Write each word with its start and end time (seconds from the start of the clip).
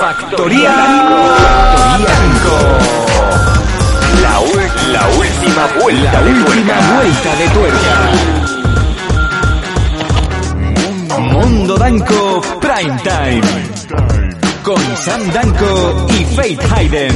Factoría. 0.00 0.70
La, 4.22 4.40
la 4.92 5.08
última 5.18 5.66
vuelta 5.78 6.12
La 6.12 6.20
última 6.22 6.74
vuelta 6.96 7.36
de 7.36 7.48
tuerca. 7.50 7.94
Mundo 11.20 11.76
Danco 11.76 12.40
Prime 12.60 12.98
Time. 13.02 13.42
Con 14.62 14.96
Sam 14.96 15.30
Danco 15.32 16.06
y 16.18 16.24
Faith 16.34 16.62
Hayden. 16.72 17.14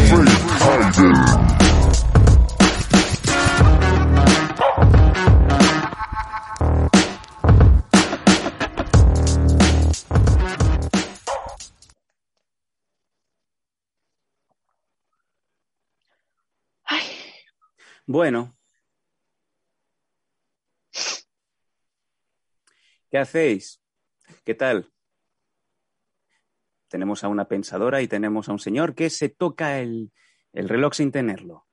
Bueno. 18.07 18.55
¿Qué 23.11 23.19
hacéis? 23.19 23.81
¿Qué 24.45 24.55
tal? 24.55 24.91
Tenemos 26.89 27.25
a 27.25 27.29
una 27.29 27.49
pensadora 27.49 28.03
y 28.03 28.09
tenemos 28.09 28.49
a 28.49 28.53
un 28.53 28.59
señor 28.59 28.95
que 28.95 29.09
se 29.09 29.29
toca 29.31 29.81
el, 29.81 30.13
el 30.53 30.69
reloj 30.69 30.95
sin 30.95 31.13
tenerlo. 31.13 31.67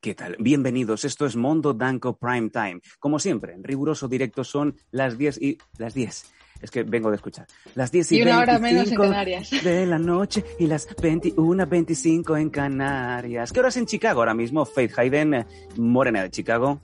¿Qué 0.00 0.14
tal? 0.14 0.36
Bienvenidos. 0.38 1.04
Esto 1.04 1.26
es 1.26 1.36
Mondo 1.36 1.74
Danco 1.74 2.16
Prime 2.16 2.50
Time. 2.50 2.80
Como 2.98 3.18
siempre, 3.18 3.54
en 3.54 3.64
riguroso 3.64 4.08
directo 4.08 4.44
son 4.44 4.76
las 4.90 5.18
10 5.18 5.40
y... 5.40 5.58
Las 5.78 5.94
10. 5.94 6.32
Es 6.62 6.70
que 6.70 6.84
vengo 6.84 7.10
de 7.10 7.16
escuchar. 7.16 7.46
Las 7.74 7.90
10 7.90 8.12
y, 8.12 8.18
Y 8.18 8.22
una 8.22 8.38
hora 8.38 8.58
menos 8.58 8.90
en 8.90 8.96
25 8.96 9.02
Canarias. 9.02 9.50
de 9.64 9.86
la 9.86 9.98
noche 9.98 10.44
y 10.58 10.66
las 10.66 10.88
21.25 10.88 12.40
en 12.40 12.50
Canarias. 12.50 13.52
¿Qué 13.52 13.60
horas 13.60 13.76
en 13.76 13.86
Chicago 13.86 14.20
ahora 14.20 14.34
mismo? 14.34 14.64
Faith 14.64 14.96
Hayden, 14.96 15.44
morena 15.76 16.22
de 16.22 16.30
Chicago. 16.30 16.80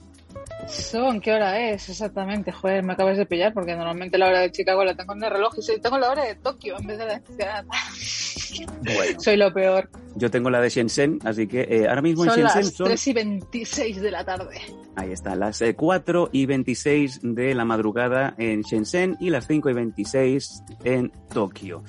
Son, 0.67 1.19
¿qué 1.19 1.33
hora 1.33 1.59
es 1.71 1.89
exactamente? 1.89 2.51
Joder, 2.51 2.83
me 2.83 2.93
acabas 2.93 3.17
de 3.17 3.25
pillar 3.25 3.53
porque 3.53 3.75
normalmente 3.75 4.17
la 4.19 4.27
hora 4.27 4.39
de 4.41 4.51
Chicago 4.51 4.83
la 4.83 4.95
tengo 4.95 5.13
en 5.13 5.23
el 5.23 5.31
reloj 5.31 5.53
y 5.57 5.61
soy- 5.63 5.79
tengo 5.81 5.97
la 5.97 6.11
hora 6.11 6.23
de 6.25 6.35
Tokio 6.35 6.77
en 6.79 6.85
vez 6.87 6.97
de 6.99 7.05
la 7.05 7.19
de 7.19 7.25
ciudad. 7.25 7.65
Bueno, 8.83 9.19
Soy 9.19 9.37
lo 9.37 9.51
peor. 9.53 9.89
yo 10.15 10.29
tengo 10.29 10.49
la 10.49 10.59
de 10.61 10.69
Shenzhen, 10.69 11.19
así 11.23 11.47
que 11.47 11.61
eh, 11.69 11.87
ahora 11.87 12.01
mismo 12.01 12.23
en 12.23 12.29
Son 12.31 12.39
Shenzhen 12.39 12.61
las 12.65 12.73
son... 12.73 12.87
3 12.87 13.07
y 13.07 13.13
26 13.13 14.01
de 14.01 14.11
la 14.11 14.23
tarde. 14.25 14.59
Ahí 14.95 15.11
está, 15.11 15.35
las 15.35 15.61
eh, 15.61 15.75
4 15.75 16.29
y 16.31 16.45
26 16.45 17.19
de 17.23 17.55
la 17.55 17.65
madrugada 17.65 18.35
en 18.37 18.61
Shenzhen 18.61 19.17
y 19.19 19.29
las 19.29 19.47
5 19.47 19.69
y 19.69 19.73
26 19.73 20.63
en 20.83 21.11
Tokio. 21.33 21.83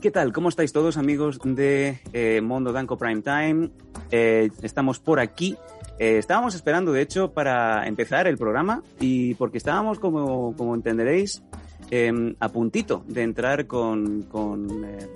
¿Qué 0.00 0.12
tal? 0.12 0.32
¿Cómo 0.32 0.48
estáis 0.48 0.72
todos 0.72 0.96
amigos 0.96 1.40
de 1.42 1.98
eh, 2.12 2.40
Mondo 2.40 2.72
Danco 2.72 2.96
Prime 2.96 3.20
Time? 3.20 3.70
Eh, 4.12 4.48
estamos 4.62 5.00
por 5.00 5.18
aquí. 5.18 5.56
Eh, 5.98 6.18
estábamos 6.18 6.54
esperando, 6.54 6.92
de 6.92 7.02
hecho, 7.02 7.32
para 7.32 7.84
empezar 7.84 8.28
el 8.28 8.38
programa 8.38 8.84
y 9.00 9.34
porque 9.34 9.58
estábamos, 9.58 9.98
como, 9.98 10.54
como 10.56 10.76
entenderéis, 10.76 11.42
eh, 11.90 12.34
a 12.38 12.48
puntito 12.48 13.02
de 13.08 13.22
entrar 13.22 13.66
con, 13.66 14.22
con 14.22 14.84
eh, 14.84 15.08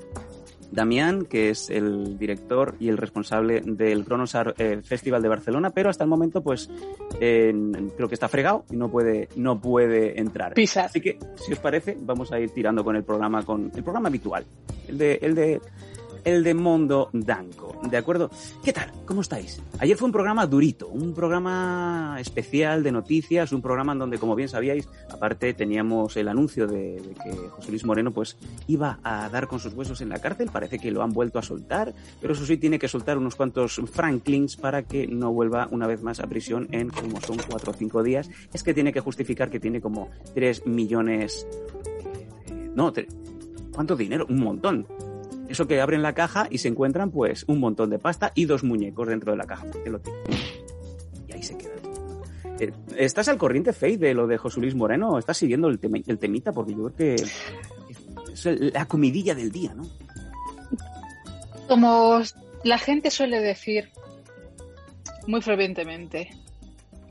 Damián, 0.72 1.26
que 1.26 1.50
es 1.50 1.68
el 1.70 2.18
director 2.18 2.74
y 2.80 2.88
el 2.88 2.96
responsable 2.96 3.60
del 3.60 4.04
Cronosar 4.04 4.54
eh, 4.58 4.80
Festival 4.82 5.22
de 5.22 5.28
Barcelona, 5.28 5.70
pero 5.70 5.90
hasta 5.90 6.04
el 6.04 6.10
momento, 6.10 6.42
pues, 6.42 6.70
eh, 7.20 7.52
creo 7.96 8.08
que 8.08 8.14
está 8.14 8.28
fregado 8.28 8.64
y 8.70 8.76
no 8.76 8.90
puede, 8.90 9.28
no 9.36 9.60
puede 9.60 10.18
entrar. 10.18 10.54
Pisar. 10.54 10.86
Así 10.86 11.00
que, 11.00 11.18
si 11.36 11.52
os 11.52 11.58
parece, 11.58 11.96
vamos 12.00 12.32
a 12.32 12.40
ir 12.40 12.50
tirando 12.50 12.82
con 12.82 12.96
el 12.96 13.04
programa, 13.04 13.42
con 13.44 13.70
el 13.74 13.82
programa 13.82 14.08
habitual, 14.08 14.46
el 14.88 14.98
de, 14.98 15.18
el 15.22 15.34
de, 15.34 15.60
el 16.24 16.44
de 16.44 16.54
Mondo 16.54 17.10
Danco, 17.12 17.74
¿de 17.90 17.96
acuerdo? 17.96 18.30
¿Qué 18.64 18.72
tal? 18.72 18.92
¿Cómo 19.06 19.22
estáis? 19.22 19.60
Ayer 19.78 19.96
fue 19.96 20.06
un 20.06 20.12
programa 20.12 20.46
durito, 20.46 20.88
un 20.88 21.14
programa 21.14 22.16
especial 22.20 22.82
de 22.82 22.92
noticias, 22.92 23.52
un 23.52 23.60
programa 23.60 23.92
en 23.92 23.98
donde, 23.98 24.18
como 24.18 24.34
bien 24.36 24.48
sabíais, 24.48 24.88
aparte 25.10 25.52
teníamos 25.54 26.16
el 26.16 26.28
anuncio 26.28 26.66
de, 26.66 27.14
que 27.24 27.32
José 27.48 27.70
Luis 27.70 27.84
Moreno, 27.84 28.12
pues, 28.12 28.36
iba 28.68 29.00
a 29.02 29.28
dar 29.30 29.48
con 29.48 29.58
sus 29.58 29.74
huesos 29.74 30.00
en 30.00 30.10
la 30.10 30.20
cárcel, 30.20 30.50
parece 30.52 30.78
que 30.78 30.90
lo 30.90 31.02
han 31.02 31.12
vuelto 31.12 31.38
a 31.38 31.42
soltar, 31.42 31.92
pero 32.20 32.34
eso 32.34 32.46
sí 32.46 32.56
tiene 32.56 32.78
que 32.78 32.88
soltar 32.88 33.18
unos 33.18 33.34
cuantos 33.34 33.80
franklins 33.92 34.56
para 34.56 34.82
que 34.84 35.06
no 35.08 35.32
vuelva 35.32 35.68
una 35.70 35.86
vez 35.86 36.02
más 36.02 36.20
a 36.20 36.26
prisión 36.28 36.68
en 36.70 36.88
como 36.90 37.20
son 37.20 37.38
cuatro 37.48 37.72
o 37.72 37.74
cinco 37.74 38.02
días. 38.02 38.30
Es 38.52 38.62
que 38.62 38.74
tiene 38.74 38.92
que 38.92 39.00
justificar 39.00 39.50
que 39.50 39.58
tiene 39.60 39.80
como 39.80 40.08
tres 40.34 40.66
millones... 40.66 41.46
no, 42.74 42.92
tre- 42.92 43.08
¿cuánto 43.74 43.96
dinero? 43.96 44.26
Un 44.28 44.40
montón. 44.40 44.86
Eso 45.52 45.66
que 45.68 45.82
abren 45.82 46.00
la 46.00 46.14
caja 46.14 46.46
y 46.50 46.56
se 46.58 46.68
encuentran 46.68 47.10
pues 47.10 47.44
un 47.46 47.60
montón 47.60 47.90
de 47.90 47.98
pasta 47.98 48.32
y 48.34 48.46
dos 48.46 48.64
muñecos 48.64 49.06
dentro 49.06 49.32
de 49.32 49.36
la 49.36 49.44
caja. 49.44 49.66
Y 51.28 51.32
ahí 51.32 51.42
se 51.42 51.58
queda. 51.58 51.72
Eh, 52.58 52.72
¿Estás 52.96 53.28
al 53.28 53.36
corriente, 53.36 53.74
Faith, 53.74 54.00
de 54.00 54.14
lo 54.14 54.26
de 54.26 54.38
José 54.38 54.60
Luis 54.60 54.74
Moreno? 54.74 55.18
¿Estás 55.18 55.36
siguiendo 55.36 55.68
el, 55.68 55.78
tema- 55.78 55.98
el 56.06 56.18
temita? 56.18 56.52
Porque 56.52 56.72
yo 56.72 56.90
creo 56.90 56.94
que 56.96 57.14
es 57.16 58.46
la 58.72 58.86
comidilla 58.86 59.34
del 59.34 59.52
día, 59.52 59.74
¿no? 59.74 59.86
Como 61.68 62.22
la 62.64 62.78
gente 62.78 63.10
suele 63.10 63.40
decir 63.40 63.90
muy 65.26 65.42
fervientemente 65.42 66.30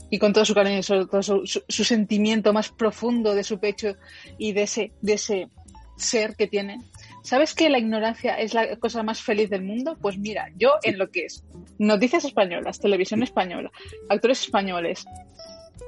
y 0.09 0.17
con 0.17 0.33
todo 0.33 0.45
su 0.45 0.55
cariño 0.55 0.79
y 0.79 1.05
todo 1.07 1.21
su, 1.21 1.45
su- 1.45 1.63
su 1.67 1.83
sentimiento 1.83 2.53
más 2.53 2.69
profundo 2.69 3.35
de 3.35 3.43
su 3.43 3.59
pecho 3.59 3.95
y 4.39 4.53
de 4.53 4.63
ese, 4.63 4.93
de 5.01 5.13
ese 5.13 5.49
ser 5.95 6.35
que 6.35 6.47
tiene. 6.47 6.79
¿Sabes 7.21 7.53
que 7.53 7.69
la 7.69 7.77
ignorancia 7.77 8.39
es 8.39 8.53
la 8.53 8.75
cosa 8.77 9.03
más 9.03 9.21
feliz 9.21 9.49
del 9.49 9.63
mundo? 9.63 9.97
Pues 10.01 10.17
mira, 10.17 10.47
yo 10.57 10.71
en 10.83 10.97
lo 10.97 11.09
que 11.11 11.25
es 11.25 11.43
noticias 11.77 12.25
españolas, 12.25 12.79
televisión 12.79 13.21
española, 13.23 13.71
actores 14.09 14.41
españoles, 14.41 15.05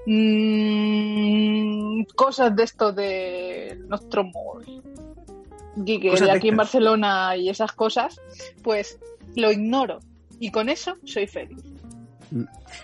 mm, 0.06 2.04
cosas 2.16 2.56
de 2.56 2.64
esto 2.64 2.92
de 2.92 3.80
nuestro 3.88 4.30
Gigue, 5.86 6.12
de 6.12 6.32
aquí 6.32 6.50
en. 6.50 6.58
Barcelona 6.58 7.36
y 7.36 7.50
esas 7.50 7.72
cosas, 7.72 8.22
pues 8.62 9.00
lo 9.36 9.52
ignoro. 9.52 10.00
Y 10.40 10.52
con 10.52 10.70
eso 10.70 10.98
soy 11.04 11.28
feliz. 11.28 11.64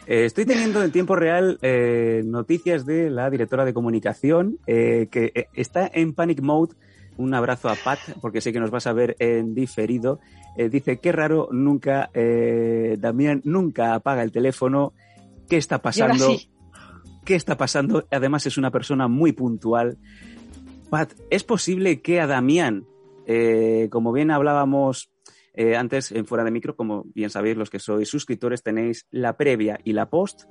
Eh, 0.07 0.25
estoy 0.25 0.45
teniendo 0.45 0.83
en 0.83 0.91
tiempo 0.91 1.16
real 1.16 1.57
eh, 1.61 2.21
noticias 2.25 2.85
de 2.85 3.09
la 3.09 3.29
directora 3.29 3.66
de 3.66 3.73
comunicación 3.73 4.59
eh, 4.67 5.07
que 5.11 5.47
está 5.53 5.89
en 5.93 6.13
panic 6.13 6.41
mode. 6.41 6.75
Un 7.19 7.34
abrazo 7.34 7.68
a 7.68 7.75
Pat, 7.75 8.00
porque 8.22 8.40
sé 8.40 8.53
que 8.53 8.62
nos 8.62 8.72
vas 8.72 8.88
a 8.88 8.94
ver 8.94 9.18
en 9.19 9.53
diferido. 9.53 10.22
Eh, 10.56 10.69
dice, 10.69 11.00
qué 11.00 11.12
raro, 11.12 11.50
nunca, 11.52 12.09
eh, 12.13 12.96
Damián 12.97 13.41
nunca 13.44 13.94
apaga 13.94 14.24
el 14.24 14.31
teléfono. 14.31 14.94
¿Qué 15.50 15.58
está 15.58 15.81
pasando? 15.81 16.29
sí, 16.29 16.50
¿Qué 17.25 17.35
está 17.35 17.58
pasando? 17.58 18.08
Además 18.09 18.46
es 18.46 18.58
una 18.58 18.72
persona 18.72 19.09
muy 19.09 19.34
puntual. 19.34 19.97
Pat, 20.90 21.12
¿es 21.29 21.44
posible 21.44 22.02
que 22.02 22.22
a 22.22 22.25
Damián, 22.25 22.85
eh, 23.28 23.90
como 23.91 24.13
bien 24.13 24.31
hablábamos 24.31 25.12
eh, 25.53 25.75
antes 25.75 26.14
en 26.14 26.26
fuera 26.26 26.46
de 26.46 26.52
micro, 26.52 26.78
como 26.78 27.03
bien 27.14 27.29
sabéis 27.29 27.58
los 27.58 27.70
que 27.70 27.79
sois 27.79 28.08
suscriptores, 28.08 28.64
tenéis 28.64 29.08
la 29.11 29.35
previa 29.35 29.78
y 29.84 29.91
la 29.91 30.09
post. 30.09 30.43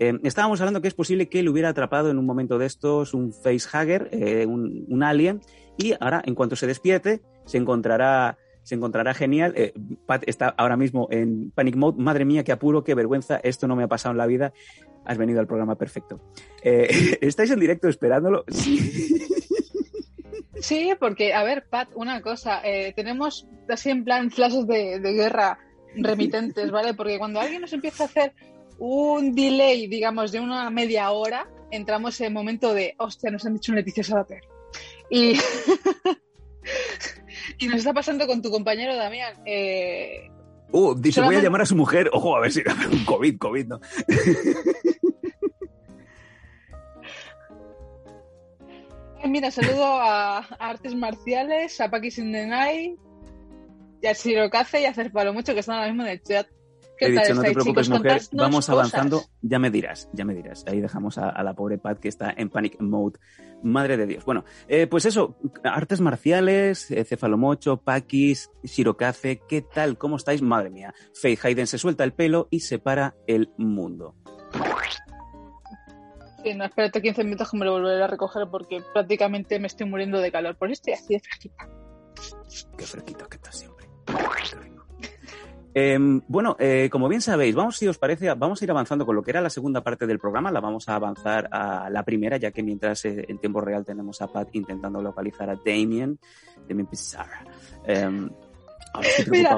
Eh, 0.00 0.18
estábamos 0.22 0.58
hablando 0.62 0.80
que 0.80 0.88
es 0.88 0.94
posible 0.94 1.28
que 1.28 1.40
él 1.40 1.50
hubiera 1.50 1.68
atrapado 1.68 2.10
en 2.10 2.16
un 2.16 2.24
momento 2.24 2.56
de 2.56 2.64
estos 2.64 3.12
un 3.12 3.34
facehugger, 3.34 4.08
eh, 4.12 4.46
un, 4.46 4.86
un 4.88 5.02
alien, 5.02 5.42
y 5.76 5.94
ahora, 6.00 6.22
en 6.24 6.34
cuanto 6.34 6.56
se 6.56 6.66
despierte, 6.66 7.20
se 7.44 7.58
encontrará, 7.58 8.38
se 8.62 8.74
encontrará 8.74 9.14
genial. 9.14 9.54
Eh, 9.56 9.74
Pat 10.06 10.22
está 10.26 10.48
ahora 10.56 10.76
mismo 10.76 11.08
en 11.10 11.50
panic 11.50 11.76
mode. 11.76 12.02
Madre 12.02 12.24
mía, 12.24 12.44
qué 12.44 12.52
apuro, 12.52 12.84
qué 12.84 12.94
vergüenza, 12.94 13.40
esto 13.42 13.66
no 13.66 13.76
me 13.76 13.84
ha 13.84 13.88
pasado 13.88 14.12
en 14.12 14.18
la 14.18 14.26
vida. 14.26 14.52
Has 15.04 15.18
venido 15.18 15.40
al 15.40 15.46
programa 15.46 15.76
perfecto. 15.76 16.20
Eh, 16.62 17.18
¿Estáis 17.20 17.50
en 17.50 17.60
directo 17.60 17.88
esperándolo? 17.88 18.44
Sí. 18.48 18.78
sí, 20.60 20.92
porque, 20.98 21.34
a 21.34 21.42
ver, 21.42 21.66
Pat, 21.68 21.88
una 21.94 22.22
cosa, 22.22 22.60
eh, 22.64 22.92
tenemos 22.94 23.48
así 23.68 23.90
en 23.90 24.04
plan 24.04 24.30
flashes 24.30 24.66
de, 24.66 25.00
de 25.00 25.12
guerra 25.12 25.58
remitentes, 25.96 26.70
¿vale? 26.70 26.94
Porque 26.94 27.18
cuando 27.18 27.40
alguien 27.40 27.60
nos 27.60 27.72
empieza 27.72 28.04
a 28.04 28.06
hacer 28.06 28.32
un 28.78 29.34
delay, 29.34 29.86
digamos, 29.86 30.32
de 30.32 30.40
una 30.40 30.68
media 30.70 31.10
hora, 31.10 31.48
entramos 31.70 32.20
en 32.20 32.28
el 32.28 32.32
momento 32.32 32.74
de, 32.74 32.94
hostia, 32.98 33.30
nos 33.30 33.44
han 33.44 33.54
dicho 33.54 33.72
un 33.72 33.76
Leticia 33.76 34.02
Sabater. 34.02 34.42
Y 35.14 35.38
y 37.58 37.68
nos 37.68 37.76
está 37.76 37.92
pasando 37.92 38.26
con 38.26 38.42
tu 38.42 38.50
compañero 38.50 38.96
Damián. 38.96 39.34
Eh, 39.46 40.28
Uh, 40.72 40.92
dice, 40.96 41.20
voy 41.20 41.36
a 41.36 41.40
llamar 41.40 41.60
a 41.62 41.66
su 41.66 41.76
mujer. 41.76 42.10
Ojo, 42.12 42.36
a 42.36 42.40
ver 42.40 42.50
si 42.50 42.60
un 42.90 43.04
COVID, 43.04 43.38
COVID, 43.38 43.66
¿no? 43.66 43.80
eh, 49.22 49.28
mira, 49.28 49.52
saludo 49.52 49.84
a, 49.84 50.38
a 50.38 50.42
Artes 50.58 50.96
Marciales, 50.96 51.80
a 51.80 51.88
Paki 51.88 52.10
Sindenai, 52.10 52.96
y 54.02 54.06
a 54.08 54.14
Shirokaze 54.14 54.80
y 54.80 54.86
a 54.86 54.94
Cerpalo 54.94 55.32
Mucho 55.32 55.54
que 55.54 55.60
están 55.60 55.76
ahora 55.76 55.92
mismo 55.92 56.02
en 56.02 56.08
el 56.08 56.22
chat. 56.24 56.48
¿Qué 56.98 57.06
He 57.06 57.10
dicho, 57.10 57.34
no 57.34 57.42
te 57.42 57.52
preocupes, 57.52 57.86
chicos? 57.86 57.98
mujer, 57.98 58.22
vamos 58.32 58.66
cosas. 58.66 58.70
avanzando. 58.70 59.22
Ya 59.42 59.58
me 59.58 59.70
dirás, 59.70 60.08
ya 60.12 60.24
me 60.24 60.34
dirás. 60.34 60.64
Ahí 60.68 60.80
dejamos 60.80 61.18
a, 61.18 61.28
a 61.28 61.42
la 61.42 61.54
pobre 61.54 61.78
Pat 61.78 61.98
que 61.98 62.08
está 62.08 62.32
en 62.36 62.50
panic 62.50 62.80
mode. 62.80 63.18
Madre 63.62 63.96
de 63.96 64.06
Dios. 64.06 64.24
Bueno, 64.24 64.44
eh, 64.68 64.86
pues 64.86 65.06
eso, 65.06 65.36
artes 65.64 66.00
marciales, 66.00 66.90
eh, 66.90 67.04
cefalomocho, 67.04 67.78
paquis, 67.78 68.50
shirokaze, 68.62 69.40
¿qué 69.48 69.62
tal? 69.62 69.98
¿Cómo 69.98 70.16
estáis? 70.16 70.42
Madre 70.42 70.70
mía. 70.70 70.94
Faith 71.14 71.44
Hayden 71.44 71.66
se 71.66 71.78
suelta 71.78 72.04
el 72.04 72.12
pelo 72.12 72.46
y 72.50 72.60
separa 72.60 73.16
el 73.26 73.52
mundo. 73.56 74.14
Sí, 76.44 76.54
no, 76.54 76.64
espérate 76.64 77.00
15 77.00 77.24
minutos 77.24 77.50
que 77.50 77.56
me 77.56 77.64
lo 77.64 77.72
volveré 77.72 78.04
a 78.04 78.06
recoger 78.06 78.46
porque 78.50 78.82
prácticamente 78.92 79.58
me 79.58 79.66
estoy 79.66 79.86
muriendo 79.88 80.20
de 80.20 80.30
calor. 80.30 80.56
Por 80.56 80.70
esto 80.70 80.90
estoy 80.90 81.04
así 81.04 81.14
de 81.14 81.20
fresquita. 81.20 81.68
Qué 82.76 82.84
fresquito 82.84 83.26
que 83.28 83.36
estás 83.36 83.56
siempre. 83.58 83.88
Em, 85.74 86.20
bueno, 86.28 86.56
eh, 86.60 86.88
como 86.90 87.08
bien 87.08 87.20
sabéis, 87.20 87.54
vamos, 87.54 87.76
si 87.76 87.88
os 87.88 87.98
parece, 87.98 88.32
vamos 88.34 88.62
a 88.62 88.64
ir 88.64 88.70
avanzando 88.70 89.04
con 89.04 89.16
lo 89.16 89.22
que 89.22 89.32
era 89.32 89.40
la 89.40 89.50
segunda 89.50 89.82
parte 89.82 90.06
del 90.06 90.20
programa. 90.20 90.52
La 90.52 90.60
vamos 90.60 90.88
a 90.88 90.94
avanzar 90.94 91.48
a 91.50 91.90
la 91.90 92.04
primera, 92.04 92.36
ya 92.36 92.52
que 92.52 92.62
mientras 92.62 93.04
eh, 93.04 93.24
en 93.28 93.38
tiempo 93.38 93.60
real 93.60 93.84
tenemos 93.84 94.22
a 94.22 94.28
Pat 94.28 94.48
intentando 94.52 95.02
localizar 95.02 95.50
a 95.50 95.56
Damien, 95.56 96.18
Damien 96.68 96.86
Pizarra. 96.86 97.44
Em, 97.84 98.30
Mira. 99.30 99.56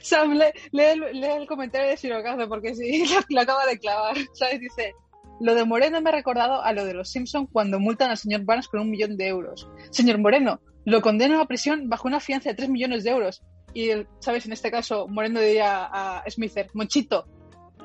Sam, 0.00 0.32
lee, 0.32 0.52
lee 0.72 0.84
el, 0.84 1.20
lee 1.20 1.26
el 1.36 1.46
comentario 1.46 1.90
de 1.90 1.96
Shirokaze 1.96 2.46
porque 2.46 2.74
sí, 2.74 3.04
lo, 3.14 3.20
lo 3.28 3.40
acaba 3.40 3.66
de 3.66 3.78
clavar. 3.78 4.16
¿Sabes? 4.32 4.60
Dice, 4.60 4.94
lo 5.40 5.54
de 5.54 5.64
Moreno 5.64 6.00
me 6.00 6.10
ha 6.10 6.12
recordado 6.12 6.62
a 6.62 6.72
lo 6.72 6.84
de 6.84 6.94
los 6.94 7.10
Simpson 7.10 7.46
cuando 7.46 7.78
multan 7.78 8.10
al 8.10 8.16
señor 8.16 8.44
Barnes 8.44 8.68
con 8.68 8.80
un 8.80 8.90
millón 8.90 9.16
de 9.16 9.28
euros. 9.28 9.68
Señor 9.90 10.18
Moreno, 10.18 10.60
lo 10.84 11.02
condenan 11.02 11.40
a 11.40 11.46
prisión 11.46 11.88
bajo 11.88 12.08
una 12.08 12.20
fianza 12.20 12.50
de 12.50 12.54
3 12.54 12.70
millones 12.70 13.04
de 13.04 13.10
euros. 13.10 13.42
Y, 13.76 13.90
¿sabes? 14.20 14.46
En 14.46 14.54
este 14.54 14.70
caso, 14.70 15.06
Moreno 15.06 15.38
diría 15.38 15.84
a 15.84 16.24
Smither, 16.30 16.70
Monchito, 16.72 17.26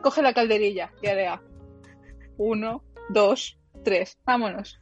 coge 0.01 0.21
la 0.21 0.33
calderilla 0.33 0.89
y 1.01 1.07
haría 1.07 1.41
uno, 2.37 2.81
dos, 3.09 3.59
tres, 3.83 4.17
vámonos. 4.23 4.79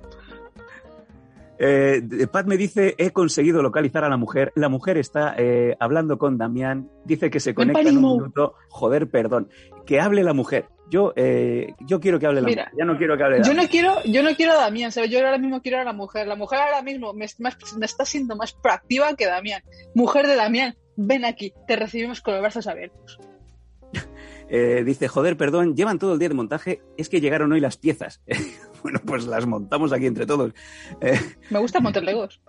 Eh, 1.57 2.27
Pat 2.31 2.45
me 2.45 2.57
dice, 2.57 2.93
he 2.99 3.09
conseguido 3.09 3.63
localizar 3.63 4.03
a 4.03 4.09
la 4.09 4.17
mujer. 4.17 4.53
La 4.55 4.69
mujer 4.69 4.97
está 4.97 5.33
eh, 5.35 5.75
hablando 5.79 6.19
con 6.19 6.37
Damián. 6.37 6.91
Dice 7.05 7.31
que 7.31 7.39
se 7.39 7.55
conecta 7.55 7.81
en 7.81 7.97
un 7.97 8.13
minuto. 8.13 8.53
Joder, 8.69 9.09
perdón. 9.09 9.49
Que 9.87 9.99
hable 9.99 10.23
la 10.23 10.33
mujer. 10.33 10.67
Yo, 10.89 11.11
eh, 11.15 11.73
yo 11.81 11.99
quiero 11.99 12.19
que 12.19 12.27
hable 12.27 12.41
la 12.41 12.47
Mira, 12.47 12.63
mujer. 12.65 12.77
Ya 12.77 12.85
no 12.85 12.97
quiero 12.97 13.17
que 13.17 13.23
hable 13.23 13.39
la 13.39 13.45
Yo 13.45 13.53
no 13.53 13.67
quiero, 13.67 14.03
yo 14.05 14.23
no 14.23 14.35
quiero 14.35 14.53
a 14.53 14.57
Damián, 14.57 14.91
¿sabes? 14.91 15.09
Yo 15.11 15.19
ahora 15.19 15.37
mismo 15.37 15.61
quiero 15.61 15.79
a 15.79 15.83
la 15.83 15.93
mujer. 15.93 16.27
La 16.27 16.35
mujer 16.35 16.59
ahora 16.59 16.81
mismo 16.81 17.13
me, 17.13 17.25
me 17.39 17.85
está 17.85 18.05
siendo 18.05 18.35
más 18.35 18.53
proactiva 18.53 19.15
que 19.15 19.25
Damián. 19.25 19.61
Mujer 19.93 20.27
de 20.27 20.35
Damián, 20.35 20.77
ven 20.99 21.23
aquí, 21.23 21.53
te 21.65 21.75
recibimos 21.75 22.21
con 22.21 22.33
los 22.33 22.41
brazos 22.41 22.67
abiertos. 22.67 23.19
Eh, 24.51 24.83
dice, 24.83 25.07
joder, 25.07 25.37
perdón, 25.37 25.75
llevan 25.75 25.99
todo 25.99 26.13
el 26.13 26.17
día 26.17 26.27
de 26.27 26.33
montaje, 26.33 26.81
es 26.97 27.07
que 27.07 27.21
llegaron 27.21 27.51
hoy 27.51 27.59
las 27.59 27.77
piezas. 27.77 28.19
bueno, 28.81 28.99
pues 29.05 29.27
las 29.27 29.45
montamos 29.45 29.93
aquí 29.93 30.07
entre 30.07 30.25
todos. 30.25 30.53
Eh, 31.01 31.19
Me 31.51 31.59
gusta 31.59 31.79
montar 31.79 32.01
legos. 32.01 32.41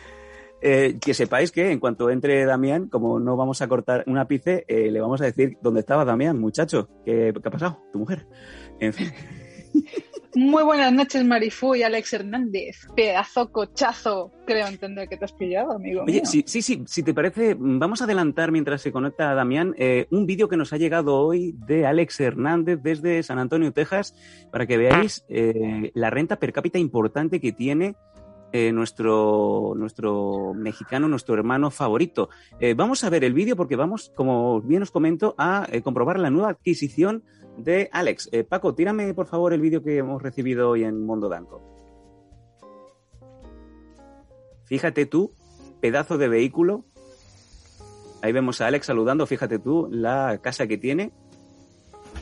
eh, 0.62 0.96
que 0.98 1.12
sepáis 1.12 1.52
que 1.52 1.70
en 1.70 1.78
cuanto 1.78 2.08
entre 2.08 2.46
Damián, 2.46 2.88
como 2.88 3.20
no 3.20 3.36
vamos 3.36 3.60
a 3.60 3.68
cortar 3.68 4.02
un 4.06 4.16
ápice, 4.16 4.64
le 4.66 4.98
vamos 4.98 5.20
a 5.20 5.26
decir 5.26 5.58
dónde 5.60 5.80
estaba 5.80 6.06
Damián, 6.06 6.40
muchacho. 6.40 6.88
¿Qué, 7.04 7.34
qué 7.34 7.48
ha 7.48 7.50
pasado? 7.50 7.82
Tu 7.92 7.98
mujer. 7.98 8.26
En 8.80 8.94
fin. 8.94 9.12
Muy 10.34 10.62
buenas 10.62 10.92
noches, 10.92 11.24
Marifú 11.24 11.74
y 11.74 11.82
Alex 11.82 12.14
Hernández. 12.14 12.86
Pedazo 12.96 13.52
cochazo. 13.52 14.30
Creo 14.46 14.66
entender 14.66 15.06
que 15.08 15.18
te 15.18 15.26
has 15.26 15.32
pillado, 15.32 15.72
amigo. 15.72 16.04
Oye, 16.04 16.20
mío. 16.20 16.22
sí, 16.24 16.42
sí, 16.46 16.62
sí, 16.62 16.82
si 16.86 17.02
te 17.02 17.12
parece, 17.12 17.54
vamos 17.58 18.00
a 18.00 18.04
adelantar 18.04 18.50
mientras 18.50 18.80
se 18.80 18.92
conecta 18.92 19.34
Damián 19.34 19.74
eh, 19.76 20.06
un 20.10 20.24
vídeo 20.24 20.48
que 20.48 20.56
nos 20.56 20.72
ha 20.72 20.78
llegado 20.78 21.16
hoy 21.18 21.54
de 21.66 21.86
Alex 21.86 22.18
Hernández 22.20 22.80
desde 22.82 23.22
San 23.22 23.38
Antonio, 23.38 23.72
Texas, 23.72 24.14
para 24.50 24.66
que 24.66 24.78
veáis 24.78 25.24
eh, 25.28 25.90
la 25.94 26.08
renta 26.08 26.36
per 26.36 26.52
cápita 26.52 26.78
importante 26.78 27.38
que 27.38 27.52
tiene 27.52 27.94
eh, 28.54 28.70
nuestro, 28.70 29.72
nuestro 29.76 30.52
mexicano, 30.54 31.08
nuestro 31.08 31.34
hermano 31.34 31.70
favorito. 31.70 32.28
Eh, 32.60 32.74
vamos 32.74 33.02
a 33.02 33.08
ver 33.08 33.24
el 33.24 33.32
vídeo 33.32 33.56
porque 33.56 33.76
vamos, 33.76 34.12
como 34.14 34.60
bien 34.60 34.82
os 34.82 34.90
comento, 34.90 35.34
a 35.38 35.66
eh, 35.72 35.80
comprobar 35.80 36.18
la 36.18 36.28
nueva 36.28 36.50
adquisición 36.50 37.22
de 37.56 37.88
Alex. 37.92 38.28
Eh, 38.32 38.44
Paco, 38.44 38.74
tírame 38.74 39.14
por 39.14 39.26
favor 39.26 39.52
el 39.52 39.60
vídeo 39.60 39.82
que 39.82 39.98
hemos 39.98 40.22
recibido 40.22 40.70
hoy 40.70 40.84
en 40.84 41.04
Mundo 41.04 41.28
Danco. 41.28 41.60
Fíjate 44.64 45.06
tú, 45.06 45.34
pedazo 45.80 46.18
de 46.18 46.28
vehículo. 46.28 46.84
Ahí 48.22 48.32
vemos 48.32 48.60
a 48.60 48.68
Alex 48.68 48.86
saludando, 48.86 49.26
fíjate 49.26 49.58
tú, 49.58 49.88
la 49.90 50.38
casa 50.42 50.66
que 50.66 50.78
tiene. 50.78 51.10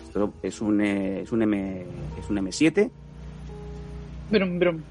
Esto 0.06 0.32
es 0.42 0.60
un, 0.60 0.80
eh, 0.80 1.20
es 1.20 1.30
un, 1.30 1.42
M, 1.42 1.86
es 2.18 2.30
un 2.30 2.36
M7 2.38 2.90
Brum, 4.30 4.58
brum. 4.58 4.82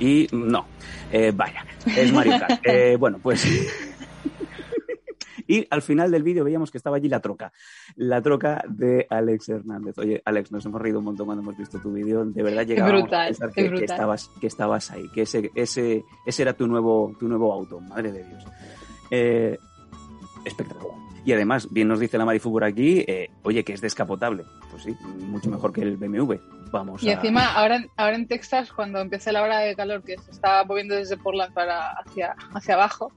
y 0.00 0.26
no, 0.32 0.66
eh, 1.10 1.32
vaya, 1.34 1.64
es 1.86 2.12
Mario 2.12 2.38
Kart. 2.38 2.62
Bueno, 2.98 3.18
pues... 3.22 3.46
y 5.46 5.66
al 5.70 5.82
final 5.82 6.10
del 6.10 6.22
vídeo 6.22 6.44
veíamos 6.44 6.70
que 6.70 6.78
estaba 6.78 6.96
allí 6.96 7.08
la 7.08 7.20
troca, 7.20 7.52
la 7.96 8.22
troca 8.22 8.62
de 8.68 9.06
Alex 9.08 9.48
Hernández. 9.48 9.98
Oye, 9.98 10.22
Alex, 10.24 10.52
nos 10.52 10.64
hemos 10.66 10.80
reído 10.80 10.98
un 10.98 11.06
montón 11.06 11.26
cuando 11.26 11.42
hemos 11.42 11.56
visto 11.56 11.78
tu 11.78 11.92
vídeo. 11.92 12.24
De 12.24 12.42
verdad 12.42 12.66
llegábamos 12.66 13.02
brutal, 13.02 13.22
a 13.22 13.26
pensar 13.26 13.52
que, 13.52 13.84
estabas, 13.84 14.30
que 14.40 14.46
estabas 14.46 14.90
ahí, 14.90 15.08
que 15.14 15.22
ese, 15.22 15.50
ese, 15.54 16.04
ese 16.26 16.42
era 16.42 16.52
tu 16.54 16.66
nuevo, 16.66 17.14
tu 17.18 17.28
nuevo 17.28 17.52
auto, 17.52 17.80
madre 17.80 18.12
de 18.12 18.24
Dios. 18.24 18.44
Eh, 19.10 19.58
espectacular. 20.44 20.96
Y 21.24 21.32
además, 21.32 21.68
bien 21.70 21.86
nos 21.86 22.00
dice 22.00 22.18
la 22.18 22.24
Marifu 22.24 22.50
por 22.50 22.64
aquí, 22.64 23.04
eh, 23.06 23.30
oye, 23.42 23.64
que 23.64 23.72
es 23.72 23.80
descapotable. 23.80 24.44
Pues 24.70 24.82
sí, 24.82 24.96
mucho 25.20 25.50
mejor 25.50 25.72
que 25.72 25.82
el 25.82 25.96
BMW. 25.96 26.34
Vamos 26.72 27.02
Y 27.02 27.10
a... 27.10 27.14
encima, 27.14 27.52
ahora, 27.52 27.84
ahora 27.96 28.16
en 28.16 28.26
Texas, 28.26 28.72
cuando 28.72 28.98
empiece 28.98 29.30
la 29.30 29.42
hora 29.42 29.60
de 29.60 29.76
calor 29.76 30.02
que 30.02 30.16
se 30.18 30.30
está 30.30 30.64
moviendo 30.64 30.94
desde 30.94 31.16
Portland 31.16 31.52
para 31.52 31.92
hacia, 31.92 32.34
hacia 32.54 32.74
abajo, 32.74 33.12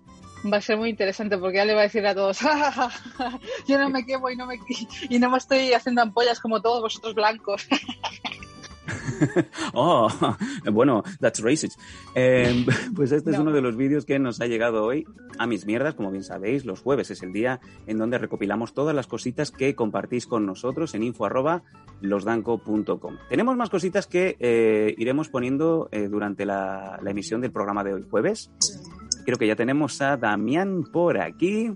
va 0.51 0.57
a 0.57 0.61
ser 0.61 0.77
muy 0.77 0.89
interesante 0.89 1.37
porque 1.37 1.57
ya 1.57 1.65
le 1.65 1.73
va 1.73 1.81
a 1.81 1.83
decir 1.83 2.05
a 2.05 2.13
todos, 2.15 2.37
"Ja, 2.41 2.57
ja, 2.57 2.71
ja, 2.71 2.89
ja, 3.17 3.39
yo 3.67 3.79
no 3.79 3.89
me 3.89 4.05
quemo 4.05 4.29
y 4.29 4.35
no 4.35 4.45
me, 4.45 4.59
y 5.09 5.19
no 5.19 5.29
me 5.29 5.37
estoy 5.37 5.73
haciendo 5.73 6.01
ampollas 6.01 6.39
como 6.39 6.61
todos 6.61 6.81
vosotros 6.81 7.15
blancos. 7.15 7.67
Oh, 9.73 10.07
bueno, 10.71 11.03
that's 11.19 11.41
racist. 11.41 11.79
Eh, 12.15 12.65
pues 12.95 13.11
este 13.11 13.31
es 13.31 13.37
No. 13.37 13.43
uno 13.43 13.51
de 13.51 13.61
los 13.61 13.75
vídeos 13.77 14.05
que 14.05 14.19
nos 14.19 14.41
ha 14.41 14.45
llegado 14.45 14.83
hoy 14.83 15.05
a 15.39 15.47
mis 15.47 15.65
mierdas. 15.65 15.95
Como 15.95 16.11
bien 16.11 16.23
sabéis, 16.23 16.65
los 16.65 16.81
jueves 16.81 17.09
es 17.11 17.23
el 17.23 17.31
día 17.33 17.59
en 17.87 17.97
donde 17.97 18.17
recopilamos 18.17 18.73
todas 18.73 18.93
las 18.95 19.07
cositas 19.07 19.51
que 19.51 19.73
compartís 19.75 20.27
con 20.27 20.45
nosotros 20.45 20.93
en 20.95 21.03
info 21.03 21.25
arroba 21.25 21.63
losdanco.com. 22.01 23.17
Tenemos 23.29 23.55
más 23.55 23.69
cositas 23.69 24.05
que 24.07 24.37
eh, 24.39 24.93
iremos 24.97 25.29
poniendo 25.29 25.87
eh, 25.91 26.07
durante 26.07 26.45
la, 26.45 26.99
la 27.01 27.11
emisión 27.11 27.41
del 27.41 27.51
programa 27.51 27.83
de 27.83 27.93
hoy 27.93 28.05
jueves. 28.09 28.51
Creo 29.25 29.37
que 29.37 29.47
ya 29.47 29.55
tenemos 29.55 30.01
a 30.01 30.17
Damián 30.17 30.83
por 30.83 31.19
aquí. 31.19 31.71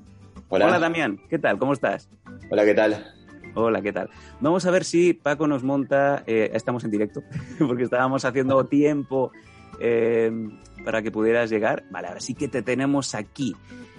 Hola. 0.50 0.68
Hola 0.68 0.80
Damián, 0.80 1.20
¿qué 1.30 1.40
tal? 1.40 1.58
¿Cómo 1.58 1.74
estás? 1.74 2.08
Hola, 2.52 2.64
¿qué 2.64 2.74
tal? 2.76 3.14
Hola, 3.56 3.82
¿qué 3.82 3.92
tal? 3.92 4.10
Vamos 4.40 4.66
a 4.66 4.72
ver 4.72 4.84
si 4.84 5.14
Paco 5.14 5.48
nos 5.48 5.64
monta, 5.64 6.24
eh, 6.28 6.52
estamos 6.54 6.84
en 6.84 6.92
directo, 6.92 7.24
porque 7.68 7.84
estábamos 7.84 8.24
haciendo 8.24 8.64
tiempo 8.66 9.32
eh, 9.80 10.32
para 10.86 11.02
que 11.02 11.12
pudieras 11.12 11.50
llegar. 11.50 11.84
Vale, 11.90 12.08
ahora 12.08 12.20
sí 12.20 12.36
que 12.36 12.48
te 12.48 12.62
tenemos 12.62 13.16
aquí. 13.16 13.56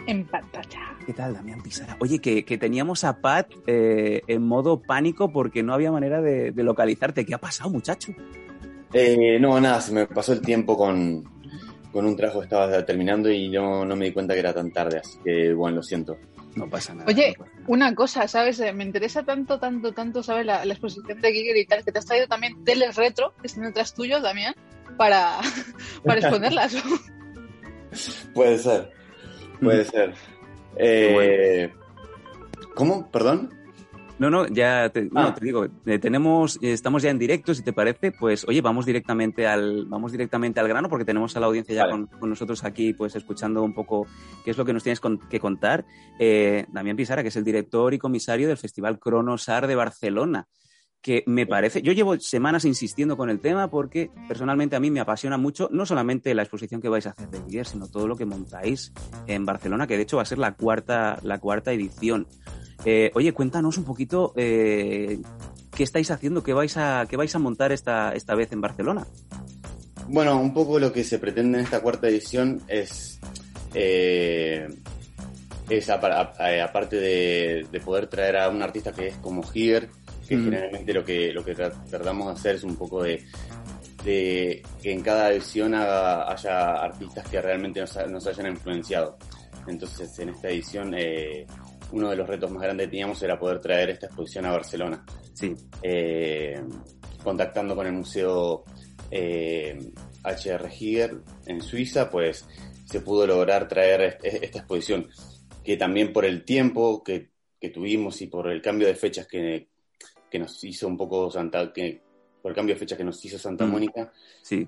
en 0.07 0.25
pantalla. 0.25 0.97
¿Qué 1.05 1.13
tal, 1.13 1.35
Damián 1.35 1.61
Pisara? 1.61 1.97
Oye, 1.99 2.21
que, 2.21 2.45
que 2.45 2.57
teníamos 2.57 3.03
a 3.03 3.21
Pat 3.21 3.49
eh, 3.67 4.23
en 4.29 4.43
modo 4.47 4.81
pánico 4.81 5.33
porque 5.33 5.65
no 5.65 5.75
había 5.75 5.91
manera 5.91 6.21
de, 6.21 6.53
de 6.53 6.63
localizarte. 6.63 7.27
¿Qué 7.27 7.35
ha 7.35 7.39
pasado, 7.39 7.71
muchacho? 7.71 8.13
Eh, 8.93 9.39
no, 9.41 9.61
nada, 9.61 9.81
se 9.81 9.93
me 9.93 10.07
pasó 10.07 10.33
el 10.33 10.41
tiempo 10.41 10.77
con, 10.77 11.25
con 11.93 12.07
un 12.07 12.17
trabajo 12.17 12.43
estaba 12.43 12.85
terminando 12.85 13.31
y 13.31 13.49
no, 13.49 13.85
no 13.85 13.97
me 13.97 14.07
di 14.07 14.13
cuenta 14.13 14.35
que 14.35 14.41
era 14.41 14.55
tan 14.55 14.71
tarde, 14.71 14.99
así 14.99 15.19
que 15.25 15.53
bueno, 15.53 15.77
lo 15.77 15.83
siento. 15.83 16.17
No 16.57 16.69
pasa 16.69 16.95
nada. 16.95 17.07
Oye, 17.09 17.35
no 17.39 17.45
pasa 17.45 17.55
nada. 17.57 17.65
Una 17.69 17.95
cosa, 17.95 18.27
¿sabes? 18.29 18.59
Eh, 18.61 18.73
Me 18.73 18.85
interesa 18.85 19.23
tanto, 19.23 19.61
tanto, 19.61 19.93
tanto, 19.93 20.23
¿sabes? 20.23 20.45
La, 20.47 20.65
la 20.65 20.73
exposición 20.75 21.21
de 21.21 21.33
Giger 21.33 21.57
y 21.57 21.65
tal, 21.67 21.85
que 21.85 21.93
te 21.93 21.99
has 22.01 22.07
traído 22.07 22.27
también 22.27 22.65
teles 22.65 22.97
retro, 22.97 23.35
que 23.41 23.47
están 23.47 23.65
detrás 23.65 23.95
tuyo, 23.95 24.21
Damián, 24.21 24.55
para, 24.97 25.39
para 26.05 26.21
exponerlas. 26.21 26.77
Puede 28.35 28.57
ser, 28.59 28.93
puede 29.61 29.85
ser. 29.85 30.15
Eh, 30.77 31.73
¿Cómo? 32.77 33.11
¿Perdón? 33.11 33.53
No, 34.21 34.29
no, 34.29 34.47
ya 34.49 34.91
te, 34.91 35.07
no, 35.11 35.33
te 35.33 35.43
digo, 35.45 35.67
eh, 35.87 35.99
tenemos, 35.99 36.57
eh, 36.63 36.73
estamos 36.73 37.03
ya 37.03 37.09
en 37.11 37.19
directo, 37.19 37.55
si 37.55 37.63
te 37.63 37.73
parece, 37.73 38.13
pues 38.13 38.47
oye, 38.47 38.61
vamos 38.61 38.85
directamente 38.85 39.47
al, 39.47 39.87
vamos 39.87 40.13
directamente 40.13 40.61
al 40.61 40.69
grano 40.69 40.91
porque 40.91 41.07
tenemos 41.07 41.35
a 41.37 41.41
la 41.41 41.47
audiencia 41.47 41.75
ya 41.75 41.87
Vale. 41.87 41.93
con, 41.93 42.07
con 42.21 42.29
nosotros 42.29 42.63
aquí, 42.63 42.93
pues 42.93 43.17
escuchando 43.17 43.63
un 43.63 43.73
poco 43.73 44.07
qué 44.45 44.51
es 44.51 44.59
lo 44.59 44.67
que 44.67 44.75
nos 44.75 44.83
tienes 44.83 45.01
con- 45.01 45.19
que 45.31 45.41
contar. 45.41 45.87
Eh, 46.19 46.67
Damián 46.69 46.97
Pisara, 46.99 47.23
que 47.23 47.29
es 47.31 47.37
el 47.37 47.45
director 47.45 47.95
y 47.95 47.99
comisario 47.99 48.47
del 48.47 48.59
Festival 48.59 48.99
Cronosar 48.99 49.67
de 49.67 49.75
Barcelona, 49.75 50.47
que 51.01 51.25
me 51.27 51.47
parece, 51.47 51.81
yo 51.81 51.93
llevo 51.93 52.21
semanas 52.21 52.67
insistiendo 52.67 53.17
con 53.17 53.31
el 53.31 53.41
tema 53.41 53.71
porque 53.71 54.11
personalmente 54.29 54.77
a 54.77 54.81
mí 54.81 54.91
me 54.91 55.01
apasiona 55.01 55.39
mucho, 55.39 55.71
no 55.73 55.87
solamente 55.87 56.35
la 56.35 56.43
exposición 56.43 56.83
que 56.83 56.91
vais 56.91 57.07
a 57.07 57.11
hacer 57.13 57.31
de 57.31 57.41
Guiller, 57.41 57.65
sino 57.67 57.89
todo 57.89 58.07
lo 58.07 58.17
que 58.17 58.27
montáis 58.27 58.93
en 59.27 59.47
Barcelona, 59.47 59.87
que 59.87 59.97
de 59.97 60.03
hecho 60.03 60.17
va 60.19 60.25
a 60.25 60.27
ser 60.27 60.37
la 60.37 60.53
cuarta, 60.53 61.19
la 61.23 61.39
cuarta 61.39 61.73
edición. 61.73 62.27
Eh, 62.85 63.11
oye, 63.15 63.33
cuéntanos 63.33 63.77
un 63.79 63.85
poquito 63.85 64.33
eh, 64.37 65.21
qué 65.75 65.83
estáis 65.83 66.11
haciendo, 66.11 66.43
qué 66.43 66.53
vais 66.53 66.77
a, 66.77 67.07
qué 67.09 67.17
vais 67.17 67.35
a 67.35 67.39
montar 67.39 67.73
esta, 67.73 68.15
esta 68.15 68.35
vez 68.35 68.53
en 68.53 68.61
Barcelona. 68.61 69.07
Bueno, 70.09 70.41
un 70.41 70.53
poco 70.55 70.79
lo 70.79 70.93
que 70.93 71.05
se 71.05 71.19
pretende 71.19 71.59
en 71.59 71.65
esta 71.65 71.81
cuarta 71.81 72.09
edición 72.09 72.61
es, 72.69 73.21
eh, 73.75 74.67
es 75.69 75.89
aparte 75.91 76.97
de, 76.97 77.67
de 77.71 77.81
poder 77.81 78.07
traer 78.09 78.39
a 78.39 78.49
un 78.49 78.63
artista 78.63 78.93
que 78.93 79.09
es 79.09 79.15
como 79.17 79.43
Giger, 79.43 79.89
que 80.27 80.37
Mm. 80.37 80.45
generalmente 80.45 80.93
lo 80.95 81.05
que, 81.05 81.33
lo 81.33 81.45
que 81.45 81.57
tra- 81.57 81.73
tratamos 81.91 82.27
de 82.27 82.33
hacer 82.33 82.55
es 82.57 82.63
un 82.65 82.77
poco 82.77 83.03
de, 83.03 83.25
de 84.05 84.63
que 84.83 84.93
en 84.93 85.03
cada 85.03 85.31
edición 85.33 85.75
haga- 85.75 86.31
haya 86.33 86.73
artistas 86.83 87.27
que 87.29 87.41
realmente 87.43 87.81
nos, 87.81 87.97
ha- 87.97 88.07
nos 88.07 88.27
hayan 88.27 88.47
influenciado. 88.47 89.17
Entonces, 89.69 90.19
en 90.19 90.31
esta 90.31 90.49
edición, 90.49 90.95
eh, 90.97 91.47
uno 91.93 92.11
de 92.11 92.17
los 92.17 92.29
retos 92.29 92.51
más 92.51 92.63
grandes 92.63 92.87
que 92.87 92.91
teníamos 92.91 93.23
era 93.23 93.39
poder 93.39 93.61
traer 93.61 93.91
esta 93.91 94.07
exposición 94.07 94.47
a 94.47 94.53
Barcelona 94.53 95.05
Sí, 95.35 95.55
eh, 95.83 96.61
contactando 97.23 97.75
con 97.75 97.87
el 97.87 97.93
Museo 97.95 98.65
eh, 99.11 99.79
HR 100.25 100.69
Giger 100.69 101.17
en 101.47 101.63
Suiza, 101.63 102.11
pues 102.11 102.47
se 102.85 103.01
pudo 103.01 103.27
lograr 103.27 103.67
traer 103.69 104.01
est- 104.03 104.25
esta 104.25 104.59
exposición, 104.59 105.09
que 105.65 105.77
también 105.77 106.13
por 106.13 106.25
el 106.25 106.45
tiempo 106.45 107.03
que, 107.03 107.31
que 107.61 107.71
tuvimos 107.71 108.21
y 108.23 108.27
por 108.27 108.49
el 108.51 108.61
cambio 108.63 108.87
de 108.87 108.95
fechas 108.95 109.27
que, 109.27 109.69
que 110.31 110.39
nos 110.39 110.63
hizo 110.65 110.87
un 110.87 110.97
poco 110.97 111.31
Santa, 111.31 111.73
que, 111.73 112.01
por 112.43 112.51
el 112.53 112.57
cambio 112.57 112.75
de 112.75 112.79
fechas 112.79 112.99
que 112.99 113.05
nos 113.05 113.25
hizo 113.25 113.39
Santa 113.39 113.65
Mm. 113.67 113.71
Mónica, 113.71 114.13
sí. 114.43 114.67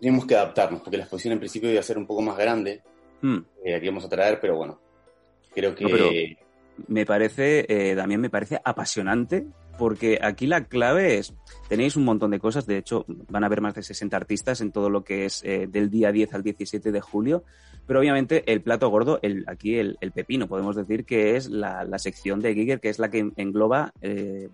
tuvimos 0.00 0.26
que 0.26 0.34
adaptarnos, 0.34 0.80
porque 0.82 0.96
la 0.96 1.04
exposición 1.04 1.32
en 1.32 1.38
principio 1.38 1.70
iba 1.70 1.80
a 1.80 1.84
ser 1.84 1.98
un 1.98 2.06
poco 2.06 2.22
más 2.22 2.36
grande, 2.36 2.82
Mm. 3.22 3.38
eh, 3.64 3.72
la 3.72 3.78
que 3.80 3.86
íbamos 3.86 4.04
a 4.04 4.08
traer, 4.08 4.40
pero 4.40 4.56
bueno, 4.56 4.80
creo 5.54 5.74
que... 5.74 5.84
No, 5.84 5.90
pero- 5.90 6.10
me 6.88 7.06
parece, 7.06 7.66
eh, 7.68 7.96
también 7.96 8.20
me 8.20 8.30
parece 8.30 8.60
apasionante, 8.64 9.46
porque 9.78 10.18
aquí 10.22 10.46
la 10.46 10.64
clave 10.64 11.18
es, 11.18 11.34
tenéis 11.68 11.96
un 11.96 12.04
montón 12.04 12.30
de 12.30 12.38
cosas, 12.38 12.66
de 12.66 12.76
hecho 12.76 13.06
van 13.28 13.44
a 13.44 13.46
haber 13.46 13.62
más 13.62 13.74
de 13.74 13.82
60 13.82 14.16
artistas 14.16 14.60
en 14.60 14.72
todo 14.72 14.90
lo 14.90 15.04
que 15.04 15.24
es 15.24 15.42
eh, 15.44 15.66
del 15.68 15.88
día 15.88 16.12
10 16.12 16.34
al 16.34 16.42
17 16.42 16.92
de 16.92 17.00
julio, 17.00 17.44
pero 17.86 18.00
obviamente 18.00 18.44
el 18.52 18.62
plato 18.62 18.88
gordo, 18.90 19.18
el, 19.22 19.44
aquí 19.48 19.76
el, 19.76 19.96
pepino, 20.14 20.48
podemos 20.48 20.76
decir 20.76 21.04
que 21.04 21.36
es 21.36 21.48
la, 21.48 21.84
la 21.84 21.98
sección 21.98 22.40
de 22.40 22.54
Giger, 22.54 22.80
que 22.80 22.90
es 22.90 22.98
la 22.98 23.10
que 23.10 23.32
engloba 23.36 23.92
eh, 24.02 24.48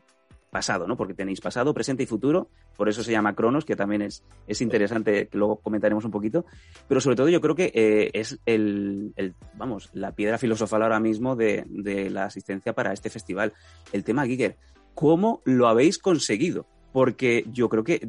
pasado, 0.50 0.86
¿no? 0.86 0.96
Porque 0.96 1.14
tenéis 1.14 1.40
pasado, 1.40 1.74
presente 1.74 2.02
y 2.02 2.06
futuro, 2.06 2.48
por 2.76 2.88
eso 2.88 3.02
se 3.02 3.12
llama 3.12 3.34
Cronos, 3.34 3.64
que 3.64 3.76
también 3.76 4.02
es, 4.02 4.24
es 4.46 4.60
interesante, 4.60 5.28
que 5.28 5.38
luego 5.38 5.56
comentaremos 5.56 6.04
un 6.04 6.10
poquito, 6.10 6.46
pero 6.88 7.00
sobre 7.00 7.16
todo 7.16 7.28
yo 7.28 7.40
creo 7.40 7.54
que 7.54 7.72
eh, 7.74 8.10
es 8.12 8.38
el, 8.46 9.12
el, 9.16 9.34
vamos, 9.54 9.90
la 9.92 10.12
piedra 10.12 10.38
filosofal 10.38 10.82
ahora 10.82 11.00
mismo 11.00 11.36
de, 11.36 11.64
de 11.68 12.10
la 12.10 12.24
asistencia 12.24 12.72
para 12.72 12.92
este 12.92 13.10
festival. 13.10 13.52
El 13.92 14.04
tema 14.04 14.26
Giger, 14.26 14.56
¿cómo 14.94 15.42
lo 15.44 15.68
habéis 15.68 15.98
conseguido? 15.98 16.66
Porque 16.92 17.44
yo 17.52 17.68
creo 17.68 17.84
que 17.84 18.08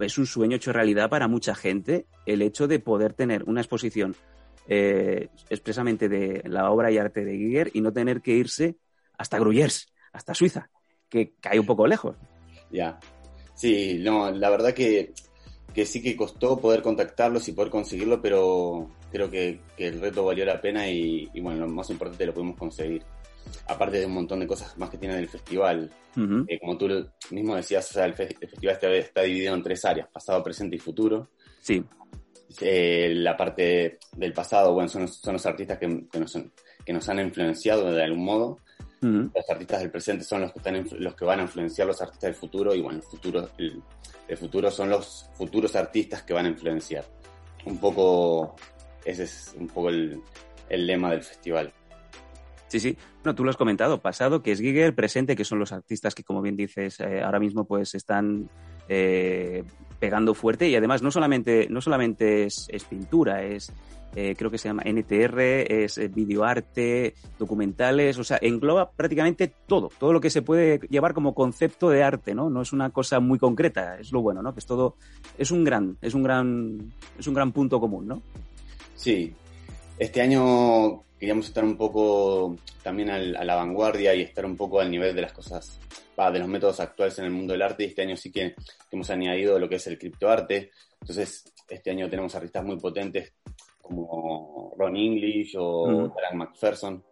es 0.00 0.18
un 0.18 0.26
sueño 0.26 0.56
hecho 0.56 0.72
realidad 0.72 1.08
para 1.08 1.28
mucha 1.28 1.54
gente 1.54 2.06
el 2.26 2.42
hecho 2.42 2.66
de 2.66 2.80
poder 2.80 3.12
tener 3.12 3.44
una 3.44 3.60
exposición 3.60 4.16
eh, 4.66 5.28
expresamente 5.50 6.08
de 6.08 6.42
la 6.46 6.70
obra 6.70 6.90
y 6.90 6.98
arte 6.98 7.24
de 7.24 7.36
Giger 7.36 7.70
y 7.74 7.80
no 7.80 7.92
tener 7.92 8.22
que 8.22 8.32
irse 8.32 8.76
hasta 9.16 9.38
Gruyers, 9.38 9.92
hasta 10.12 10.34
Suiza, 10.34 10.70
que 11.14 11.32
cae 11.40 11.58
un 11.60 11.66
poco 11.66 11.86
lejos. 11.86 12.16
Ya. 12.70 12.98
Sí, 13.54 13.98
no, 14.02 14.30
la 14.32 14.50
verdad 14.50 14.74
que, 14.74 15.12
que 15.72 15.86
sí 15.86 16.02
que 16.02 16.16
costó 16.16 16.58
poder 16.58 16.82
contactarlos 16.82 17.48
y 17.48 17.52
poder 17.52 17.70
conseguirlo, 17.70 18.20
pero 18.20 18.90
creo 19.12 19.30
que, 19.30 19.60
que 19.76 19.86
el 19.86 20.00
reto 20.00 20.24
valió 20.24 20.44
la 20.44 20.60
pena 20.60 20.88
y, 20.88 21.28
y 21.32 21.40
bueno, 21.40 21.60
lo 21.66 21.68
más 21.72 21.88
importante 21.90 22.26
lo 22.26 22.34
pudimos 22.34 22.56
conseguir. 22.58 23.04
Aparte 23.68 23.98
de 24.00 24.06
un 24.06 24.12
montón 24.14 24.40
de 24.40 24.46
cosas 24.46 24.76
más 24.78 24.90
que 24.90 24.98
tiene 24.98 25.18
el 25.18 25.28
festival. 25.28 25.90
Eh, 26.48 26.58
como 26.58 26.76
tú 26.76 26.88
mismo 27.30 27.54
decías, 27.54 27.88
o 27.90 27.94
sea, 27.94 28.06
el, 28.06 28.14
fe- 28.14 28.34
el 28.40 28.48
festival 28.48 28.74
está, 28.74 28.90
está 28.92 29.22
dividido 29.22 29.54
en 29.54 29.62
tres 29.62 29.84
áreas, 29.84 30.08
pasado, 30.12 30.42
presente 30.42 30.76
y 30.76 30.78
futuro. 30.80 31.28
Sí, 31.60 31.84
Eh, 32.60 33.10
la 33.14 33.36
parte 33.36 33.98
del 34.16 34.32
pasado, 34.32 34.74
bueno, 34.74 34.88
son, 34.88 35.02
los- 35.02 35.16
son 35.16 35.34
los 35.34 35.46
artistas 35.46 35.78
que, 35.78 36.06
que 36.10 36.20
nos, 36.20 36.38
que 36.84 36.92
nos 36.92 37.08
han 37.08 37.20
influenciado 37.20 37.92
de 37.92 38.02
algún 38.02 38.24
modo. 38.24 38.58
Los 39.04 39.50
artistas 39.50 39.80
del 39.80 39.90
presente 39.90 40.24
son 40.24 40.40
los 40.42 40.52
que, 40.52 40.58
están, 40.58 40.86
los 40.98 41.14
que 41.14 41.24
van 41.24 41.40
a 41.40 41.42
influenciar 41.42 41.86
los 41.86 42.00
artistas 42.00 42.28
del 42.28 42.34
futuro 42.34 42.74
y 42.74 42.80
bueno, 42.80 42.98
el 42.98 43.04
futuro, 43.04 43.48
el, 43.58 43.82
el 44.28 44.36
futuro 44.36 44.70
son 44.70 44.90
los 44.90 45.28
futuros 45.34 45.76
artistas 45.76 46.22
que 46.22 46.32
van 46.32 46.46
a 46.46 46.48
influenciar. 46.48 47.04
Un 47.66 47.78
poco, 47.78 48.56
ese 49.04 49.24
es 49.24 49.54
un 49.58 49.68
poco 49.68 49.88
el, 49.90 50.20
el 50.68 50.86
lema 50.86 51.10
del 51.10 51.22
festival. 51.22 51.72
Sí, 52.68 52.80
sí. 52.80 52.98
No, 53.22 53.34
tú 53.34 53.44
lo 53.44 53.50
has 53.50 53.56
comentado. 53.56 54.02
Pasado, 54.02 54.42
que 54.42 54.52
es 54.52 54.60
Giger, 54.60 54.94
presente, 54.94 55.36
que 55.36 55.44
son 55.44 55.58
los 55.58 55.72
artistas 55.72 56.14
que, 56.14 56.24
como 56.24 56.42
bien 56.42 56.56
dices, 56.56 56.98
eh, 57.00 57.22
ahora 57.22 57.38
mismo 57.38 57.64
pues 57.66 57.94
están 57.94 58.50
eh, 58.88 59.64
pegando 60.04 60.34
fuerte. 60.34 60.68
Y 60.68 60.76
además, 60.76 61.02
no 61.02 61.10
solamente, 61.10 61.66
no 61.70 61.80
solamente 61.80 62.44
es, 62.44 62.68
pintura, 62.88 63.42
es 63.42 63.72
eh, 64.16 64.34
creo 64.38 64.50
que 64.50 64.58
se 64.58 64.68
llama 64.68 64.82
NTR, 64.84 65.40
es 65.40 65.98
eh, 65.98 66.08
videoarte, 66.08 67.14
documentales, 67.38 68.16
o 68.18 68.22
sea, 68.22 68.38
engloba 68.40 68.90
prácticamente 68.90 69.52
todo, 69.66 69.90
todo 69.98 70.12
lo 70.12 70.20
que 70.20 70.30
se 70.30 70.42
puede 70.42 70.78
llevar 70.88 71.14
como 71.14 71.34
concepto 71.34 71.88
de 71.90 72.02
arte, 72.04 72.34
¿no? 72.34 72.48
No 72.50 72.62
es 72.62 72.72
una 72.72 72.90
cosa 72.90 73.18
muy 73.18 73.38
concreta, 73.38 73.98
es 73.98 74.12
lo 74.12 74.20
bueno, 74.22 74.40
¿no? 74.42 74.52
Que 74.52 74.60
es 74.60 74.66
todo, 74.66 74.94
es 75.38 75.50
un 75.50 75.64
gran, 75.64 75.96
es 76.00 76.14
un 76.14 76.22
gran, 76.22 76.92
es 77.18 77.26
un 77.26 77.34
gran 77.34 77.50
punto 77.50 77.80
común, 77.80 78.06
¿no? 78.06 78.22
Sí, 78.94 79.32
este 79.98 80.20
año 80.20 81.02
queríamos 81.18 81.46
estar 81.46 81.64
un 81.64 81.76
poco 81.76 82.54
también 82.84 83.10
al- 83.10 83.34
a 83.36 83.42
la 83.44 83.56
vanguardia 83.56 84.14
y 84.14 84.20
estar 84.22 84.44
un 84.46 84.56
poco 84.56 84.78
al 84.80 84.90
nivel 84.92 85.14
de 85.16 85.22
las 85.22 85.32
cosas, 85.32 85.80
va, 86.18 86.30
de 86.30 86.38
los 86.38 86.48
métodos 86.48 86.80
actuales 86.80 87.18
en 87.18 87.26
el 87.26 87.30
mundo 87.30 87.52
del 87.52 87.62
arte. 87.62 87.84
Y 87.84 87.86
este 87.86 88.02
año 88.02 88.16
sí 88.16 88.30
que, 88.32 88.54
que 88.54 88.64
hemos 88.96 89.10
añadido 89.10 89.58
lo 89.58 89.68
que 89.68 89.76
es 89.76 89.86
el 89.86 89.98
criptoarte. 89.98 90.70
Entonces, 91.00 91.52
este 91.68 91.90
año 91.90 92.08
tenemos 92.08 92.34
artistas 92.34 92.64
muy 92.64 92.78
potentes 92.78 93.32
como 93.80 94.74
Ron 94.78 94.96
English 94.96 95.54
o 95.58 95.86
Mm. 95.88 96.36
McPherson, 96.36 97.04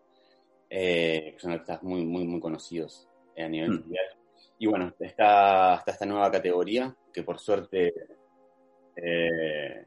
eh, 0.71 1.33
que 1.35 1.39
son 1.41 1.53
artistas 1.53 1.83
muy, 1.83 2.05
muy, 2.05 2.25
muy 2.27 2.41
conocidos 2.41 3.07
a 3.37 3.49
nivel 3.49 3.71
Mm. 3.71 3.81
mundial. 3.81 4.05
Y 4.59 4.67
bueno, 4.67 4.95
está, 5.01 5.75
está 5.77 5.91
esta 5.93 6.07
nueva 6.07 6.31
categoría 6.31 6.95
que 7.13 7.23
por 7.23 7.39
suerte 7.39 7.93
eh, 8.97 9.85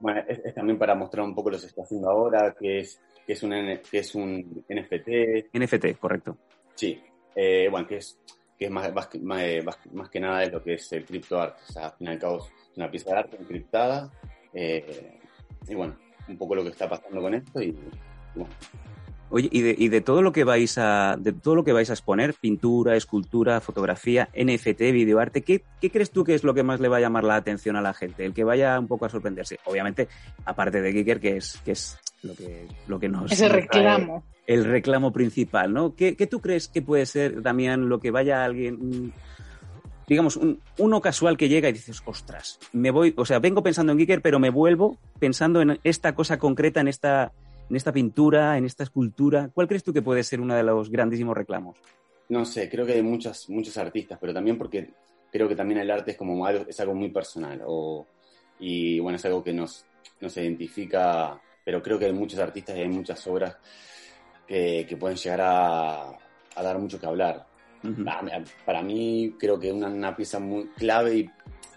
bueno, 0.00 0.22
es, 0.28 0.40
es 0.44 0.54
también 0.54 0.78
para 0.78 0.94
mostrar 0.94 1.24
un 1.24 1.34
poco 1.34 1.50
lo 1.50 1.56
que 1.56 1.62
se 1.62 1.66
está 1.68 1.82
haciendo 1.82 2.10
ahora, 2.10 2.54
que 2.58 2.80
es, 2.80 3.00
que 3.26 3.32
es, 3.34 3.42
un, 3.42 3.50
que 3.90 3.98
es 3.98 4.14
un 4.14 4.64
NFT, 4.68 5.54
NFT, 5.54 5.98
correcto. 5.98 6.36
sí, 6.74 7.00
eh, 7.34 7.68
bueno, 7.70 7.86
que 7.86 7.96
es, 7.98 8.18
que 8.58 8.66
es 8.66 8.70
más, 8.70 8.92
más, 8.94 9.08
eh, 9.40 9.62
más- 9.64 9.78
más 9.92 10.08
que 10.10 10.20
nada 10.20 10.44
es 10.44 10.52
lo 10.52 10.62
que 10.62 10.74
es 10.74 10.92
el 10.92 11.04
criptoarte, 11.04 11.60
o 11.68 11.72
sea, 11.72 11.86
al 11.86 11.92
fin 11.92 12.06
y 12.06 12.10
al 12.10 12.18
cabo 12.18 12.38
es 12.38 12.52
una 12.76 12.90
pieza 12.90 13.10
de 13.10 13.18
arte 13.18 13.36
encriptada, 13.40 14.10
eh, 14.52 15.18
y 15.68 15.74
bueno, 15.74 15.96
un 16.28 16.36
poco 16.38 16.54
lo 16.54 16.62
que 16.62 16.70
está 16.70 16.88
pasando 16.88 17.20
con 17.20 17.34
esto, 17.34 17.60
y 17.62 17.76
bueno, 18.34 18.50
Oye, 19.30 19.48
y 19.50 19.62
de, 19.62 19.74
y 19.76 19.88
de 19.88 20.00
todo 20.00 20.22
lo 20.22 20.30
que 20.32 20.44
vais 20.44 20.78
a, 20.78 21.16
de 21.18 21.32
todo 21.32 21.56
lo 21.56 21.64
que 21.64 21.72
vais 21.72 21.90
a 21.90 21.94
exponer, 21.94 22.34
pintura, 22.34 22.94
escultura, 22.94 23.60
fotografía, 23.60 24.28
NFT, 24.32 24.80
videoarte, 24.92 25.42
¿qué, 25.42 25.64
¿qué 25.80 25.90
crees 25.90 26.12
tú 26.12 26.22
que 26.22 26.34
es 26.34 26.44
lo 26.44 26.54
que 26.54 26.62
más 26.62 26.78
le 26.78 26.88
va 26.88 26.98
a 26.98 27.00
llamar 27.00 27.24
la 27.24 27.34
atención 27.34 27.74
a 27.74 27.80
la 27.80 27.94
gente? 27.94 28.24
El 28.24 28.34
que 28.34 28.44
vaya 28.44 28.78
un 28.78 28.86
poco 28.86 29.06
a 29.06 29.08
sorprenderse. 29.08 29.58
Obviamente, 29.64 30.08
aparte 30.44 30.80
de 30.80 30.92
Giger, 30.92 31.18
que 31.18 31.38
es, 31.38 31.60
que 31.64 31.72
es 31.72 31.98
lo 32.22 32.34
que, 32.36 32.68
lo 32.86 33.00
que 33.00 33.08
nos. 33.08 33.30
Trae 33.36 33.48
reclamo. 33.48 34.22
El 34.46 34.64
reclamo 34.64 35.12
principal, 35.12 35.72
¿no? 35.72 35.94
¿Qué, 35.94 36.16
qué 36.16 36.26
tú 36.26 36.40
crees 36.40 36.68
que 36.68 36.82
puede 36.82 37.06
ser, 37.06 37.40
Damián, 37.42 37.88
lo 37.88 37.98
que 38.00 38.10
vaya 38.10 38.44
alguien. 38.44 39.12
Digamos, 40.06 40.36
un- 40.36 40.60
uno 40.78 41.00
casual 41.00 41.38
que 41.38 41.48
llega 41.48 41.70
y 41.70 41.72
dices, 41.72 42.02
ostras, 42.04 42.58
me 42.74 42.90
voy, 42.90 43.14
o 43.16 43.24
sea, 43.24 43.38
vengo 43.38 43.62
pensando 43.62 43.92
en 43.92 43.98
Giger, 43.98 44.20
pero 44.20 44.38
me 44.38 44.50
vuelvo 44.50 44.98
pensando 45.18 45.62
en 45.62 45.78
esta 45.82 46.14
cosa 46.14 46.38
concreta, 46.38 46.80
en 46.82 46.88
esta, 46.88 47.32
en 47.70 47.76
esta 47.76 47.90
pintura, 47.90 48.58
en 48.58 48.66
esta 48.66 48.82
escultura. 48.82 49.48
¿Cuál 49.54 49.66
crees 49.66 49.82
tú 49.82 49.94
que 49.94 50.02
puede 50.02 50.22
ser 50.22 50.42
uno 50.42 50.54
de 50.54 50.62
los 50.62 50.90
grandísimos 50.90 51.36
reclamos? 51.36 51.78
no 52.26 52.44
sé, 52.46 52.70
creo 52.70 52.86
que 52.86 52.94
hay 52.94 53.02
muchos, 53.02 53.50
muchos 53.50 53.76
artistas, 53.76 54.18
pero 54.18 54.32
también 54.32 54.56
porque 54.56 54.90
creo 55.30 55.46
que 55.46 55.54
también 55.54 55.80
el 55.80 55.90
arte 55.90 56.12
es 56.12 56.16
como 56.16 56.44
algo, 56.46 56.64
algo 56.78 56.94
muy 56.94 57.10
personal, 57.10 57.60
o, 57.66 58.06
y 58.58 58.98
bueno, 58.98 59.16
es 59.16 59.24
algo 59.26 59.44
que 59.44 59.52
nos, 59.52 59.84
nos 60.22 60.34
identifica, 60.38 61.38
pero 61.64 61.82
creo 61.82 61.98
que 61.98 62.06
hay 62.06 62.14
muchos 62.14 62.38
artistas 62.40 62.76
y 62.78 62.80
hay 62.80 62.88
muchas 62.88 63.26
obras 63.26 63.56
que, 64.46 64.86
que 64.88 64.96
pueden 64.96 65.16
llegar 65.16 65.40
a, 65.40 66.10
a 66.10 66.62
dar 66.62 66.78
mucho 66.78 67.00
que 67.00 67.06
hablar. 67.06 67.46
Para 68.64 68.82
mí 68.82 69.34
creo 69.38 69.58
que 69.58 69.70
una, 69.70 69.88
una 69.88 70.16
pieza 70.16 70.38
muy 70.38 70.68
clave 70.68 71.16
y 71.16 71.30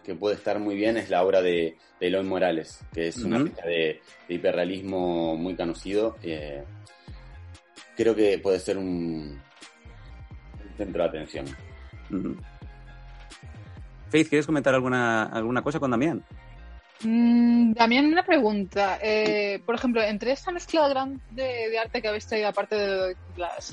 que 0.06 0.16
puede 0.16 0.36
estar 0.36 0.58
muy 0.58 0.76
bien 0.76 0.96
es 0.96 1.10
la 1.10 1.22
obra 1.24 1.42
de, 1.42 1.78
de 2.00 2.08
Eloy 2.08 2.24
Morales, 2.24 2.80
que 2.94 3.10
es 3.10 3.18
una 3.18 3.44
pieza 3.44 3.66
de, 3.66 4.02
de 4.28 4.34
hiperrealismo 4.34 5.36
muy 5.36 5.56
conocido. 5.56 6.16
eh, 6.24 6.64
creo 7.98 8.16
que 8.16 8.38
puede 8.40 8.60
ser 8.60 8.78
un, 8.78 9.42
centro 10.78 11.04
de 11.04 11.10
atención. 11.10 11.46
Ujú. 12.12 12.38
Faith, 14.10 14.30
¿quieres 14.30 14.46
comentar 14.46 14.74
alguna, 14.74 15.24
alguna 15.24 15.62
cosa 15.62 15.80
con 15.80 15.92
Damián? 15.92 16.24
Mm, 17.04 17.74
Damián, 17.74 18.06
una 18.08 18.24
pregunta. 18.24 18.98
Eh, 19.02 19.62
por 19.66 19.76
ejemplo, 19.76 20.02
entre 20.04 20.32
esta 20.32 20.52
mezcla 20.52 20.88
grande 20.88 21.22
de 21.36 21.78
arte 21.80 22.02
que 22.02 22.08
habéis 22.08 22.26
traído, 22.28 22.48
aparte 22.48 22.76
de 22.76 23.16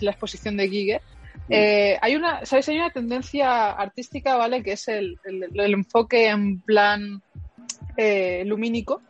la 0.00 0.10
exposición 0.10 0.56
de 0.56 0.68
Giger, 0.68 1.02
eh, 1.48 1.98
hay 2.00 2.16
una, 2.16 2.44
¿sabes? 2.46 2.68
Hay 2.68 2.76
una 2.76 2.90
tendencia 2.90 3.70
artística, 3.72 4.36
¿vale? 4.36 4.62
Que 4.62 4.72
es 4.72 4.88
el, 4.88 5.18
el- 5.24 5.48
el 5.58 5.74
enfoque 5.74 6.28
en 6.28 6.60
plan 6.62 7.22
eh, 7.96 8.42
lumínico, 8.46 9.02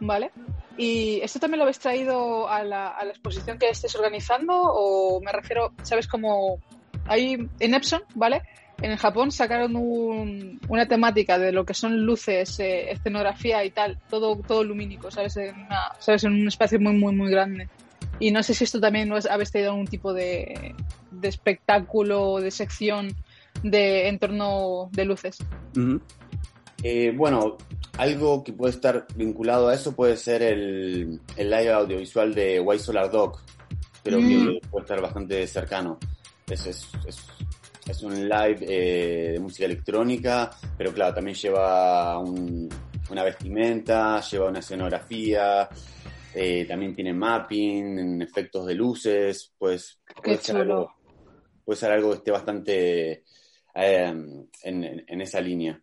¿vale? 0.00 0.30
¿Y 0.76 1.20
esto 1.20 1.38
también 1.38 1.58
lo 1.58 1.64
habéis 1.64 1.78
traído 1.78 2.48
a 2.48 2.64
la, 2.64 2.88
a 2.88 3.04
la 3.04 3.10
exposición 3.10 3.58
que 3.58 3.68
estés 3.68 3.94
organizando? 3.94 4.54
O 4.56 5.20
me 5.20 5.32
refiero, 5.32 5.72
¿sabes? 5.82 6.06
Como 6.08 6.58
hay 7.06 7.36
en 7.60 7.74
Epson, 7.74 8.02
¿vale? 8.14 8.40
En 8.82 8.96
Japón 8.96 9.30
sacaron 9.30 9.76
un- 9.76 10.58
una 10.68 10.86
temática 10.88 11.38
de 11.38 11.52
lo 11.52 11.64
que 11.66 11.74
son 11.74 12.04
luces, 12.06 12.58
eh, 12.60 12.90
escenografía 12.92 13.64
y 13.64 13.70
tal, 13.70 13.98
todo, 14.08 14.36
todo 14.36 14.64
lumínico, 14.64 15.10
¿sabes? 15.10 15.36
En, 15.36 15.54
una- 15.54 15.92
¿sabes? 15.98 16.24
en 16.24 16.32
un 16.32 16.48
espacio 16.48 16.80
muy, 16.80 16.94
muy, 16.94 17.14
muy 17.14 17.30
grande. 17.30 17.68
Y 18.18 18.30
no 18.30 18.42
sé 18.42 18.54
si 18.54 18.64
esto 18.64 18.80
también 18.80 19.10
os 19.12 19.26
habéis 19.26 19.50
tenido 19.50 19.72
algún 19.72 19.86
tipo 19.86 20.12
de, 20.14 20.74
de 21.10 21.28
espectáculo, 21.28 22.38
de 22.40 22.50
sección 22.50 23.14
de 23.62 24.08
entorno 24.08 24.88
de 24.92 25.04
luces. 25.04 25.38
Ujú. 25.76 26.00
Eh, 26.82 27.12
bueno, 27.14 27.58
algo 27.98 28.42
que 28.42 28.54
puede 28.54 28.72
estar 28.72 29.06
vinculado 29.14 29.68
a 29.68 29.74
eso 29.74 29.94
puede 29.94 30.16
ser 30.16 30.42
el, 30.42 31.20
el 31.36 31.50
live 31.50 31.72
audiovisual 31.72 32.34
de 32.34 32.58
White 32.60 32.82
Solar 32.82 33.10
Dog. 33.10 33.40
Creo 34.02 34.20
Mm. 34.20 34.28
que 34.28 34.60
puede 34.70 34.84
estar 34.84 35.00
bastante 35.02 35.46
cercano. 35.46 35.98
Es, 36.48 36.66
es, 36.66 36.88
es, 37.06 37.22
es 37.90 38.02
un 38.02 38.28
live 38.28 38.58
eh, 38.62 39.32
de 39.32 39.40
música 39.40 39.64
electrónica, 39.66 40.50
pero 40.76 40.92
claro, 40.92 41.14
también 41.14 41.36
lleva 41.36 42.18
un- 42.18 42.68
una 43.10 43.24
vestimenta, 43.24 44.20
lleva 44.20 44.48
una 44.48 44.60
escenografía, 44.60 45.68
eh, 46.34 46.64
también 46.66 46.94
tiene 46.94 47.12
mapping, 47.12 48.22
efectos 48.22 48.66
de 48.66 48.74
luces, 48.74 49.52
pues 49.58 50.00
puede 50.22 50.38
ser 50.38 50.56
algo, 50.56 50.94
puede 51.64 51.76
ser 51.78 51.92
algo 51.92 52.10
que 52.10 52.16
esté 52.18 52.30
bastante 52.30 53.24
eh, 53.74 54.14
en, 54.62 55.20
esa 55.20 55.40
línea. 55.40 55.80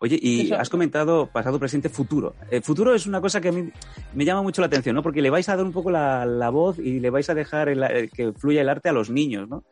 Oye, 0.00 0.18
y 0.20 0.46
Eso. 0.46 0.56
has 0.56 0.70
comentado 0.70 1.26
pasado, 1.30 1.58
presente, 1.58 1.88
futuro. 1.88 2.34
El 2.50 2.62
futuro 2.62 2.94
es 2.94 3.06
una 3.06 3.20
cosa 3.20 3.40
que 3.40 3.48
a 3.48 3.52
mí 3.52 3.70
me 4.14 4.24
llama 4.24 4.42
mucho 4.42 4.60
la 4.62 4.66
atención, 4.68 4.94
¿no? 4.94 5.02
Porque 5.02 5.20
le 5.20 5.30
vais 5.30 5.48
a 5.48 5.56
dar 5.56 5.64
un 5.64 5.72
poco 5.72 5.90
la, 5.90 6.24
la 6.24 6.48
voz 6.50 6.78
y 6.78 7.00
le 7.00 7.10
vais 7.10 7.28
a 7.28 7.34
dejar 7.34 7.68
el- 7.68 7.82
el 7.82 8.10
que 8.10 8.32
fluya 8.32 8.62
el 8.62 8.68
arte 8.68 8.88
a 8.88 8.92
los 8.92 9.10
niños, 9.10 9.48
¿no? 9.48 9.64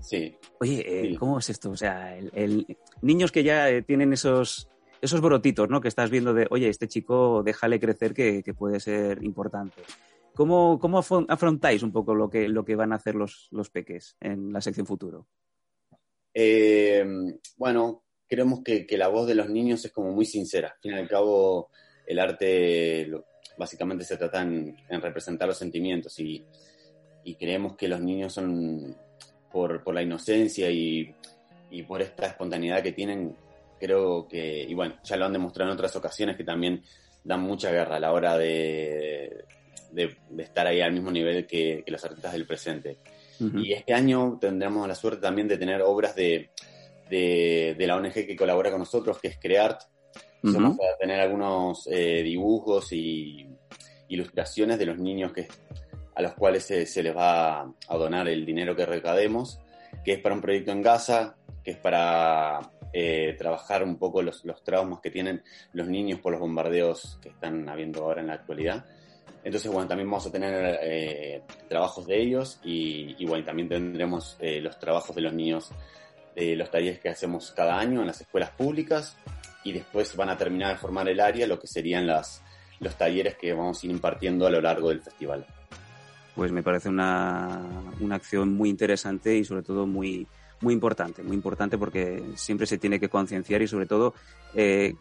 Sí, 0.00 0.36
Oye, 0.60 0.80
eh, 0.86 1.08
Sí. 1.10 1.16
¿cómo 1.16 1.38
es 1.38 1.50
esto? 1.50 1.70
O 1.70 1.76
sea, 1.76 2.16
el, 2.16 2.30
el- 2.34 2.76
niños 3.02 3.30
que 3.32 3.42
ya 3.42 3.68
eh, 3.70 3.82
tienen 3.82 4.12
esos, 4.12 4.68
esos 5.00 5.20
brotitos, 5.20 5.68
¿no? 5.68 5.80
Que 5.80 5.88
estás 5.88 6.10
viendo 6.10 6.32
de, 6.34 6.46
oye, 6.50 6.68
este 6.68 6.88
chico 6.88 7.42
déjale 7.42 7.78
crecer 7.80 8.14
que, 8.14 8.42
que 8.42 8.54
puede 8.54 8.80
ser 8.80 9.22
importante. 9.24 9.82
¿Cómo, 10.34 10.78
cómo 10.78 10.98
afron- 11.02 11.26
afrontáis 11.28 11.82
un 11.82 11.92
poco 11.92 12.14
lo 12.14 12.30
que, 12.30 12.48
lo 12.48 12.64
que 12.64 12.76
van 12.76 12.92
a 12.92 12.96
hacer 12.96 13.14
los, 13.14 13.48
los 13.50 13.68
peques 13.70 14.16
en 14.20 14.52
la 14.52 14.60
sección 14.60 14.86
futuro? 14.86 15.26
Eh, 16.32 17.04
bueno, 17.56 18.04
creemos 18.28 18.60
que, 18.62 18.86
que 18.86 18.96
la 18.96 19.08
voz 19.08 19.26
de 19.26 19.34
los 19.34 19.48
niños 19.50 19.84
es 19.84 19.92
como 19.92 20.12
muy 20.12 20.24
sincera. 20.24 20.68
Al 20.68 20.80
fin 20.80 20.92
y 20.92 20.98
al 20.98 21.08
cabo, 21.08 21.70
el 22.06 22.18
arte 22.18 23.06
lo- 23.06 23.24
básicamente 23.58 24.04
se 24.04 24.16
trata 24.16 24.42
en, 24.42 24.76
en 24.88 25.00
representar 25.02 25.48
los 25.48 25.58
sentimientos 25.58 26.18
y, 26.20 26.46
y 27.24 27.34
creemos 27.36 27.76
que 27.76 27.88
los 27.88 28.00
niños 28.00 28.32
son, 28.32 28.96
por, 29.52 29.82
por 29.82 29.94
la 29.94 30.02
inocencia 30.02 30.70
y, 30.70 31.14
y 31.70 31.82
por 31.82 32.02
esta 32.02 32.26
espontaneidad 32.26 32.82
que 32.82 32.92
tienen, 32.92 33.36
creo 33.78 34.26
que, 34.28 34.62
y 34.62 34.74
bueno, 34.74 34.94
ya 35.04 35.16
lo 35.16 35.24
han 35.26 35.32
demostrado 35.32 35.70
en 35.70 35.74
otras 35.74 35.94
ocasiones, 35.96 36.36
que 36.36 36.44
también 36.44 36.82
dan 37.24 37.40
mucha 37.42 37.70
guerra 37.70 37.96
a 37.96 38.00
la 38.00 38.12
hora 38.12 38.36
de, 38.38 39.44
de- 39.92 40.16
de 40.30 40.42
estar 40.42 40.66
ahí 40.66 40.80
al 40.80 40.92
mismo 40.92 41.10
nivel 41.10 41.46
que- 41.46 41.82
que 41.84 41.90
los 41.90 42.04
artistas 42.04 42.32
del 42.32 42.46
presente. 42.46 42.98
Y 43.64 43.72
este 43.72 43.94
año 43.94 44.38
tendremos 44.40 44.86
la 44.86 44.94
suerte 44.94 45.22
también 45.22 45.48
de 45.48 45.56
tener 45.58 45.80
obras 45.82 46.14
de, 46.14 46.50
de, 47.08 47.74
de 47.78 47.86
la 47.86 47.96
ONG 47.96 48.12
que 48.12 48.36
colabora 48.36 48.70
con 48.70 48.80
nosotros, 48.80 49.18
que 49.18 49.28
es 49.28 49.38
Creart. 49.38 49.80
Vamos 50.42 50.78
a 50.80 50.98
tener 50.98 51.20
algunos 51.20 51.86
eh, 51.90 52.22
dibujos 52.22 52.92
y 52.92 53.46
ilustraciones 54.08 54.78
de 54.78 54.86
los 54.86 54.98
niños 54.98 55.32
que, 55.32 55.48
a 56.20 56.22
los 56.22 56.34
cuales 56.34 56.64
se, 56.64 57.02
les 57.02 57.16
va 57.16 57.62
a 57.62 57.96
donar 57.96 58.28
el 58.28 58.44
dinero 58.44 58.76
que 58.76 58.86
recaudemos, 58.86 59.58
que 60.04 60.12
es 60.12 60.20
para 60.20 60.34
un 60.34 60.40
proyecto 60.40 60.70
en 60.70 60.82
Gaza, 60.82 61.34
que 61.64 61.72
es 61.72 61.76
para 61.76 62.60
eh, 62.92 63.34
trabajar 63.38 63.82
un 63.82 63.96
poco 63.96 64.22
los, 64.22 64.44
los 64.44 64.62
traumas 64.62 65.00
que 65.00 65.10
tienen 65.10 65.42
los 65.72 65.88
niños 65.88 66.20
por 66.20 66.32
los 66.32 66.40
bombardeos 66.40 67.18
que 67.22 67.30
están 67.30 67.68
habiendo 67.68 68.04
ahora 68.04 68.20
en 68.20 68.28
la 68.28 68.34
actualidad. 68.34 68.84
Entonces, 69.42 69.72
bueno, 69.72 69.88
también 69.88 70.10
vamos 70.10 70.26
a 70.26 70.32
tener 70.32 70.78
eh, 70.82 71.42
trabajos 71.68 72.06
de 72.06 72.20
ellos 72.20 72.60
y, 72.62 73.16
y, 73.18 73.26
bueno, 73.26 73.44
también 73.44 73.70
tendremos 73.70 74.36
eh, 74.40 74.60
los 74.60 74.78
trabajos 74.78 75.16
de 75.16 75.22
los 75.22 75.32
niños 75.32 75.70
de 76.36 76.54
los 76.54 76.70
talleres 76.70 77.00
que 77.00 77.08
hacemos 77.08 77.50
cada 77.52 77.78
año 77.78 78.02
en 78.02 78.06
las 78.06 78.20
escuelas 78.20 78.50
públicas 78.50 79.16
y 79.64 79.72
después 79.72 80.14
van 80.16 80.28
a 80.28 80.36
terminar 80.36 80.72
de 80.72 80.78
formar 80.78 81.08
el 81.08 81.20
área, 81.20 81.46
lo 81.46 81.58
que 81.58 81.66
serían 81.66 82.06
las, 82.06 82.42
los 82.80 82.96
talleres 82.96 83.36
que 83.36 83.52
vamos 83.52 83.82
a 83.82 83.86
ir 83.86 83.92
impartiendo 83.92 84.46
a 84.46 84.50
lo 84.50 84.60
largo 84.60 84.90
del 84.90 85.00
festival. 85.00 85.46
Pues 86.34 86.52
me 86.52 86.62
parece 86.62 86.88
una, 86.88 87.60
una 88.00 88.14
acción 88.14 88.54
muy 88.54 88.70
interesante 88.70 89.36
y 89.36 89.44
sobre 89.44 89.62
todo 89.62 89.86
muy, 89.86 90.26
muy 90.60 90.74
importante, 90.74 91.22
muy 91.22 91.34
importante 91.34 91.78
porque 91.78 92.22
siempre 92.36 92.66
se 92.66 92.78
tiene 92.78 93.00
que 93.00 93.08
concienciar 93.08 93.62
y 93.62 93.68
sobre 93.68 93.86
todo 93.86 94.14
eh, 94.54 94.94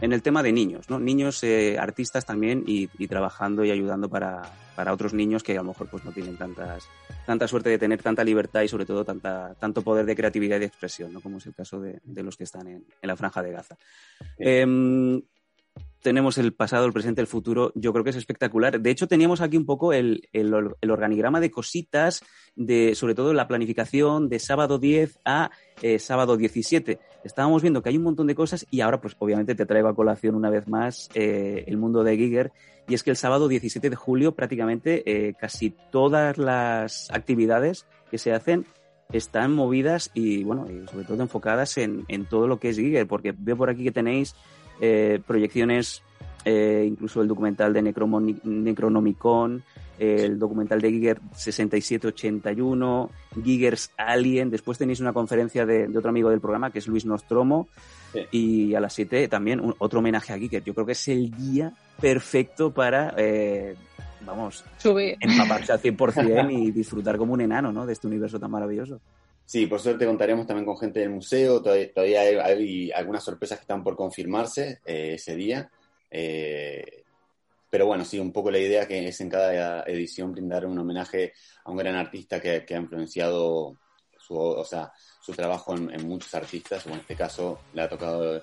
en 0.00 0.12
el 0.12 0.22
tema 0.22 0.42
de 0.42 0.52
niños, 0.52 0.88
¿no? 0.88 0.98
Niños 0.98 1.42
eh, 1.44 1.78
artistas 1.78 2.24
también 2.24 2.64
y, 2.66 2.88
y, 2.98 3.08
trabajando 3.08 3.64
y 3.64 3.70
ayudando 3.70 4.08
para, 4.08 4.42
para, 4.74 4.92
otros 4.92 5.12
niños 5.12 5.42
que 5.42 5.52
a 5.52 5.62
lo 5.62 5.64
mejor 5.64 5.88
pues 5.90 6.04
no 6.04 6.12
tienen 6.12 6.36
tantas, 6.38 6.88
tanta 7.26 7.46
suerte 7.46 7.68
de 7.68 7.78
tener 7.78 8.02
tanta 8.02 8.24
libertad 8.24 8.62
y 8.62 8.68
sobre 8.68 8.86
todo 8.86 9.04
tanta, 9.04 9.54
tanto 9.60 9.82
poder 9.82 10.06
de 10.06 10.16
creatividad 10.16 10.56
y 10.56 10.60
de 10.60 10.66
expresión, 10.66 11.12
¿no? 11.12 11.20
Como 11.20 11.38
es 11.38 11.46
el 11.46 11.54
caso 11.54 11.80
de, 11.80 12.00
de 12.02 12.22
los 12.22 12.36
que 12.36 12.44
están 12.44 12.66
en, 12.66 12.84
en, 13.02 13.06
la 13.06 13.16
franja 13.16 13.42
de 13.42 13.52
Gaza. 13.52 13.76
Eh, 14.38 15.22
tenemos 16.02 16.38
el 16.38 16.52
pasado, 16.52 16.86
el 16.86 16.92
presente, 16.92 17.20
el 17.20 17.26
futuro. 17.26 17.72
Yo 17.74 17.92
creo 17.92 18.04
que 18.04 18.10
es 18.10 18.16
espectacular. 18.16 18.80
De 18.80 18.90
hecho, 18.90 19.06
teníamos 19.06 19.40
aquí 19.40 19.56
un 19.56 19.66
poco 19.66 19.92
el, 19.92 20.28
el, 20.32 20.52
el 20.80 20.90
organigrama 20.90 21.40
de 21.40 21.50
cositas, 21.50 22.22
de, 22.56 22.94
sobre 22.94 23.14
todo 23.14 23.32
la 23.34 23.48
planificación 23.48 24.28
de 24.28 24.38
sábado 24.38 24.78
10 24.78 25.18
a 25.24 25.50
eh, 25.82 25.98
sábado 25.98 26.36
17. 26.36 26.98
Estábamos 27.24 27.62
viendo 27.62 27.82
que 27.82 27.90
hay 27.90 27.96
un 27.96 28.04
montón 28.04 28.26
de 28.26 28.34
cosas 28.34 28.66
y 28.70 28.80
ahora, 28.80 29.00
pues 29.00 29.16
obviamente 29.18 29.54
te 29.54 29.66
traigo 29.66 29.88
a 29.88 29.94
colación 29.94 30.34
una 30.34 30.50
vez 30.50 30.68
más 30.68 31.10
eh, 31.14 31.64
el 31.66 31.76
mundo 31.76 32.02
de 32.02 32.16
Giger. 32.16 32.52
Y 32.88 32.94
es 32.94 33.02
que 33.02 33.10
el 33.10 33.16
sábado 33.16 33.46
17 33.46 33.90
de 33.90 33.96
julio 33.96 34.32
prácticamente 34.32 35.02
eh, 35.06 35.34
casi 35.38 35.74
todas 35.92 36.38
las 36.38 37.10
actividades 37.10 37.86
que 38.10 38.18
se 38.18 38.32
hacen 38.32 38.66
están 39.12 39.52
movidas 39.52 40.10
y, 40.14 40.44
bueno, 40.44 40.66
y 40.70 40.86
sobre 40.88 41.04
todo 41.04 41.22
enfocadas 41.22 41.76
en, 41.78 42.04
en 42.08 42.26
todo 42.26 42.46
lo 42.46 42.58
que 42.58 42.70
es 42.70 42.76
Giger, 42.76 43.06
porque 43.06 43.34
veo 43.36 43.56
por 43.56 43.70
aquí 43.70 43.84
que 43.84 43.92
tenéis 43.92 44.34
eh, 44.80 45.20
proyecciones, 45.26 46.02
eh, 46.44 46.84
incluso 46.86 47.20
el 47.22 47.28
documental 47.28 47.72
de 47.72 47.82
Necromoni 47.82 48.36
Necronomicon, 48.44 49.62
el 49.98 50.38
documental 50.38 50.80
de 50.80 50.90
Giger 50.90 51.20
6781, 51.34 53.10
Giger's 53.44 53.90
Alien, 53.98 54.50
después 54.50 54.78
tenéis 54.78 55.00
una 55.00 55.12
conferencia 55.12 55.66
de, 55.66 55.88
de, 55.88 55.98
otro 55.98 56.08
amigo 56.08 56.30
del 56.30 56.40
programa 56.40 56.70
que 56.70 56.78
es 56.78 56.86
Luis 56.86 57.04
Nostromo, 57.04 57.68
sí. 58.12 58.20
y 58.30 58.74
a 58.74 58.80
las 58.80 58.94
7 58.94 59.28
también 59.28 59.60
un, 59.60 59.74
otro 59.78 59.98
homenaje 59.98 60.32
a 60.32 60.38
Giger. 60.38 60.64
Yo 60.64 60.72
creo 60.72 60.86
que 60.86 60.92
es 60.92 61.08
el 61.08 61.30
día 61.30 61.74
perfecto 62.00 62.72
para, 62.72 63.14
eh, 63.18 63.74
vamos, 64.24 64.64
Subir. 64.78 65.16
empaparse 65.20 65.72
al 65.72 65.82
100% 65.82 66.50
y 66.58 66.70
disfrutar 66.70 67.18
como 67.18 67.34
un 67.34 67.42
enano 67.42 67.70
¿no? 67.70 67.84
de 67.84 67.92
este 67.92 68.06
universo 68.06 68.40
tan 68.40 68.50
maravilloso. 68.50 69.00
Sí, 69.50 69.66
por 69.66 69.80
suerte 69.80 70.06
contaremos 70.06 70.46
también 70.46 70.64
con 70.64 70.78
gente 70.78 71.00
del 71.00 71.10
museo, 71.10 71.60
todavía, 71.60 72.20
hay, 72.20 72.36
hay, 72.36 72.92
algunas 72.92 73.24
sorpresas 73.24 73.58
que 73.58 73.62
están 73.62 73.82
por 73.82 73.96
confirmarse 73.96 74.78
eh, 74.86 75.14
ese 75.14 75.34
día. 75.34 75.68
Eh, 76.08 77.02
pero 77.68 77.84
bueno, 77.86 78.04
sí, 78.04 78.20
un 78.20 78.30
poco 78.30 78.52
la 78.52 78.60
idea 78.60 78.86
que 78.86 79.08
es 79.08 79.20
en 79.20 79.28
cada 79.28 79.82
edición 79.88 80.30
brindar 80.30 80.66
un 80.66 80.78
homenaje 80.78 81.32
a 81.64 81.72
un 81.72 81.78
gran 81.78 81.96
artista 81.96 82.40
que, 82.40 82.64
ha 82.64 82.76
influenciado 82.76 83.76
su, 84.20 84.36
o 84.36 84.64
sea, 84.64 84.92
su 85.20 85.32
trabajo 85.32 85.76
en, 85.76 85.90
en, 85.90 86.06
muchos 86.06 86.32
artistas, 86.36 86.86
o 86.86 86.90
en 86.90 87.00
este 87.00 87.16
caso 87.16 87.58
le 87.74 87.82
ha 87.82 87.88
tocado 87.88 88.40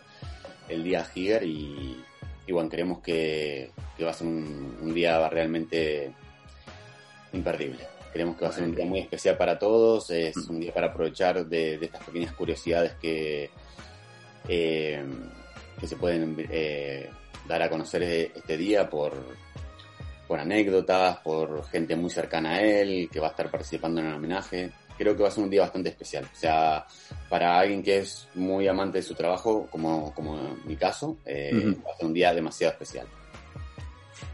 el 0.68 0.84
día 0.84 1.04
a 1.04 1.10
Higer 1.18 1.44
y, 1.44 2.04
y 2.46 2.52
bueno, 2.52 2.70
creemos 2.70 3.00
que, 3.00 3.72
que, 3.96 4.04
va 4.04 4.12
a 4.12 4.14
ser 4.14 4.28
un, 4.28 4.78
un 4.82 4.94
día 4.94 5.30
realmente 5.30 6.14
imperdible. 7.32 7.97
Creemos 8.18 8.36
que 8.36 8.46
va 8.46 8.50
a 8.50 8.54
ser 8.54 8.64
un 8.64 8.74
día 8.74 8.84
muy 8.84 8.98
especial 8.98 9.38
para 9.38 9.60
todos, 9.60 10.10
es 10.10 10.36
un 10.50 10.60
día 10.60 10.74
para 10.74 10.88
aprovechar 10.88 11.46
de, 11.46 11.78
de 11.78 11.86
estas 11.86 12.04
pequeñas 12.04 12.34
curiosidades 12.34 12.94
que, 12.96 13.52
eh, 14.48 15.06
que 15.80 15.88
se 15.88 15.96
pueden 15.98 16.36
eh, 16.50 17.12
dar 17.48 17.62
a 17.62 17.70
conocer 17.70 18.02
e- 18.02 18.32
este 18.34 18.58
día 18.58 18.90
por, 18.90 19.14
por 20.28 20.40
anécdotas, 20.40 21.18
por 21.20 21.64
gente 21.68 21.96
muy 21.96 22.10
cercana 22.10 22.56
a 22.56 22.62
él, 22.64 23.08
que 23.14 23.20
va 23.20 23.28
a 23.28 23.30
estar 23.30 23.52
participando 23.52 24.02
en 24.02 24.08
el 24.08 24.16
homenaje. 24.16 24.72
Creo 24.98 25.16
que 25.16 25.22
va 25.22 25.30
a 25.30 25.32
ser 25.32 25.44
un 25.44 25.52
día 25.52 25.62
bastante 25.62 25.90
especial. 25.90 26.24
O 26.26 26.36
sea, 26.36 26.88
para 27.30 27.60
alguien 27.60 27.84
que 27.84 28.00
es 28.00 28.28
muy 28.34 28.68
amante 28.68 28.98
de 28.98 29.04
su 29.04 29.14
trabajo, 29.14 29.68
como, 29.70 30.12
como 30.16 30.40
en 30.40 30.68
mi 30.68 30.76
caso, 30.76 31.20
eh, 31.24 31.52
va 31.86 31.92
a 31.94 31.98
ser 31.98 32.08
un 32.08 32.14
día 32.16 32.34
demasiado 32.34 32.74
especial. 32.74 33.06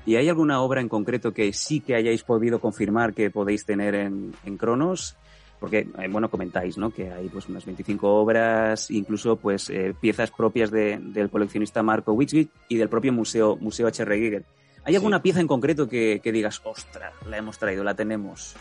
¿Y 0.06 0.16
hay 0.16 0.30
alguna 0.30 0.62
obra 0.62 0.82
en 0.82 0.90
concreto 0.90 1.34
que 1.34 1.54
sí 1.54 1.80
que 1.80 1.96
hayáis 1.96 2.24
podido 2.24 2.60
confirmar 2.60 3.14
que 3.14 3.30
podéis 3.30 3.66
tener 3.66 3.96
en, 3.96 4.34
en 4.46 4.58
Cronos? 4.58 5.16
Porque, 5.60 5.88
eh, 5.98 6.08
bueno, 6.10 6.30
comentáis, 6.30 6.78
¿no? 6.78 6.92
Que 6.92 7.10
hay 7.12 7.30
pues 7.30 7.48
unas 7.48 7.66
25 7.66 8.08
obras, 8.16 8.92
incluso 8.92 9.38
pues 9.38 9.70
eh, 9.70 9.94
piezas 10.00 10.30
propias 10.32 10.72
de- 10.72 10.98
del 11.00 11.30
coleccionista 11.30 11.82
Marco 11.82 12.12
Wixvik 12.14 12.50
y 12.68 12.76
del 12.78 12.90
propio 12.90 13.14
museo, 13.14 13.56
museo 13.56 13.88
H.R. 13.88 14.18
Giger. 14.20 14.44
¿Hay 14.84 14.92
Sí. 14.92 14.98
alguna 14.98 15.22
pieza 15.22 15.40
en 15.40 15.48
concreto 15.48 15.88
que, 15.88 16.20
que 16.22 16.34
digas, 16.34 16.60
ostras, 16.66 17.14
la 17.30 17.38
hemos 17.38 17.58
traído, 17.58 17.84
la 17.86 17.96
tenemos? 17.96 18.56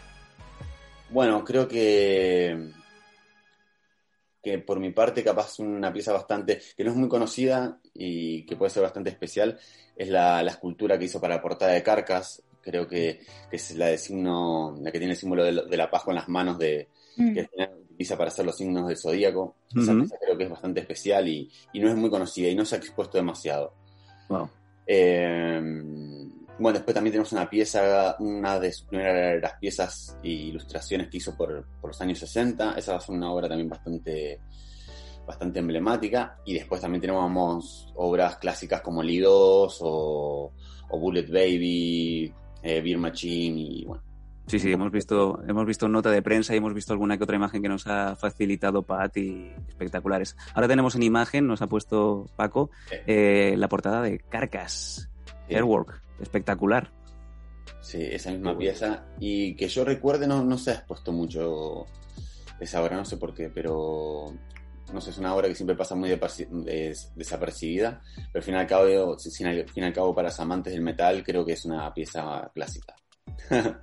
Bueno, 1.11 1.43
creo 1.45 1.67
que 1.67 2.71
que 4.43 4.59
por 4.59 4.81
mi 4.81 4.91
parte 4.91 5.23
capaz 5.23 5.59
una 5.61 5.93
pieza 5.93 6.13
bastante, 6.13 6.61
que 6.77 6.83
no 6.85 6.91
es 6.91 6.97
muy 6.97 7.09
conocida 7.09 7.79
y 7.95 8.45
que 8.47 8.57
puede 8.57 8.71
ser 8.71 8.83
bastante 8.83 9.11
especial, 9.11 9.59
es 9.97 10.09
la, 10.09 10.43
la 10.43 10.51
escultura 10.53 10.99
que 10.99 11.05
hizo 11.07 11.21
para 11.21 11.37
la 11.37 11.43
portada 11.43 11.73
de 11.73 11.83
Carcas, 11.83 12.43
creo 12.61 12.87
que, 12.87 13.21
que 13.51 13.57
es 13.57 13.75
la 13.77 13.87
de 13.87 13.99
signo, 13.99 14.77
la 14.81 14.91
que 14.93 14.99
tiene 14.99 15.15
el 15.15 15.19
símbolo 15.19 15.45
de, 15.45 15.53
de 15.69 15.77
la 15.77 15.91
paz 15.91 16.05
con 16.05 16.15
las 16.15 16.29
manos 16.29 16.59
de, 16.59 16.89
Mm. 17.15 17.35
que 17.35 17.47
utiliza 17.91 18.17
para 18.17 18.29
hacer 18.29 18.47
los 18.47 18.57
signos 18.57 18.89
del 18.89 18.97
zodíaco. 18.97 19.57
Esa 19.77 19.91
Ujú. 19.93 20.01
pieza 20.01 20.17
creo 20.19 20.39
que 20.39 20.45
es 20.45 20.51
bastante 20.51 20.81
especial 20.81 21.29
y, 21.29 21.53
y 21.75 21.79
no 21.81 21.91
es 21.91 21.95
muy 21.95 22.09
conocida 22.09 22.49
y 22.49 22.55
no 22.55 22.65
se 22.65 22.75
ha 22.75 22.79
expuesto 22.79 23.19
demasiado. 23.19 23.75
Wow. 24.31 24.49
Eh, 24.87 25.61
bueno, 26.59 26.79
después 26.79 26.95
también 26.95 27.13
tenemos 27.13 27.33
una 27.33 27.51
pieza, 27.51 28.17
una 28.21 28.59
de 28.59 28.73
sus 28.73 28.87
primeras 28.87 29.53
piezas 29.61 30.17
e 30.23 30.29
ilustraciones 30.31 31.09
que 31.09 31.19
hizo 31.19 31.37
por, 31.37 31.67
por 31.83 31.91
los 31.91 32.01
años 32.01 32.19
60. 32.19 32.75
Esa 32.79 32.93
va 32.93 32.99
a 32.99 33.01
ser 33.03 33.15
una 33.15 33.31
obra 33.31 33.47
también 33.49 33.69
bastante, 33.69 34.41
bastante 35.27 35.61
emblemática. 35.61 36.39
Y 36.45 36.55
después 36.55 36.81
también 36.81 37.01
tenemos 37.01 37.93
obras 37.95 38.37
clásicas 38.37 38.81
como 38.81 39.03
Lidos 39.03 39.79
o, 39.81 40.53
o 40.91 40.99
Bullet 40.99 41.27
Baby, 41.27 42.33
eh, 42.63 42.81
Beer 42.81 42.99
Machine 42.99 43.61
y 43.61 43.85
bueno. 43.85 44.03
Sí, 44.47 44.59
sí, 44.59 44.73
hemos 44.73 44.91
visto, 44.91 45.41
hemos 45.47 45.65
visto 45.65 45.89
nota 45.89 46.11
de 46.11 46.21
prensa 46.21 46.53
y 46.53 46.59
hemos 46.59 46.75
visto 46.75 46.93
alguna 46.93 47.17
que 47.17 47.25
otra 47.25 47.37
imagen 47.37 47.63
que 47.63 47.69
nos 47.69 47.87
ha 47.87 48.17
facilitado 48.17 48.83
Pat 48.83 49.17
y 49.17 49.53
espectaculares. 49.69 50.37
Ahora 50.55 50.67
tenemos 50.67 50.97
en 50.97 51.05
imagen, 51.05 51.47
nos 51.47 51.63
ha 51.63 51.69
puesto 51.69 52.27
Paco, 52.37 52.71
eh, 53.07 53.55
la 53.57 53.69
portada 53.69 54.03
de 54.03 54.19
Carcass, 54.19 55.09
eh, 55.49 55.57
Airwork, 55.57 56.03
espectacular. 56.21 56.93
Sí, 57.81 58.03
esa 58.03 58.33
misma 58.33 58.59
pieza. 58.59 59.07
Y 59.21 59.55
que 59.55 59.69
yo 59.69 59.85
recuerde, 59.85 60.27
no, 60.27 60.45
no 60.45 60.59
se 60.59 60.73
ha 60.73 60.75
expuesto 60.75 61.13
mucho 61.13 61.87
esa 62.59 62.83
obra, 62.83 62.97
no 62.97 63.05
sé 63.05 63.17
por 63.17 63.35
qué, 63.35 63.49
pero 63.49 64.35
no 64.93 65.01
sé, 65.01 65.11
es 65.11 65.19
una 65.19 65.35
obra 65.35 65.49
que 65.49 65.55
siempre 65.55 65.77
pasa 65.77 65.95
muy 65.95 66.09
des- 66.11 67.13
desapercibida. 67.15 68.01
Pero 68.15 68.29
al 68.35 68.43
fin 68.43 68.55
y 68.55 68.59
al 68.59 68.67
cabo, 68.67 69.19
si- 69.19 69.31
sin- 69.31 69.47
al 69.47 69.69
fin 69.69 69.85
y 69.85 69.87
al 69.87 69.93
cabo, 69.93 70.15
para 70.15 70.29
los 70.29 70.41
amantes 70.41 70.73
del 70.73 70.83
metal, 70.83 71.23
creo 71.25 71.45
que 71.45 71.53
es 71.53 71.65
una 71.65 71.93
pieza 71.93 72.51
clásica. 72.55 72.95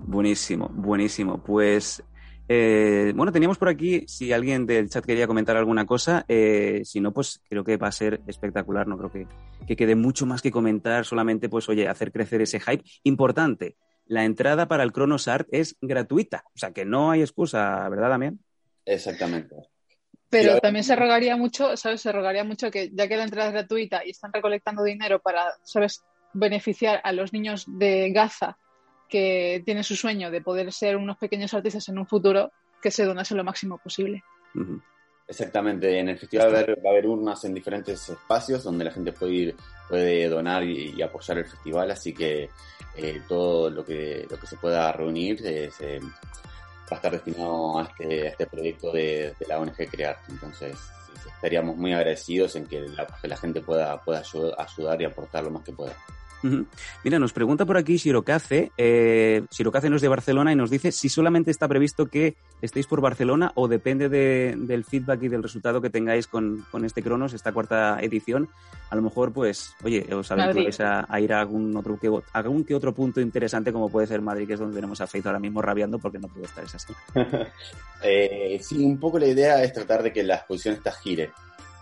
Buenísimo, 0.00 0.68
buenísimo. 0.72 1.42
Pues, 1.42 2.02
eh, 2.48 3.12
bueno, 3.16 3.32
teníamos 3.32 3.58
por 3.58 3.68
aquí, 3.68 4.04
si 4.06 4.32
alguien 4.32 4.66
del 4.66 4.88
chat 4.88 5.04
quería 5.04 5.26
comentar 5.26 5.56
alguna 5.56 5.84
cosa, 5.86 6.24
eh, 6.28 6.82
si 6.84 7.00
no, 7.00 7.12
pues 7.12 7.40
creo 7.48 7.64
que 7.64 7.76
va 7.76 7.88
a 7.88 7.92
ser 7.92 8.20
espectacular, 8.26 8.86
no 8.86 8.96
creo 8.98 9.10
que, 9.10 9.26
que 9.66 9.74
quede 9.76 9.96
mucho 9.96 10.26
más 10.26 10.42
que 10.42 10.50
comentar, 10.52 11.04
solamente, 11.04 11.48
pues, 11.48 11.68
oye, 11.68 11.88
hacer 11.88 12.12
crecer 12.12 12.40
ese 12.42 12.60
hype. 12.60 12.84
Importante, 13.02 13.76
la 14.06 14.24
entrada 14.24 14.68
para 14.68 14.84
el 14.84 14.92
Cronos 14.92 15.26
Art 15.26 15.48
es 15.50 15.76
gratuita, 15.80 16.44
o 16.54 16.58
sea 16.58 16.70
que 16.72 16.84
no 16.84 17.10
hay 17.10 17.22
excusa, 17.22 17.88
¿verdad, 17.88 18.10
Damián? 18.10 18.38
Exactamente. 18.84 19.56
Pero 20.42 20.60
también 20.60 20.84
se 20.84 20.96
rogaría 20.96 21.36
mucho, 21.36 21.76
¿sabes? 21.76 22.00
Se 22.00 22.12
rogaría 22.12 22.44
mucho 22.44 22.70
que, 22.70 22.90
ya 22.92 23.08
que 23.08 23.16
la 23.16 23.24
entrada 23.24 23.48
es 23.48 23.54
gratuita 23.54 24.04
y 24.04 24.10
están 24.10 24.32
recolectando 24.32 24.82
dinero 24.82 25.20
para, 25.20 25.52
¿sabes?, 25.62 26.04
beneficiar 26.32 27.00
a 27.02 27.12
los 27.12 27.32
niños 27.32 27.64
de 27.66 28.10
Gaza 28.12 28.58
que 29.08 29.62
tienen 29.64 29.84
su 29.84 29.96
sueño 29.96 30.30
de 30.30 30.40
poder 30.42 30.72
ser 30.72 30.96
unos 30.96 31.16
pequeños 31.16 31.54
artistas 31.54 31.88
en 31.88 31.98
un 31.98 32.06
futuro, 32.06 32.50
que 32.82 32.90
se 32.90 33.04
donase 33.04 33.34
lo 33.34 33.44
máximo 33.44 33.78
posible. 33.78 34.22
Exactamente, 35.28 35.98
en 35.98 36.08
el 36.08 36.18
festival 36.18 36.54
va 36.54 36.58
a 36.58 36.62
haber, 36.62 36.78
va 36.84 36.90
a 36.90 36.92
haber 36.92 37.06
urnas 37.06 37.44
en 37.44 37.54
diferentes 37.54 38.08
espacios 38.08 38.62
donde 38.62 38.84
la 38.84 38.92
gente 38.92 39.12
puede 39.12 39.32
ir, 39.32 39.56
puede 39.88 40.28
donar 40.28 40.62
y, 40.62 40.94
y 40.96 41.02
apoyar 41.02 41.38
el 41.38 41.46
festival, 41.46 41.90
así 41.90 42.14
que 42.14 42.48
eh, 42.96 43.22
todo 43.28 43.68
lo 43.70 43.84
que, 43.84 44.26
lo 44.30 44.38
que 44.38 44.46
se 44.46 44.56
pueda 44.56 44.92
reunir 44.92 45.40
eh, 45.44 45.70
se- 45.70 46.00
va 46.90 46.92
a 46.92 46.94
estar 46.96 47.12
destinado 47.12 47.78
a 47.78 47.82
este, 47.84 48.22
a 48.26 48.30
este 48.30 48.46
proyecto 48.46 48.92
de, 48.92 49.34
de 49.38 49.46
la 49.48 49.58
ONG 49.58 49.76
Crear. 49.90 50.16
Entonces, 50.28 50.76
estaríamos 51.34 51.76
muy 51.76 51.92
agradecidos 51.92 52.56
en 52.56 52.66
que 52.66 52.80
la, 52.80 53.06
que 53.06 53.28
la 53.28 53.36
gente 53.36 53.60
pueda, 53.60 54.00
pueda 54.02 54.22
ayu- 54.22 54.54
ayudar 54.56 55.02
y 55.02 55.04
aportar 55.04 55.44
lo 55.44 55.50
más 55.50 55.62
que 55.64 55.72
pueda. 55.72 55.94
Mira, 57.02 57.18
nos 57.18 57.32
pregunta 57.32 57.64
por 57.66 57.76
aquí 57.76 57.96
Shirokaze. 57.96 58.70
Eh, 58.76 59.42
Shirokaze 59.50 59.90
no 59.90 59.96
es 59.96 60.02
de 60.02 60.08
Barcelona 60.08 60.52
y 60.52 60.56
nos 60.56 60.70
dice 60.70 60.92
si 60.92 61.08
solamente 61.08 61.50
está 61.50 61.66
previsto 61.66 62.06
que 62.06 62.36
estéis 62.62 62.86
por 62.86 63.00
Barcelona 63.00 63.52
o 63.54 63.68
depende 63.68 64.08
de- 64.08 64.54
del 64.56 64.84
feedback 64.84 65.22
y 65.24 65.28
del 65.28 65.42
resultado 65.42 65.80
que 65.80 65.90
tengáis 65.90 66.26
con, 66.26 66.64
con 66.70 66.84
este 66.84 67.02
Cronos, 67.02 67.32
esta 67.32 67.52
cuarta 67.52 67.98
edición. 68.00 68.48
A 68.90 68.96
lo 68.96 69.02
mejor, 69.02 69.32
pues, 69.32 69.74
oye, 69.82 70.06
os 70.14 70.30
aventuráis 70.30 70.80
a, 70.80 71.06
a 71.08 71.20
ir 71.20 71.32
a 71.32 71.40
algún 71.40 71.76
otro 71.76 71.98
que, 71.98 72.06
a 72.08 72.38
algún 72.38 72.64
que 72.64 72.74
otro 72.74 72.94
punto 72.94 73.20
interesante 73.20 73.72
como 73.72 73.88
puede 73.88 74.06
ser 74.06 74.20
Madrid, 74.22 74.46
que 74.46 74.52
es 74.54 74.60
donde 74.60 74.76
tenemos 74.76 75.00
a 75.00 75.06
Faith 75.08 75.26
ahora 75.26 75.40
mismo 75.40 75.60
rabiando 75.62 75.98
porque 75.98 76.18
no 76.18 76.28
puede 76.28 76.46
estar 76.46 76.64
es 76.64 76.74
así. 76.74 76.92
Eh, 78.02 78.58
sí, 78.62 78.84
un 78.84 78.98
poco 79.00 79.18
la 79.18 79.26
idea 79.26 79.62
es 79.64 79.72
tratar 79.72 80.02
de 80.02 80.12
que 80.12 80.22
la 80.22 80.36
exposición 80.36 80.74
esta 80.74 80.92
gire. 80.92 81.28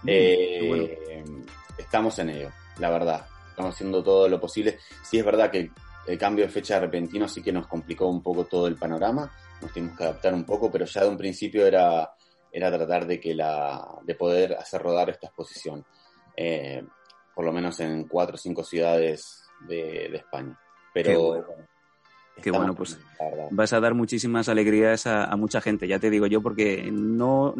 Mm, 0.02 0.06
Eh, 0.08 0.64
bueno. 0.68 1.44
Estamos 1.76 2.18
en 2.20 2.30
ello, 2.30 2.50
la 2.78 2.88
verdad. 2.90 3.26
Estamos 3.54 3.72
haciendo 3.72 4.02
todo 4.02 4.28
lo 4.28 4.40
posible. 4.40 4.78
Sí 5.04 5.16
es 5.16 5.24
verdad 5.24 5.48
que 5.48 5.70
el 6.08 6.18
cambio 6.18 6.44
de 6.44 6.50
fecha 6.50 6.80
repentino 6.80 7.28
sí 7.28 7.40
que 7.40 7.52
nos 7.52 7.68
complicó 7.68 8.08
un 8.08 8.20
poco 8.20 8.46
todo 8.46 8.66
el 8.66 8.74
panorama. 8.74 9.30
Nos 9.62 9.72
tuvimos 9.72 9.96
que 9.96 10.02
adaptar 10.02 10.34
un 10.34 10.44
poco, 10.44 10.72
pero 10.72 10.86
ya 10.86 11.02
de 11.02 11.08
un 11.08 11.16
principio 11.16 11.64
era, 11.64 12.12
era 12.50 12.72
tratar 12.72 13.06
de 13.06 13.20
que 13.20 13.32
la, 13.32 13.80
de 14.02 14.16
poder 14.16 14.54
hacer 14.54 14.82
rodar 14.82 15.08
esta 15.10 15.28
exposición. 15.28 15.86
Eh, 16.36 16.82
por 17.32 17.44
lo 17.44 17.52
menos 17.52 17.78
en 17.78 18.08
cuatro 18.08 18.34
o 18.34 18.38
cinco 18.38 18.64
ciudades 18.64 19.44
de, 19.68 20.06
España. 20.06 20.58
Pero. 20.92 21.46
Estamos 22.36 22.58
bueno, 22.58 22.74
pues, 22.74 22.98
vas 23.50 23.72
a 23.72 23.80
dar 23.80 23.94
muchísimas 23.94 24.48
alegrías 24.48 25.06
a, 25.06 25.24
a 25.24 25.36
mucha 25.36 25.60
gente, 25.60 25.86
ya 25.88 25.98
te 25.98 26.10
digo 26.10 26.26
yo, 26.26 26.42
porque 26.42 26.90
no 26.92 27.54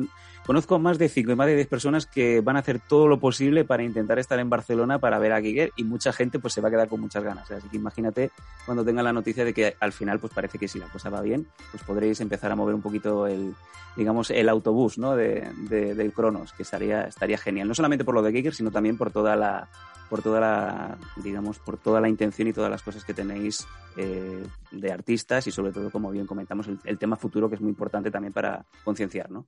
conozco 0.47 0.79
más 0.79 0.99
de 0.99 1.09
cinco 1.09 1.33
y 1.33 1.37
más 1.37 1.47
de 1.47 1.55
10 1.55 1.69
personas 1.69 2.05
que 2.07 2.41
van 2.43 2.57
a 2.57 2.59
hacer 2.59 2.79
todo 2.81 3.09
lo 3.09 3.19
posible 3.19 3.65
para 3.65 3.83
intentar 3.83 4.19
estar 4.19 4.39
en 4.39 4.51
Barcelona 4.51 4.99
para 4.99 5.19
ver 5.19 5.33
a 5.33 5.41
Giger 5.41 5.73
y 5.77 5.85
mucha 5.85 6.13
gente 6.13 6.39
pues 6.39 6.53
se 6.53 6.61
va 6.61 6.69
a 6.69 6.71
quedar 6.71 6.89
con 6.89 7.01
muchas 7.01 7.25
ganas. 7.25 7.51
Así 7.51 7.67
que 7.69 7.77
imagínate 7.79 8.31
cuando 8.67 8.85
tenga 8.85 9.03
la 9.03 9.13
noticia 9.13 9.45
de 9.45 9.55
que 9.55 9.75
al 9.81 9.93
final 9.93 10.19
pues 10.19 10.35
parece 10.35 10.59
que 10.59 10.69
si 10.69 10.79
la 10.79 10.87
cosa 10.89 11.09
va 11.09 11.23
bien, 11.23 11.47
pues 11.71 11.83
podréis 11.85 12.21
empezar 12.21 12.53
a 12.53 12.57
mover 12.57 12.75
un 12.75 12.83
poquito 12.83 13.27
el, 13.27 13.55
digamos, 13.97 14.31
el 14.31 14.49
autobús 14.51 14.99
¿no? 14.99 15.17
de, 15.17 15.49
de- 15.71 15.95
del 15.95 16.13
Cronos, 16.13 16.53
que 16.53 16.65
estaría, 16.65 17.03
estaría 17.05 17.39
genial. 17.39 17.67
No 17.69 17.75
solamente 17.75 18.05
por 18.05 18.15
lo 18.15 18.21
de 18.23 18.33
Giger, 18.33 18.55
sino 18.55 18.71
también 18.71 18.99
por 18.99 19.11
toda 19.13 19.37
la 19.37 19.69
por 20.11 20.23
toda 20.23 20.41
la, 20.41 20.99
digamos, 21.23 21.59
por 21.59 21.79
toda 21.79 22.01
la 22.01 22.09
intención 22.09 22.49
y 22.49 22.53
todas 22.53 22.71
las 22.71 22.83
cosas 22.83 23.05
que 23.05 23.15
tenéis 23.15 23.67
eh, 23.97 24.43
de 24.71 24.93
artistas 24.93 25.47
y 25.47 25.51
sobre 25.51 25.73
todo, 25.73 25.91
como 25.91 26.11
bien 26.11 26.27
comentamos, 26.27 26.69
el, 26.69 26.79
el 26.85 26.99
tema 26.99 27.17
futuro 27.17 27.49
que 27.49 27.57
es 27.57 27.61
muy 27.61 27.71
importante 27.71 28.11
también 28.11 28.33
para 28.33 28.65
concienciar, 28.85 29.31
¿no? 29.31 29.47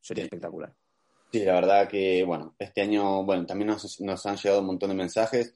Sería 0.00 0.24
Sí. 0.24 0.26
espectacular. 0.26 0.74
Sí, 1.32 1.44
la 1.44 1.54
verdad 1.54 1.88
que, 1.88 2.24
bueno, 2.24 2.54
este 2.58 2.82
año, 2.82 3.24
bueno, 3.24 3.46
también 3.46 3.68
nos, 3.68 4.00
nos 4.02 4.26
han 4.26 4.36
llegado 4.36 4.60
un 4.60 4.66
montón 4.66 4.90
de 4.90 4.96
mensajes. 4.96 5.54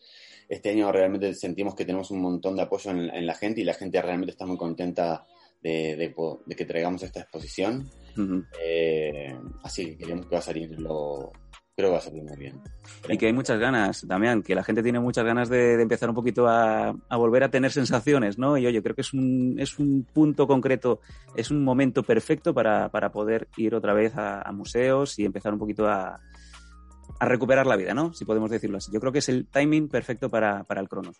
Este 0.49 0.71
año 0.71 0.91
realmente 0.91 1.35
sentimos 1.35 1.75
que 1.75 1.85
tenemos 1.85 2.11
un 2.11 2.23
montón 2.23 2.57
de 2.57 2.63
apoyo 2.63 2.93
en, 2.93 3.01
en 3.11 3.27
la 3.27 3.35
gente 3.35 3.61
y 3.61 3.65
la 3.65 3.75
gente 3.75 4.01
realmente 4.01 4.31
está 4.31 4.47
muy 4.47 4.57
contenta 4.57 5.27
de, 5.63 5.97
de 5.97 6.15
de 6.47 6.57
que 6.57 6.65
traigamos 6.65 7.03
esta 7.03 7.21
exposición. 7.21 7.91
Ujú. 8.17 8.45
Eh, 8.63 9.37
así 9.65 9.85
que 9.85 10.05
creemos 10.05 10.27
que 10.27 10.33
va 10.37 10.39
a 10.39 10.43
salir 10.43 10.81
lo... 10.81 11.31
Creo 11.77 11.91
que 11.91 11.93
va 11.93 11.99
a 11.99 12.01
salir 12.01 12.23
muy 12.23 12.37
bien. 12.39 12.59
Y 13.07 13.19
que 13.19 13.27
hay 13.27 13.35
muchas 13.35 13.59
ganas, 13.59 14.09
Damián, 14.09 14.43
que 14.43 14.55
la 14.55 14.65
gente 14.65 14.83
tiene 14.83 14.99
muchas 14.99 15.27
ganas 15.27 15.51
de, 15.51 15.77
de 15.77 15.83
empezar 15.83 16.09
un 16.09 16.15
poquito 16.15 16.49
a, 16.49 16.89
a 16.89 17.17
volver 17.19 17.45
a 17.45 17.51
tener 17.51 17.71
sensaciones, 17.71 18.39
¿no? 18.39 18.57
Y 18.57 18.67
oye, 18.67 18.83
creo 18.83 18.95
que 18.95 19.03
es 19.03 19.13
un, 19.13 19.57
es 19.59 19.79
un 19.79 20.05
punto 20.05 20.47
concreto, 20.47 21.01
es 21.37 21.51
un 21.51 21.63
momento 21.63 22.03
perfecto 22.03 22.55
para, 22.55 22.89
para 22.89 23.13
poder 23.13 23.49
ir 23.59 23.75
otra 23.75 23.93
vez 23.93 24.17
a, 24.17 24.41
a 24.41 24.53
museos 24.53 25.19
y 25.19 25.27
empezar 25.27 25.53
un 25.53 25.59
poquito 25.59 25.87
a, 25.87 26.19
a 27.19 27.27
recuperar 27.27 27.67
la 27.67 27.77
vida, 27.77 27.93
¿no? 27.93 28.15
Si 28.15 28.25
podemos 28.25 28.51
decirlo 28.51 28.79
así. 28.79 28.91
Yo 28.91 28.99
creo 28.99 29.13
que 29.13 29.19
es 29.19 29.29
el 29.29 29.47
timing 29.47 29.89
perfecto 29.89 30.31
para, 30.31 30.65
para 30.65 30.81
el 30.81 30.89
Cronos. 30.89 31.19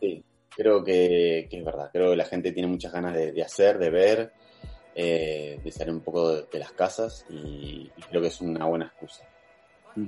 Sí, 0.00 0.24
creo 0.50 0.84
que, 0.84 1.48
que 1.50 1.58
es 1.58 1.64
verdad. 1.64 1.90
Creo 1.92 2.10
que 2.10 2.16
la 2.16 2.26
gente 2.26 2.52
tiene 2.52 2.68
muchas 2.68 2.92
ganas 2.92 3.12
de, 3.12 3.32
de 3.32 3.42
hacer, 3.42 3.78
de 3.78 3.90
ver, 3.90 4.32
eh, 4.94 5.58
de 5.64 5.72
salir 5.72 5.92
un 5.92 6.00
poco 6.00 6.32
de, 6.32 6.44
de 6.52 6.58
las 6.60 6.70
casas 6.70 7.26
y, 7.28 7.90
y 7.96 8.02
creo 8.08 8.22
que 8.22 8.28
es 8.28 8.40
una 8.40 8.66
buena 8.66 8.86
excusa. 8.86 9.24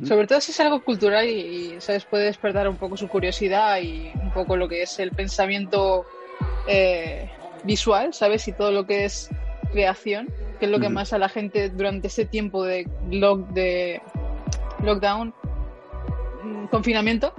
Sobre 0.04 0.26
todo 0.26 0.40
si 0.40 0.50
es 0.50 0.58
algo 0.60 0.82
cultural 0.82 1.28
y, 1.28 1.74
y, 1.76 1.80
¿sabes? 1.80 2.04
puede 2.04 2.24
despertar 2.24 2.68
un 2.68 2.76
poco 2.76 2.96
su 2.96 3.06
curiosidad 3.08 3.80
y 3.80 4.10
un 4.20 4.32
poco 4.32 4.56
lo 4.56 4.68
que 4.68 4.82
es 4.82 4.98
el 4.98 5.12
pensamiento 5.12 6.04
eh, 6.66 7.30
visual, 7.62 8.12
¿sabes? 8.12 8.48
Y 8.48 8.52
todo 8.52 8.72
lo 8.72 8.84
que 8.86 9.04
es 9.04 9.30
creación, 9.70 10.28
que 10.58 10.66
es 10.66 10.70
lo 10.70 10.80
que 10.80 10.88
más 10.88 11.12
a 11.12 11.18
la 11.18 11.28
gente 11.28 11.68
durante 11.70 12.08
ese 12.08 12.24
tiempo 12.24 12.64
de, 12.64 12.88
lock, 13.10 13.48
de 13.50 14.02
lockdown, 14.82 15.32
mm, 16.42 16.66
confinamiento, 16.66 17.32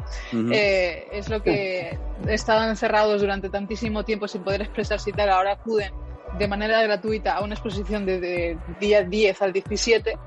eh, 0.52 1.06
es 1.12 1.30
lo 1.30 1.44
que 1.44 1.98
estaban 2.28 2.70
encerrados 2.70 3.20
durante 3.22 3.50
tantísimo 3.50 4.06
tiempo 4.06 4.28
sin 4.28 4.44
poder 4.44 4.62
expresarse 4.62 5.10
y 5.10 5.14
tal, 5.14 5.30
ahora 5.30 5.54
acuden 5.54 5.92
de 6.38 6.48
manera 6.48 6.82
gratuita 6.84 7.36
a 7.38 7.44
una 7.44 7.54
exposición 7.56 8.06
de, 8.06 8.20
de 8.20 8.58
día 8.80 9.04
10 9.04 9.42
al 9.42 9.54
17, 9.54 10.18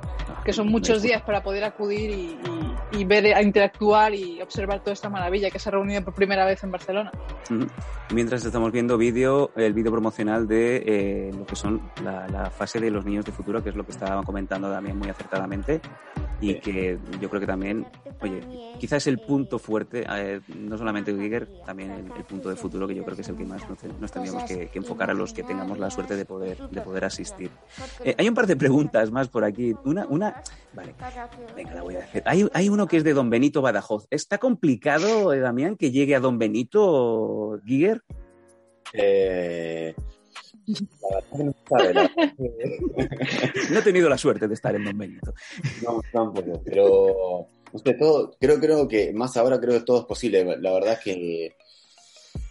que 0.44 0.53
son 0.53 0.68
muchos 0.68 1.03
días 1.03 1.23
para 1.23 1.42
poder 1.42 1.64
acudir 1.64 2.11
y, 2.11 2.14
y- 2.14 2.70
y 2.92 3.05
ver, 3.05 3.33
a 3.35 3.40
interactuar 3.42 4.12
y 4.14 4.42
observar 4.42 4.81
toda 4.81 4.94
esta 4.94 5.09
maravilla 5.09 5.49
que 5.49 5.61
se 5.61 5.68
ha 5.68 5.73
reunido 5.73 6.03
por 6.03 6.12
primera 6.12 6.44
vez 6.44 6.64
en 6.64 6.73
Barcelona. 6.73 7.12
Mientras 8.12 8.44
estamos 8.44 8.73
viendo 8.73 8.99
vídeo, 8.99 9.53
el 9.55 9.73
vídeo 9.73 9.92
promocional 9.92 10.49
de 10.49 10.83
eh, 10.85 11.31
lo 11.37 11.46
que 11.46 11.55
son 11.55 11.81
la, 12.03 12.27
la 12.27 12.51
fase 12.51 12.81
de 12.81 12.90
los 12.90 13.05
niños 13.05 13.25
de 13.25 13.31
futuro, 13.31 13.62
que 13.62 13.68
es 13.70 13.77
lo 13.77 13.85
que 13.85 13.92
estaba 13.92 14.20
comentando 14.25 14.68
también 14.73 14.99
muy 14.99 15.09
acertadamente 15.09 15.81
y 16.40 16.55
Sí. 16.55 16.61
que 16.61 16.99
yo 17.20 17.29
creo 17.29 17.38
que 17.40 17.46
también, 17.46 17.87
oye, 18.23 18.40
quizás 18.81 19.07
el 19.07 19.18
punto 19.18 19.59
fuerte, 19.59 20.05
eh, 20.11 20.40
no 20.57 20.77
solamente 20.79 21.14
Giger, 21.14 21.46
también 21.66 21.90
el, 21.90 22.11
el 22.16 22.25
punto 22.25 22.49
de 22.49 22.57
futuro 22.57 22.88
que 22.88 22.94
yo 22.94 23.05
creo 23.05 23.14
que 23.14 23.20
es 23.23 23.29
el 23.29 23.37
que 23.37 23.44
más 23.44 23.68
nos, 23.68 23.85
nos 24.01 24.11
tendríamos 24.11 24.44
que, 24.44 24.68
que 24.68 24.79
enfocar 24.79 25.11
a 25.11 25.14
los 25.14 25.33
que 25.35 25.42
tengamos 25.42 25.79
la 25.79 25.90
suerte 25.90 25.99
de 26.08 26.24
poder, 26.24 26.58
de 26.68 26.80
poder 26.80 27.04
asistir. 27.04 27.50
Eh, 28.04 28.14
hay 28.18 28.28
un 28.28 28.34
par 28.34 28.46
de 28.46 28.56
preguntas 28.56 29.10
más 29.10 29.28
por 29.28 29.44
aquí. 29.44 29.74
Una, 29.84 30.06
una, 30.06 30.42
vale, 30.72 30.94
venga, 31.56 31.74
la 31.74 31.82
voy 31.82 31.96
a 31.96 32.00
hacer. 32.00 32.22
Hay, 32.26 32.48
hay 32.52 32.68
uno 32.68 32.86
que 32.86 32.96
es 32.96 33.04
de 33.04 33.14
Don 33.14 33.30
Benito 33.30 33.62
Badajoz. 33.62 34.06
¿Está 34.10 34.38
complicado, 34.38 35.32
eh, 35.32 35.40
Damián, 35.40 35.76
que 35.76 35.90
llegue 35.90 36.14
a 36.14 36.20
Don 36.20 36.38
Benito, 36.38 37.60
Giger? 37.64 38.02
Eh, 38.92 39.94
la 41.70 41.82
verdad 41.82 42.10
que 42.14 43.70
no 43.70 43.78
he 43.78 43.82
tenido 43.82 44.08
la 44.08 44.18
suerte 44.18 44.46
de 44.46 44.54
estar 44.54 44.74
en 44.74 44.84
Don 44.84 44.96
Benito. 44.96 45.34
No, 45.82 46.00
tampoco, 46.12 46.62
pero 46.64 47.46
sé, 47.78 47.94
todo, 47.94 48.32
creo, 48.38 48.58
creo 48.58 48.88
que 48.88 49.12
más 49.12 49.36
ahora 49.36 49.60
creo 49.60 49.78
que 49.78 49.84
todo 49.84 50.00
es 50.00 50.06
posible. 50.06 50.44
La 50.60 50.72
verdad 50.72 50.94
es 50.94 51.00
que 51.00 51.56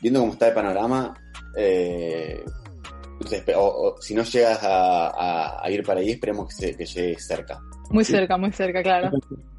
viendo 0.02 0.20
cómo 0.20 0.34
está 0.34 0.50
el 0.50 0.54
panorama, 0.54 1.14
eh, 1.56 2.44
o- 3.56 3.94
o 3.96 4.02
si 4.02 4.14
no 4.14 4.24
llegas 4.24 4.64
a, 4.64 5.08
a- 5.10 5.64
a 5.66 5.72
ir 5.72 5.84
para 5.84 6.00
ahí, 6.00 6.12
esperemos 6.12 6.48
que, 6.50 6.56
se, 6.56 6.76
que 6.78 6.86
llegue 6.86 7.20
cerca. 7.20 7.60
Muy 7.92 8.06
Sí. 8.06 8.12
cerca, 8.12 8.38
muy 8.38 8.52
cerca, 8.52 8.84
claro. 8.84 9.10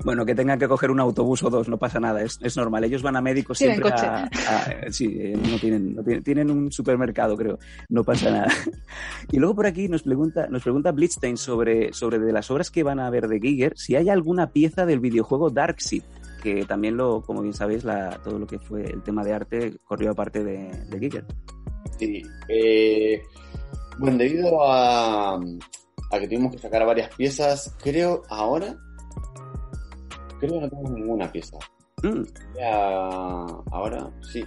Bueno, 0.05 0.25
que 0.25 0.37
tengan 0.37 0.57
que 0.59 0.69
coger 0.69 0.91
un 0.93 1.01
autobús 1.01 1.43
o 1.43 1.51
dos, 1.51 1.69
no 1.69 1.79
pasa 1.79 1.99
nada, 1.99 2.23
es, 2.23 2.39
es 2.43 2.57
normal. 2.57 2.85
Ellos 2.85 3.03
van 3.03 3.17
a 3.17 3.21
médicos 3.21 3.59
Tienen 3.59 3.77
siempre 3.83 3.93
a, 3.93 4.23
a- 4.25 4.93
Sí, 4.93 5.17
eh, 5.21 5.37
no 5.37 5.59
tienen, 5.59 5.95
no 5.97 6.03
tienen, 6.05 6.23
tienen 6.23 6.51
un 6.51 6.71
supermercado, 6.71 7.37
creo, 7.37 7.59
no 7.89 8.05
pasa 8.05 8.31
nada. 8.31 8.47
Y 9.33 9.39
luego 9.39 9.57
por 9.57 9.67
aquí 9.67 9.89
nos 9.89 10.03
pregunta, 10.05 10.47
nos 10.49 10.63
pregunta 10.63 10.93
Blitzstein 10.93 11.37
sobre, 11.37 11.93
sobre 11.93 12.19
de 12.21 12.33
las 12.33 12.51
obras 12.53 12.71
que 12.71 12.85
van 12.85 13.01
a 13.01 13.11
ver 13.11 13.27
de 13.27 13.41
Giger, 13.41 13.73
si 13.77 13.97
hay 13.97 14.09
alguna 14.09 14.53
pieza 14.53 14.87
del 14.87 15.01
videojuego 15.01 15.51
Darkseid, 15.51 16.03
que 16.41 16.65
también 16.65 16.97
lo, 16.97 17.23
como 17.23 17.43
bien 17.43 17.53
sabéis, 17.55 17.83
la, 17.85 18.11
todo 18.23 18.39
lo 18.39 18.47
que 18.47 18.59
fue 18.61 18.85
el 18.85 19.03
tema 19.03 19.25
de 19.25 19.33
arte 19.33 19.75
corrió 19.85 20.13
aparte 20.13 20.45
de, 20.45 20.71
de 20.89 20.99
Giger. 21.01 21.25
Sí, 21.99 22.23
eh, 22.49 23.21
bueno, 24.01 24.19
debido 24.19 24.63
a, 24.65 25.35
a 25.37 26.19
que 26.19 26.27
tuvimos 26.27 26.53
que 26.53 26.59
sacar 26.59 26.85
varias 26.87 27.15
piezas, 27.15 27.77
creo 27.83 28.23
ahora, 28.29 28.77
creo 30.41 30.53
que 30.55 30.61
no 30.61 30.69
tenemos 30.69 30.91
ninguna 30.93 31.31
pieza. 31.31 31.57
Mm, 32.03 32.23
Ya, 32.59 32.87
ahora 33.71 34.11
sí, 34.33 34.43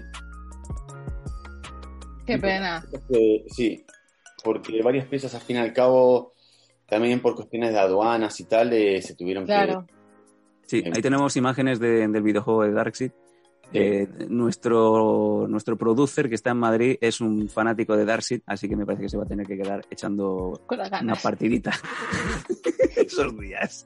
Qué 2.25 2.37
pena. 2.39 2.83
Eh, 3.09 3.43
sí, 3.47 3.85
porque 4.43 4.81
varias 4.81 5.05
piezas 5.07 5.35
al 5.35 5.41
fin 5.41 5.57
y 5.57 5.59
al 5.59 5.73
cabo, 5.73 6.33
también 6.87 7.19
por 7.21 7.35
cuestiones 7.35 7.73
de 7.73 7.79
aduanas 7.79 8.39
y 8.39 8.45
tal, 8.45 8.71
eh, 8.73 9.01
se 9.01 9.15
tuvieron 9.15 9.45
Claro. 9.45 9.85
Sí, 10.65 10.81
ahí 10.85 11.01
tenemos 11.01 11.35
imágenes 11.35 11.79
de- 11.79 12.07
del 12.07 12.23
videojuego 12.23 12.63
de 12.63 12.71
Darkseid. 12.71 13.11
Eh, 13.73 14.07
nuestro, 14.29 15.47
nuestro 15.49 15.77
producer 15.77 16.29
que 16.29 16.35
está 16.35 16.51
en 16.51 16.57
Madrid 16.57 16.97
es 17.01 17.21
un 17.21 17.49
fanático 17.49 17.97
de 17.97 18.05
Darkseid, 18.05 18.41
así 18.45 18.69
que 18.69 18.75
me 18.75 18.85
parece 18.85 19.03
que 19.03 19.09
se 19.09 19.17
va 19.17 19.23
a 19.23 19.27
tener 19.27 19.47
que 19.47 19.57
quedar 19.57 19.83
echando 19.89 20.61
una 21.01 21.15
partidita 21.15 21.71
esos 22.95 23.37
días. 23.39 23.85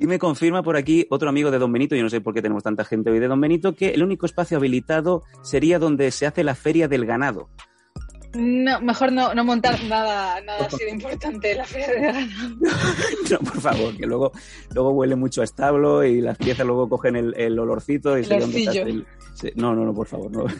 Y 0.00 0.06
me 0.06 0.18
confirma 0.18 0.62
por 0.62 0.76
aquí 0.76 1.06
otro 1.10 1.28
amigo 1.28 1.50
de 1.50 1.58
Don 1.58 1.72
Benito, 1.72 1.96
yo 1.96 2.02
no 2.02 2.10
sé 2.10 2.20
por 2.20 2.34
qué 2.34 2.42
tenemos 2.42 2.62
tanta 2.62 2.84
gente 2.84 3.10
hoy 3.10 3.18
de 3.18 3.28
Don 3.28 3.40
Benito, 3.40 3.74
que 3.74 3.90
el 3.90 4.02
único 4.02 4.26
espacio 4.26 4.56
habilitado 4.56 5.24
sería 5.42 5.78
donde 5.78 6.10
se 6.10 6.26
hace 6.26 6.44
la 6.44 6.54
feria 6.54 6.86
del 6.86 7.04
ganado. 7.04 7.48
No, 8.34 8.80
mejor 8.82 9.10
no, 9.12 9.34
no 9.34 9.42
montar 9.44 9.82
nada, 9.84 10.40
nada 10.42 10.66
así 10.66 10.84
de 10.84 10.90
importante 10.90 11.52
en 11.52 11.58
la 11.58 11.64
feria 11.64 11.88
de 11.88 11.94
verano. 12.00 12.30
No, 13.30 13.38
por 13.38 13.60
favor, 13.60 13.96
que 13.96 14.06
luego, 14.06 14.32
luego 14.74 14.90
huele 14.90 15.16
mucho 15.16 15.40
a 15.40 15.44
establo 15.44 16.04
y 16.04 16.20
las 16.20 16.36
piezas 16.36 16.66
luego 16.66 16.88
cogen 16.88 17.16
el, 17.16 17.34
el 17.36 17.58
olorcito 17.58 18.16
y 18.18 18.20
El 18.22 18.26
se 18.26 18.34
el- 18.80 19.06
No, 19.56 19.74
no, 19.74 19.84
no, 19.84 19.94
por 19.94 20.06
favor, 20.06 20.30
no. 20.30 20.44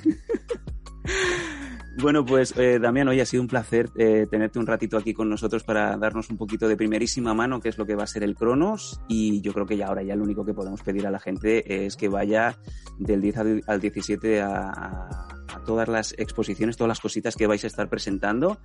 Bueno, 2.00 2.24
pues 2.24 2.56
eh, 2.56 2.78
Damián, 2.78 3.08
hoy 3.08 3.18
ha 3.18 3.26
sido 3.26 3.42
un 3.42 3.48
placer 3.48 3.90
eh, 3.96 4.28
tenerte 4.30 4.60
un 4.60 4.68
ratito 4.68 4.96
aquí 4.96 5.12
con 5.12 5.28
nosotros 5.28 5.64
para 5.64 5.96
darnos 5.96 6.30
un 6.30 6.36
poquito 6.36 6.68
de 6.68 6.76
primerísima 6.76 7.34
mano 7.34 7.58
qué 7.58 7.70
es 7.70 7.76
lo 7.76 7.86
que 7.86 7.96
va 7.96 8.04
a 8.04 8.06
ser 8.06 8.22
el 8.22 8.36
Cronos. 8.36 9.00
Y 9.08 9.40
yo 9.40 9.52
creo 9.52 9.66
que 9.66 9.76
ya 9.76 9.88
ahora 9.88 10.04
ya 10.04 10.14
lo 10.14 10.22
único 10.22 10.44
que 10.44 10.54
podemos 10.54 10.80
pedir 10.82 11.08
a 11.08 11.10
la 11.10 11.18
gente 11.18 11.84
es 11.86 11.96
que 11.96 12.08
vaya 12.08 12.56
del 13.00 13.20
10 13.20 13.36
al, 13.38 13.64
al 13.66 13.80
17 13.80 14.40
a, 14.40 15.26
todas 15.66 15.88
las 15.88 16.14
exposiciones, 16.16 16.76
todas 16.76 16.88
las 16.88 17.00
cositas 17.00 17.34
que 17.34 17.48
vais 17.48 17.64
a 17.64 17.66
estar 17.66 17.88
presentando. 17.88 18.58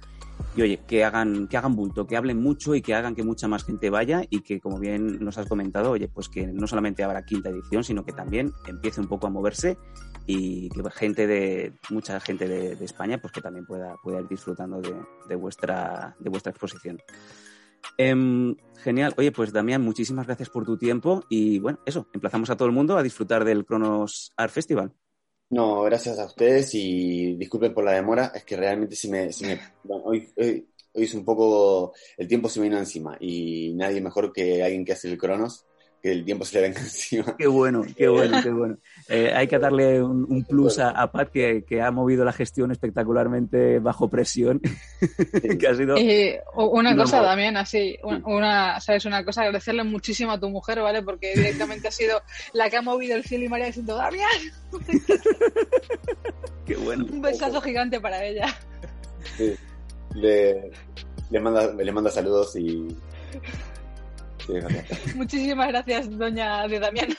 Y 0.56 0.62
oye, 0.62 0.82
que 0.88 1.04
hagan, 1.04 1.48
que 1.48 1.58
hagan 1.58 1.76
bulto, 1.76 2.06
que 2.06 2.16
hablen 2.16 2.40
mucho 2.40 2.76
y 2.76 2.84
que 2.84 2.94
hagan 2.94 3.16
que 3.16 3.24
mucha 3.24 3.48
más 3.48 3.66
gente 3.66 3.90
vaya 3.90 4.22
y 4.30 4.42
que 4.42 4.60
como 4.60 4.78
bien 4.78 5.18
nos 5.20 5.40
has 5.40 5.48
comentado, 5.48 5.90
oye, 5.90 6.08
pues 6.08 6.30
que 6.30 6.46
no 6.46 6.68
solamente 6.68 7.04
habrá 7.04 7.26
quinta 7.26 7.50
edición, 7.50 7.84
sino 7.84 8.06
que 8.06 8.14
también 8.14 8.54
empiece 8.68 9.02
un 9.02 9.08
poco 9.08 9.26
a 9.26 9.32
moverse 9.32 9.78
y 10.26 10.70
que 10.70 10.84
gente 10.92 11.28
de 11.28 11.74
mucha 11.90 12.20
gente 12.20 12.48
de 12.48 12.86
España 12.86 13.18
pues 13.24 13.32
que 13.32 13.40
también 13.40 13.66
pueda, 13.66 13.96
pueda 14.04 14.20
ir 14.20 14.28
disfrutando 14.28 14.82
de, 14.82 15.36
vuestra 15.36 16.14
de 16.20 16.30
vuestra 16.30 16.50
exposición. 16.52 17.00
Em, 17.98 18.54
genial. 18.84 19.14
Oye, 19.16 19.32
pues 19.32 19.54
Damián, 19.54 19.82
muchísimas 19.82 20.28
gracias 20.28 20.50
por 20.50 20.66
tu 20.66 20.78
tiempo 20.78 21.24
y 21.30 21.58
bueno, 21.60 21.80
eso, 21.86 22.06
emplazamos 22.12 22.50
a 22.50 22.58
todo 22.58 22.68
el 22.68 22.74
mundo 22.74 22.98
a 22.98 23.04
disfrutar 23.04 23.46
del 23.46 23.66
Cronos 23.66 24.34
Art 24.36 24.52
Festival. 24.52 24.92
No, 25.52 25.84
gracias 25.84 26.20
a 26.20 26.26
ustedes 26.26 26.76
y 26.76 27.38
disculpen 27.38 27.74
por 27.74 27.86
la 27.86 27.94
demora, 27.94 28.34
es 28.36 28.44
que 28.44 28.58
realmente 28.58 28.98
se 28.98 29.10
me, 29.10 29.30
hoy, 29.88 30.28
hoy, 30.36 30.68
hoy 30.94 31.04
es 31.04 31.14
un 31.14 31.24
poco, 31.24 31.94
el 32.18 32.28
tiempo 32.28 32.50
se 32.50 32.60
me 32.60 32.68
vino 32.68 32.78
encima 32.78 33.16
y 33.22 33.74
nadie 33.74 34.02
mejor 34.02 34.34
que 34.34 34.64
alguien 34.64 34.84
que 34.84 34.92
hace 34.92 35.08
el 35.08 35.18
Cronos, 35.18 35.66
que 36.04 36.12
el 36.12 36.26
tiempo 36.26 36.44
se 36.44 36.58
le 36.60 36.68
venga 36.68 36.80
encima. 36.82 37.36
Qué 37.38 37.48
bueno, 37.48 37.84
qué 37.98 38.10
bueno, 38.10 38.40
qué 38.44 38.50
bueno. 38.52 38.78
Eh, 39.08 39.32
hay 39.34 39.48
que 39.48 39.58
darle 39.58 40.04
un, 40.04 40.26
un 40.30 40.44
plus 40.44 40.78
a, 40.78 40.90
a 40.90 41.12
Pat 41.12 41.30
que, 41.32 41.64
que 41.66 41.82
ha 41.82 41.92
movido 41.92 42.26
la 42.26 42.34
gestión 42.34 42.72
espectacularmente 42.72 43.80
bajo 43.80 44.10
presión, 44.10 44.60
que 45.60 45.68
ha 45.68 45.74
sido... 45.76 45.96
Eh, 45.98 46.42
o- 46.56 46.68
una 46.78 46.96
cosa. 46.96 47.22
Damián, 47.22 47.56
así, 47.56 47.98
un- 48.04 48.22
una, 48.26 48.80
¿sabes? 48.82 49.06
Una 49.06 49.24
cosa, 49.24 49.42
agradecerle 49.44 49.84
muchísimo 49.86 50.32
a 50.34 50.40
tu 50.40 50.50
mujer, 50.50 50.82
¿vale? 50.82 51.02
Porque 51.04 51.34
directamente 51.36 51.88
ha 51.88 51.92
sido 51.92 52.22
la 52.52 52.70
que 52.70 52.76
ha 52.78 52.82
movido 52.82 53.16
el 53.16 53.24
cielo 53.24 53.46
y 53.46 53.50
María 53.50 53.68
diciendo, 53.68 53.96
Damián, 53.96 54.30
Qué 56.66 56.76
bueno. 56.76 57.06
un 57.12 57.22
besazo 57.22 57.62
gigante 57.62 58.00
para 58.02 58.24
ella. 58.26 58.48
Sí. 59.38 59.54
Le, 60.16 60.72
le 61.30 61.40
manda, 61.40 61.74
le 61.74 61.92
manda 61.92 62.12
saludos 62.12 62.56
y... 62.58 62.88
Sí. 64.46 64.54
Muchísimas 65.16 65.68
gracias, 65.70 66.10
doña 66.18 66.68
de 66.68 66.80
Damián. 66.80 67.10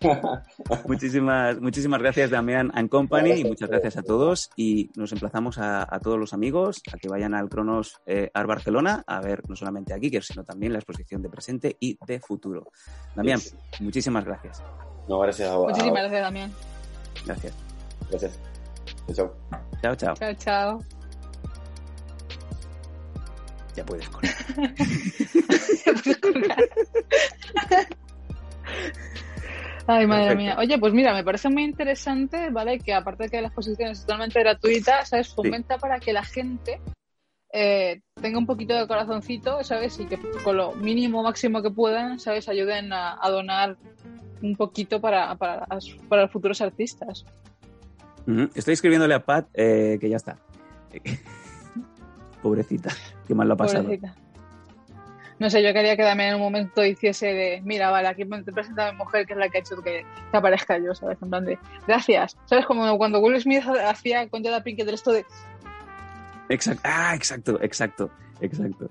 Muchísimas, 0.86 1.60
muchísimas 1.60 2.00
gracias, 2.00 2.30
Damián 2.30 2.70
and 2.74 2.88
Company, 2.88 3.32
y 3.32 3.44
muchas 3.44 3.68
gracias 3.68 3.96
a 3.96 4.02
todos. 4.02 4.50
Y 4.56 4.90
nos 4.96 5.12
emplazamos 5.12 5.58
a, 5.58 5.82
a 5.82 6.00
todos 6.00 6.18
los 6.18 6.32
amigos 6.32 6.82
a 6.92 6.96
que 6.98 7.08
vayan 7.08 7.34
al 7.34 7.48
Cronos 7.48 8.00
eh, 8.06 8.30
Art 8.34 8.46
Barcelona 8.48 9.02
a 9.06 9.20
ver 9.20 9.48
no 9.48 9.56
solamente 9.56 9.94
a 9.94 9.98
Giger, 9.98 10.22
sino 10.22 10.44
también 10.44 10.72
la 10.72 10.78
exposición 10.78 11.22
de 11.22 11.28
presente 11.30 11.76
y 11.80 11.98
de 12.06 12.20
futuro. 12.20 12.70
Damián, 13.14 13.38
Sí. 13.40 13.54
muchísimas 13.80 14.24
gracias. 14.24 14.62
No, 15.08 15.18
gracias 15.18 15.50
a, 15.50 15.56
Muchísimas 15.56 16.02
gracias, 16.02 16.22
Damián. 16.22 16.52
Gracias. 17.26 17.54
Gracias. 18.10 18.38
Chao. 19.14 19.34
Chao, 19.82 19.94
chao. 19.96 20.14
Chao, 20.14 20.34
chao. 20.34 21.01
Ya 23.74 23.84
puedes 23.84 24.08
correr. 24.08 24.30
Ay, 29.86 30.06
madre 30.06 30.28
Perfecto. 30.28 30.42
mía. 30.42 30.56
Oye, 30.58 30.78
pues 30.78 30.92
mira, 30.92 31.12
me 31.12 31.24
parece 31.24 31.48
muy 31.48 31.64
interesante, 31.64 32.50
¿vale? 32.50 32.78
Que 32.78 32.94
aparte 32.94 33.24
de 33.24 33.30
que 33.30 33.40
la 33.40 33.48
exposición 33.48 33.90
es 33.90 34.02
totalmente 34.02 34.38
gratuita, 34.38 35.04
¿sabes? 35.04 35.34
Fomenta 35.34 35.78
para 35.78 35.98
que 35.98 36.12
la 36.12 36.22
gente 36.22 36.80
eh, 37.52 38.00
tenga 38.20 38.38
un 38.38 38.46
poquito 38.46 38.74
de 38.74 38.86
corazoncito, 38.86 39.62
¿sabes? 39.64 39.98
Y 39.98 40.06
que 40.06 40.18
con 40.44 40.56
lo 40.56 40.72
mínimo, 40.74 41.22
máximo 41.22 41.62
que 41.62 41.70
puedan, 41.70 42.20
¿sabes? 42.20 42.48
Ayuden 42.48 42.92
a, 42.92 43.18
a 43.20 43.30
donar 43.30 43.76
un 44.40 44.56
poquito 44.56 45.00
para, 45.00 45.34
para, 45.36 45.66
para 46.08 46.22
los 46.22 46.30
futuros 46.30 46.60
artistas. 46.60 47.24
Estoy 48.54 48.74
escribiéndole 48.74 49.14
a 49.14 49.24
Pat 49.24 49.48
eh, 49.54 49.98
que 50.00 50.08
ya 50.08 50.16
está. 50.16 50.38
Pobrecita, 52.42 52.90
qué 53.26 53.34
mal 53.34 53.46
lo 53.48 53.54
ha 53.54 53.56
pasado. 53.56 53.84
Pobrecita. 53.84 54.14
No 55.38 55.50
sé, 55.50 55.62
yo 55.62 55.72
quería 55.72 55.96
que 55.96 56.02
también 56.04 56.30
en 56.30 56.34
un 56.36 56.40
momento 56.42 56.84
hiciese 56.84 57.26
de, 57.26 57.62
mira, 57.64 57.90
vale, 57.90 58.06
aquí 58.08 58.24
te 58.24 58.52
presenta 58.52 58.88
a 58.88 58.92
mi 58.92 58.98
mujer, 58.98 59.26
que 59.26 59.32
es 59.32 59.38
la 59.38 59.48
que 59.48 59.58
ha 59.58 59.60
hecho 59.60 59.76
que, 59.82 60.04
que 60.30 60.36
aparezca 60.36 60.78
yo, 60.78 60.94
¿sabes? 60.94 61.18
En 61.20 61.30
plan 61.30 61.44
de, 61.44 61.58
gracias. 61.86 62.36
¿Sabes? 62.44 62.64
Como 62.66 62.96
cuando 62.96 63.18
Will 63.20 63.40
Smith 63.40 63.62
hacía 63.84 64.28
con 64.28 64.44
Jada 64.44 64.62
Pinkett 64.62 64.86
el 64.86 64.94
esto 64.94 65.10
de, 65.12 65.24
Exacto. 66.48 66.82
Ah, 66.84 67.14
exacto, 67.14 67.58
exacto, 67.62 68.10
exacto. 68.40 68.88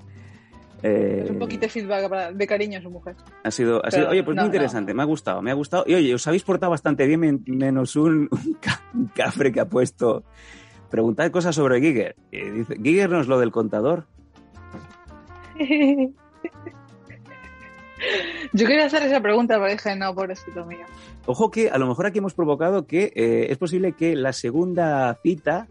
Eh, 0.84 1.28
un 1.30 1.38
poquito 1.40 1.62
de 1.62 1.70
feedback 1.70 2.10
para- 2.10 2.32
de 2.32 2.48
cariño 2.48 2.80
a 2.80 2.82
su 2.82 2.90
mujer. 2.90 3.16
Ha 3.44 3.52
sido, 3.52 3.86
ha 3.86 3.92
sido- 3.92 4.10
oye, 4.10 4.24
pues 4.24 4.36
no, 4.36 4.42
muy 4.42 4.48
interesante, 4.48 4.94
me 4.96 5.04
ha 5.04 5.06
gustado, 5.06 5.42
me 5.42 5.52
ha 5.52 5.54
gustado. 5.54 5.84
Y 5.86 5.94
oye, 5.94 6.14
os 6.16 6.26
habéis 6.28 6.44
portado 6.44 6.72
bastante 6.72 7.06
bien, 7.06 7.20
men- 7.20 7.44
menos 7.46 7.96
un 7.96 8.28
cafre 9.16 9.52
que 9.52 9.60
ha 9.60 9.66
puesto. 9.70 10.24
Preguntad 10.92 11.32
cosas 11.32 11.56
sobre 11.56 11.80
Giger. 11.80 12.16
Dice, 12.32 12.76
Giger 12.76 13.10
no 13.10 13.22
es 13.22 13.28
lo 13.28 13.40
del 13.40 13.52
contador. 13.52 14.06
Yo 18.54 18.68
quería 18.68 18.86
hacer 18.86 19.04
esa 19.04 19.22
pregunta, 19.22 19.56
pero 19.60 19.72
dije, 19.72 19.96
no, 19.96 20.14
pobrecito 20.14 20.66
mío. 20.66 20.86
Ojo 21.26 21.52
que 21.52 21.70
a 21.70 21.78
lo 21.78 21.88
mejor 21.88 22.06
aquí 22.06 22.18
hemos 22.18 22.34
provocado 22.34 22.86
que 22.86 23.14
eh, 23.16 23.48
es 23.50 23.58
posible 23.58 23.94
que 23.94 24.16
la 24.16 24.34
segunda 24.34 25.18
cita 25.24 25.68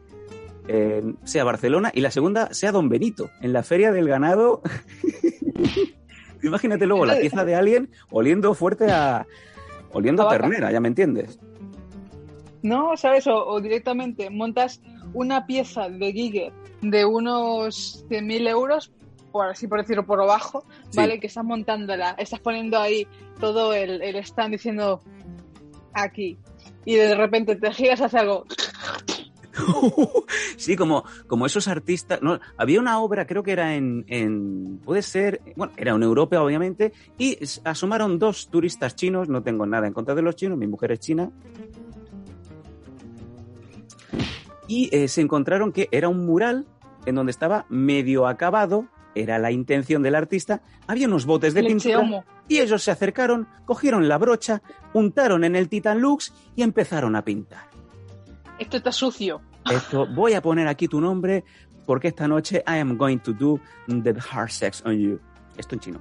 eh, 0.69 1.03
sea 1.25 1.45
Barcelona 1.45 1.91
y 1.93 2.01
la 2.01 2.11
segunda 2.11 2.55
sea 2.55 2.73
Don 2.73 2.89
Benito, 2.89 3.31
en 3.43 3.53
la 3.53 3.63
Feria 3.63 3.93
del 3.93 4.09
Ganado. 4.09 4.63
Imagínate 6.43 6.87
luego 6.87 7.05
la 7.05 7.17
pieza 7.17 7.45
de 7.45 7.55
alguien 7.55 7.91
oliendo 8.11 8.55
fuerte 8.55 8.91
a. 8.91 9.27
oliendo 9.93 10.27
A 10.27 10.31
ternera, 10.31 10.73
ya 10.73 10.81
me 10.81 10.89
entiendes. 10.89 11.39
No, 12.63 12.97
¿sabes? 12.97 13.27
O, 13.27 13.47
o 13.47 13.61
directamente 13.61 14.31
montas 14.31 14.81
una 15.15 15.47
pieza 15.47 15.89
de 15.89 16.13
Giger 16.13 16.53
de 16.83 17.05
unos 17.05 18.05
100.000 18.09 18.49
euros, 18.49 18.91
por 19.33 19.47
así 19.47 19.67
por 19.67 19.81
decirlo, 19.81 20.07
por 20.07 20.21
abajo, 20.21 20.65
Sí. 20.91 20.97
¿vale? 20.97 21.21
Que 21.21 21.27
estás 21.27 21.45
montándola, 21.45 22.11
estás 22.19 22.41
poniendo 22.41 22.79
ahí 22.79 23.07
todo 23.39 23.73
el, 23.75 24.03
el 24.03 24.17
stand 24.17 24.53
diciendo 24.53 25.01
aquí. 25.93 26.39
Y 26.85 26.95
de 26.97 27.15
repente 27.15 27.57
te 27.57 27.73
giras 27.73 28.01
hacia 28.01 28.21
algo. 28.21 28.47
sí, 30.57 30.77
como, 30.77 31.05
como 31.27 31.47
esos 31.47 31.69
artistas. 31.69 32.23
No, 32.23 32.41
había 32.57 32.81
una 32.81 33.01
obra, 33.01 33.27
creo 33.27 33.43
que 33.43 33.53
era 33.53 33.75
en, 33.75 34.05
en. 34.09 34.79
Puede 34.79 35.03
ser. 35.03 35.41
Bueno, 35.57 35.73
era 35.77 35.95
una 35.95 36.07
europea, 36.07 36.43
obviamente. 36.43 36.93
Y 37.19 37.39
asomaron 37.65 38.19
dos 38.19 38.49
turistas 38.49 38.97
chinos. 38.97 39.29
No 39.29 39.43
tengo 39.43 39.67
nada 39.67 39.87
en 39.87 39.93
contra 39.93 40.15
de 40.15 40.23
los 40.23 40.37
chinos. 40.37 40.57
Mi 40.59 40.67
mujer 40.67 40.93
es 40.93 41.01
china. 41.01 41.31
Y 44.71 44.89
eh, 44.93 45.09
se 45.09 45.21
encontraron 45.21 45.73
que 45.73 45.89
era 45.91 46.09
un 46.09 46.25
mural 46.25 46.65
en 47.05 47.17
donde 47.17 47.33
estaba 47.33 47.67
medio 47.69 48.29
acabado. 48.29 48.87
Era 49.17 49.37
la 49.41 49.51
intención 49.51 50.01
del 50.01 50.15
artista. 50.15 50.63
Había 50.87 51.09
unos 51.09 51.27
botes 51.27 51.55
de 51.55 51.65
pintura. 51.65 52.25
Y 52.47 52.61
ellos 52.61 52.81
se 52.81 52.93
acercaron, 52.93 53.49
cogieron 53.65 54.07
la 54.07 54.17
brocha, 54.17 54.63
untaron 54.95 55.43
en 55.43 55.57
el 55.57 55.69
Titan 55.69 56.01
Lux 56.01 56.33
y 56.55 56.63
empezaron 56.63 57.17
a 57.17 57.25
pintar. 57.25 57.69
Esto 58.61 58.77
está 58.77 58.93
sucio. 58.93 59.41
Esto, 59.69 60.07
voy 60.07 60.35
a 60.35 60.41
poner 60.41 60.69
aquí 60.69 60.87
tu 60.87 61.01
nombre 61.01 61.43
porque 61.85 62.07
esta 62.07 62.29
noche 62.29 62.63
I 62.69 62.79
am 62.79 62.97
going 62.97 63.19
to 63.19 63.33
do 63.33 63.59
the 63.89 64.15
hard 64.31 64.51
sex 64.51 64.85
on 64.87 64.97
you. 64.97 65.19
Esto 65.57 65.75
en 65.75 65.81
chino. 65.81 66.01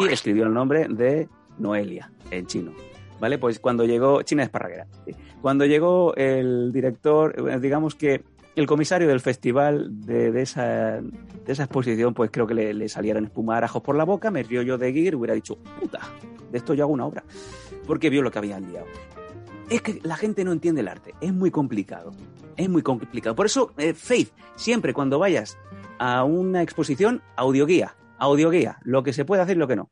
Y 0.00 0.10
escribió 0.10 0.44
el 0.44 0.54
nombre 0.54 0.86
de 0.88 1.28
Noelia 1.58 2.10
en 2.30 2.46
chino. 2.46 2.72
¿Vale? 3.20 3.38
Pues 3.38 3.58
cuando 3.58 3.84
llegó, 3.84 4.22
China 4.22 4.42
Esparraguera. 4.44 4.86
sí. 5.04 5.14
Cuando 5.42 5.64
llegó 5.66 6.14
el 6.16 6.72
director, 6.72 7.34
eh, 7.50 7.58
digamos 7.60 7.94
que 7.94 8.22
el 8.56 8.66
comisario 8.66 9.06
del 9.06 9.20
festival 9.20 10.00
de, 10.04 10.32
de 10.32 10.42
esa, 10.42 11.00
de 11.00 11.52
esa 11.52 11.64
exposición, 11.64 12.12
pues 12.12 12.30
creo 12.32 12.46
que 12.46 12.54
le, 12.54 12.74
le 12.74 12.88
salieron 12.88 13.24
espumar 13.24 13.62
ajos 13.62 13.82
por 13.82 13.94
la 13.94 14.04
boca, 14.04 14.30
me 14.30 14.42
río 14.42 14.62
yo 14.62 14.78
de 14.78 14.90
y 14.90 15.14
hubiera 15.14 15.34
dicho, 15.34 15.56
puta, 15.80 16.00
de 16.50 16.58
esto 16.58 16.74
yo 16.74 16.84
hago 16.84 16.92
una 16.92 17.06
obra. 17.06 17.22
Porque 17.86 18.10
vio 18.10 18.20
lo 18.22 18.30
que 18.30 18.38
habían 18.38 18.70
liado. 18.70 18.86
Es 19.70 19.82
que 19.82 20.00
la 20.02 20.16
gente 20.16 20.44
no 20.44 20.52
entiende 20.52 20.80
el 20.80 20.88
arte, 20.88 21.14
es 21.20 21.32
muy 21.32 21.50
complicado. 21.50 22.12
Es 22.56 22.68
muy 22.68 22.82
complicado. 22.82 23.36
Por 23.36 23.46
eso, 23.46 23.72
eh, 23.78 23.94
Faith, 23.94 24.30
siempre 24.56 24.92
cuando 24.92 25.18
vayas 25.18 25.56
a 25.98 26.24
una 26.24 26.62
exposición, 26.62 27.22
audioguía, 27.36 27.94
audioguía, 28.18 28.78
lo 28.82 29.04
que 29.04 29.12
se 29.12 29.24
puede 29.24 29.42
hacer 29.42 29.56
y 29.56 29.60
lo 29.60 29.68
que 29.68 29.76
no. 29.76 29.90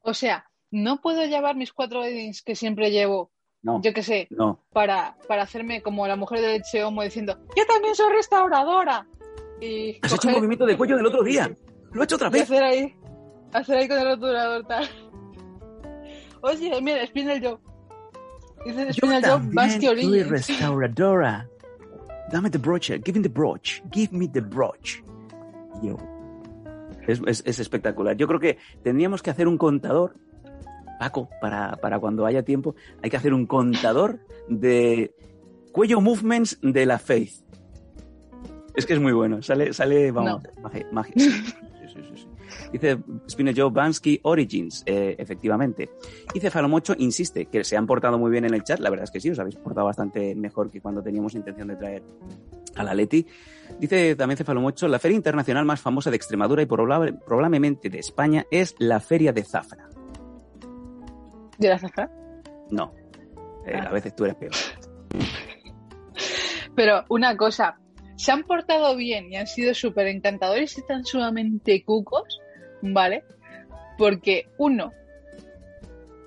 O 0.00 0.14
sea, 0.14 0.49
no 0.70 1.00
puedo 1.00 1.24
llevar 1.24 1.56
mis 1.56 1.72
cuatro 1.72 2.00
weddings 2.00 2.42
que 2.42 2.54
siempre 2.54 2.90
llevo, 2.90 3.30
No, 3.62 3.80
yo 3.82 3.92
qué 3.92 4.02
sé, 4.02 4.26
no. 4.30 4.64
para, 4.72 5.16
para 5.28 5.42
hacerme 5.42 5.82
como 5.82 6.06
la 6.06 6.16
mujer 6.16 6.40
del 6.40 6.62
Cheomo 6.62 7.02
diciendo, 7.02 7.38
yo 7.56 7.66
también 7.66 7.94
soy 7.94 8.12
restauradora. 8.12 9.06
Y 9.60 9.98
Has 10.02 10.14
hecho 10.14 10.28
un 10.28 10.34
movimiento 10.34 10.64
de 10.66 10.76
cuello 10.76 10.96
del 10.96 11.06
otro 11.06 11.22
día. 11.22 11.50
Lo 11.92 12.00
he 12.00 12.04
hecho 12.04 12.14
otra 12.16 12.30
vez. 12.30 12.42
hacer 12.42 12.62
ahí, 12.62 12.94
hacer 13.52 13.76
ahí 13.78 13.88
con 13.88 13.98
el 13.98 14.06
rotulador 14.06 14.66
tal. 14.66 14.88
Oye, 16.42 16.80
mira, 16.80 17.06
Spinel 17.06 17.42
Joe. 17.44 17.58
Dice 18.64 18.92
Spinel 18.94 19.24
Joe, 19.24 19.40
Bansky 19.52 19.88
Origins. 19.88 20.28
restauradora. 20.28 21.46
Dame 22.32 22.48
the 22.50 22.58
brooch, 22.58 22.90
give 23.04 23.12
me 23.18 23.22
the 23.22 23.28
brooch, 23.28 23.82
give 23.90 24.12
me 24.16 24.28
the 24.28 24.40
brooch. 24.40 25.02
Yo. 25.82 25.96
Es, 27.06 27.20
es- 27.26 27.42
es 27.44 27.58
espectacular. 27.58 28.16
Yo 28.16 28.26
creo 28.28 28.38
que 28.40 28.58
tendríamos 28.82 29.22
que 29.22 29.30
hacer 29.30 29.48
un 29.48 29.58
contador, 29.58 30.14
Paco, 31.00 31.30
para, 31.40 31.76
para 31.76 31.98
cuando 31.98 32.26
haya 32.26 32.42
tiempo, 32.42 32.74
hay 33.02 33.08
que 33.08 33.16
hacer 33.16 33.32
un 33.32 33.46
contador 33.46 34.20
de 34.48 35.14
cuello 35.72 35.98
movements 36.02 36.58
de 36.60 36.84
la 36.84 36.98
Faith. 36.98 37.32
Es 38.76 38.84
que 38.84 38.92
es 38.92 39.00
muy 39.00 39.12
bueno. 39.12 39.40
Sale, 39.40 39.72
sale 39.72 40.12
vamos, 40.12 40.42
magia. 40.62 40.86
magia. 40.92 41.14
Sí, 41.16 41.30
sí, 41.88 42.00
sí, 42.02 42.12
sí. 42.16 42.28
Dice 42.70 42.98
Spinner 43.30 43.54
Joe 43.58 43.70
Bansky 43.70 44.20
Origins, 44.24 44.82
eh, 44.84 45.16
efectivamente. 45.18 45.88
Y 46.34 46.40
Cefalomocho 46.40 46.94
insiste 46.98 47.46
que 47.46 47.64
se 47.64 47.78
han 47.78 47.86
portado 47.86 48.18
muy 48.18 48.30
bien 48.30 48.44
en 48.44 48.52
el 48.52 48.62
chat. 48.62 48.78
La 48.78 48.90
verdad 48.90 49.04
es 49.04 49.10
que 49.10 49.20
sí, 49.20 49.30
os 49.30 49.38
habéis 49.38 49.56
portado 49.56 49.86
bastante 49.86 50.34
mejor 50.34 50.70
que 50.70 50.82
cuando 50.82 51.02
teníamos 51.02 51.34
intención 51.34 51.68
de 51.68 51.76
traer 51.76 52.02
a 52.76 52.84
la 52.84 52.92
Leti. 52.92 53.26
Dice 53.80 54.16
también 54.16 54.36
Cefalomocho, 54.36 54.86
la 54.86 54.98
feria 54.98 55.16
internacional 55.16 55.64
más 55.64 55.80
famosa 55.80 56.10
de 56.10 56.16
Extremadura 56.16 56.60
y 56.62 56.66
probable- 56.66 57.18
probablemente 57.24 57.88
de 57.88 57.98
España 58.00 58.44
es 58.50 58.74
la 58.78 59.00
Feria 59.00 59.32
de 59.32 59.44
Zafra. 59.44 59.88
¿De 61.60 61.68
la 61.68 61.78
zafra? 61.78 62.10
No, 62.70 62.92
Eh, 63.66 63.72
Ah. 63.76 63.88
a 63.88 63.92
veces 63.92 64.16
tú 64.16 64.24
eres 64.24 64.36
peor. 64.36 64.52
Pero 66.74 67.04
una 67.08 67.36
cosa, 67.36 67.78
se 68.16 68.32
han 68.32 68.42
portado 68.44 68.96
bien 68.96 69.30
y 69.32 69.36
han 69.36 69.46
sido 69.46 69.74
súper 69.74 70.06
encantadores 70.06 70.76
y 70.78 70.86
tan 70.86 71.04
sumamente 71.04 71.84
cucos, 71.84 72.40
¿vale? 72.80 73.22
Porque 73.98 74.46
uno, 74.58 74.92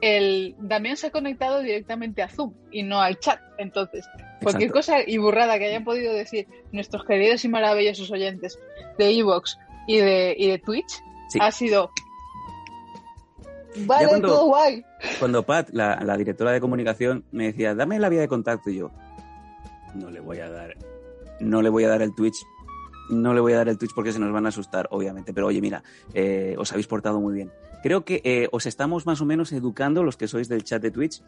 el 0.01 0.55
Damián 0.59 0.97
se 0.97 1.07
ha 1.07 1.11
conectado 1.11 1.61
directamente 1.61 2.21
a 2.21 2.27
Zoom 2.29 2.53
y 2.71 2.83
no 2.83 3.01
al 3.01 3.17
chat. 3.19 3.39
Entonces, 3.57 4.05
cualquier 4.43 4.69
Exacto. 4.69 4.73
cosa 4.73 4.97
y 5.09 5.17
burrada 5.17 5.57
que 5.57 5.65
hayan 5.67 5.83
podido 5.83 6.13
decir 6.13 6.47
nuestros 6.71 7.05
queridos 7.05 7.43
y 7.45 7.49
maravillosos 7.49 8.11
oyentes 8.11 8.59
de 8.97 9.09
Evox 9.17 9.57
y 9.87 9.97
de, 9.97 10.35
y 10.37 10.49
de 10.49 10.59
Twitch 10.59 11.01
Sí. 11.29 11.39
ha 11.41 11.51
sido. 11.51 11.89
Vale, 13.85 14.07
cuando- 14.07 14.27
todo 14.27 14.45
guay. 14.47 14.85
Cuando 15.19 15.43
Pat, 15.43 15.69
la, 15.71 15.99
la 16.03 16.17
directora 16.17 16.51
de 16.51 16.61
comunicación, 16.61 17.23
me 17.31 17.45
decía, 17.45 17.75
dame 17.75 17.99
la 17.99 18.09
vía 18.09 18.21
de 18.21 18.27
contacto, 18.27 18.69
y 18.69 18.77
yo, 18.77 18.91
no 19.95 20.09
le 20.09 20.19
voy 20.19 20.39
a 20.39 20.49
dar, 20.49 20.75
no 21.39 21.61
le 21.61 21.69
voy 21.69 21.83
a 21.83 21.89
dar 21.89 22.01
el 22.01 22.13
Twitch, 22.15 22.37
no 23.09 23.33
le 23.33 23.41
voy 23.41 23.53
a 23.53 23.57
dar 23.57 23.69
el 23.69 23.77
Twitch 23.77 23.93
porque 23.93 24.11
se 24.13 24.19
nos 24.19 24.31
van 24.31 24.45
a 24.45 24.49
asustar, 24.49 24.87
obviamente. 24.91 25.33
Pero 25.33 25.47
oye, 25.47 25.59
mira, 25.61 25.83
eh, 26.13 26.55
os 26.57 26.71
habéis 26.71 26.87
portado 26.87 27.19
muy 27.19 27.33
bien. 27.33 27.51
Creo 27.83 28.05
que 28.05 28.21
eh, 28.23 28.47
os 28.53 28.65
estamos 28.65 29.05
más 29.05 29.19
o 29.19 29.25
menos 29.25 29.51
educando, 29.51 30.03
los 30.03 30.15
que 30.15 30.27
sois 30.29 30.47
del 30.47 30.63
chat 30.63 30.81
de 30.81 30.89
Twitch, 30.89 31.21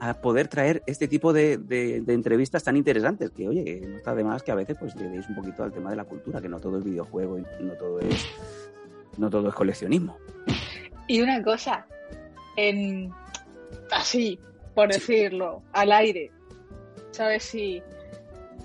a 0.00 0.14
poder 0.14 0.48
traer 0.48 0.82
este 0.86 1.06
tipo 1.06 1.32
de, 1.34 1.58
de- 1.58 2.00
de 2.00 2.14
entrevistas 2.14 2.64
tan 2.64 2.76
interesantes. 2.78 3.30
Que, 3.30 3.46
oye, 3.46 3.82
no 3.86 3.96
está 3.98 4.14
de 4.14 4.24
más 4.24 4.42
que 4.42 4.50
a 4.50 4.54
veces 4.54 4.76
pues 4.80 4.96
le 4.96 5.08
deis 5.10 5.28
un 5.28 5.34
poquito 5.34 5.62
al 5.64 5.72
tema 5.72 5.90
de 5.90 5.96
la 5.96 6.04
cultura, 6.04 6.40
que 6.40 6.48
no 6.48 6.60
todo 6.60 6.78
es 6.78 6.84
videojuego 6.84 7.38
y 7.38 7.42
no 7.62 7.74
todo 7.74 8.00
es, 8.00 8.24
no 9.18 9.28
todo 9.28 9.48
es 9.50 9.54
coleccionismo. 9.54 10.16
Y 11.08 11.20
una 11.22 11.42
cosa, 11.42 11.86
en 12.56 13.12
así, 13.90 14.38
por 14.74 14.88
decirlo, 14.92 15.62
al 15.72 15.90
aire, 15.92 16.30
¿sabes? 17.10 17.42
Si 17.44 17.82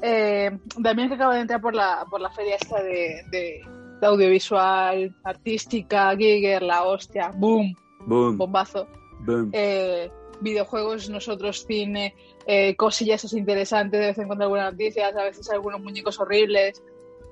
eh, 0.01 0.51
Damián 0.77 1.07
que 1.09 1.15
acaba 1.15 1.35
de 1.35 1.41
entrar 1.41 1.61
por 1.61 1.73
la, 1.73 2.05
por 2.09 2.19
la 2.21 2.29
feria 2.31 2.55
esta 2.55 2.81
de, 2.83 3.21
de- 3.31 3.61
de 4.01 4.07
audiovisual, 4.07 5.15
artística, 5.23 6.13
Giger, 6.17 6.61
la 6.61 6.83
hostia, 6.83 7.31
boom, 7.33 7.73
Boom, 8.05 8.37
bombazo. 8.37 8.85
boom. 9.21 9.49
Eh, 9.53 10.11
videojuegos, 10.41 11.09
nosotros 11.09 11.63
cine, 11.65 12.13
eh, 12.45 12.75
cosillas 12.75 13.31
interesantes, 13.31 13.97
de 14.01 14.07
vez 14.07 14.17
en 14.17 14.27
cuando 14.27 14.43
algunas 14.43 14.73
noticias, 14.73 15.15
a 15.15 15.23
veces 15.23 15.49
algunos 15.49 15.79
muñecos 15.79 16.19
horribles. 16.19 16.83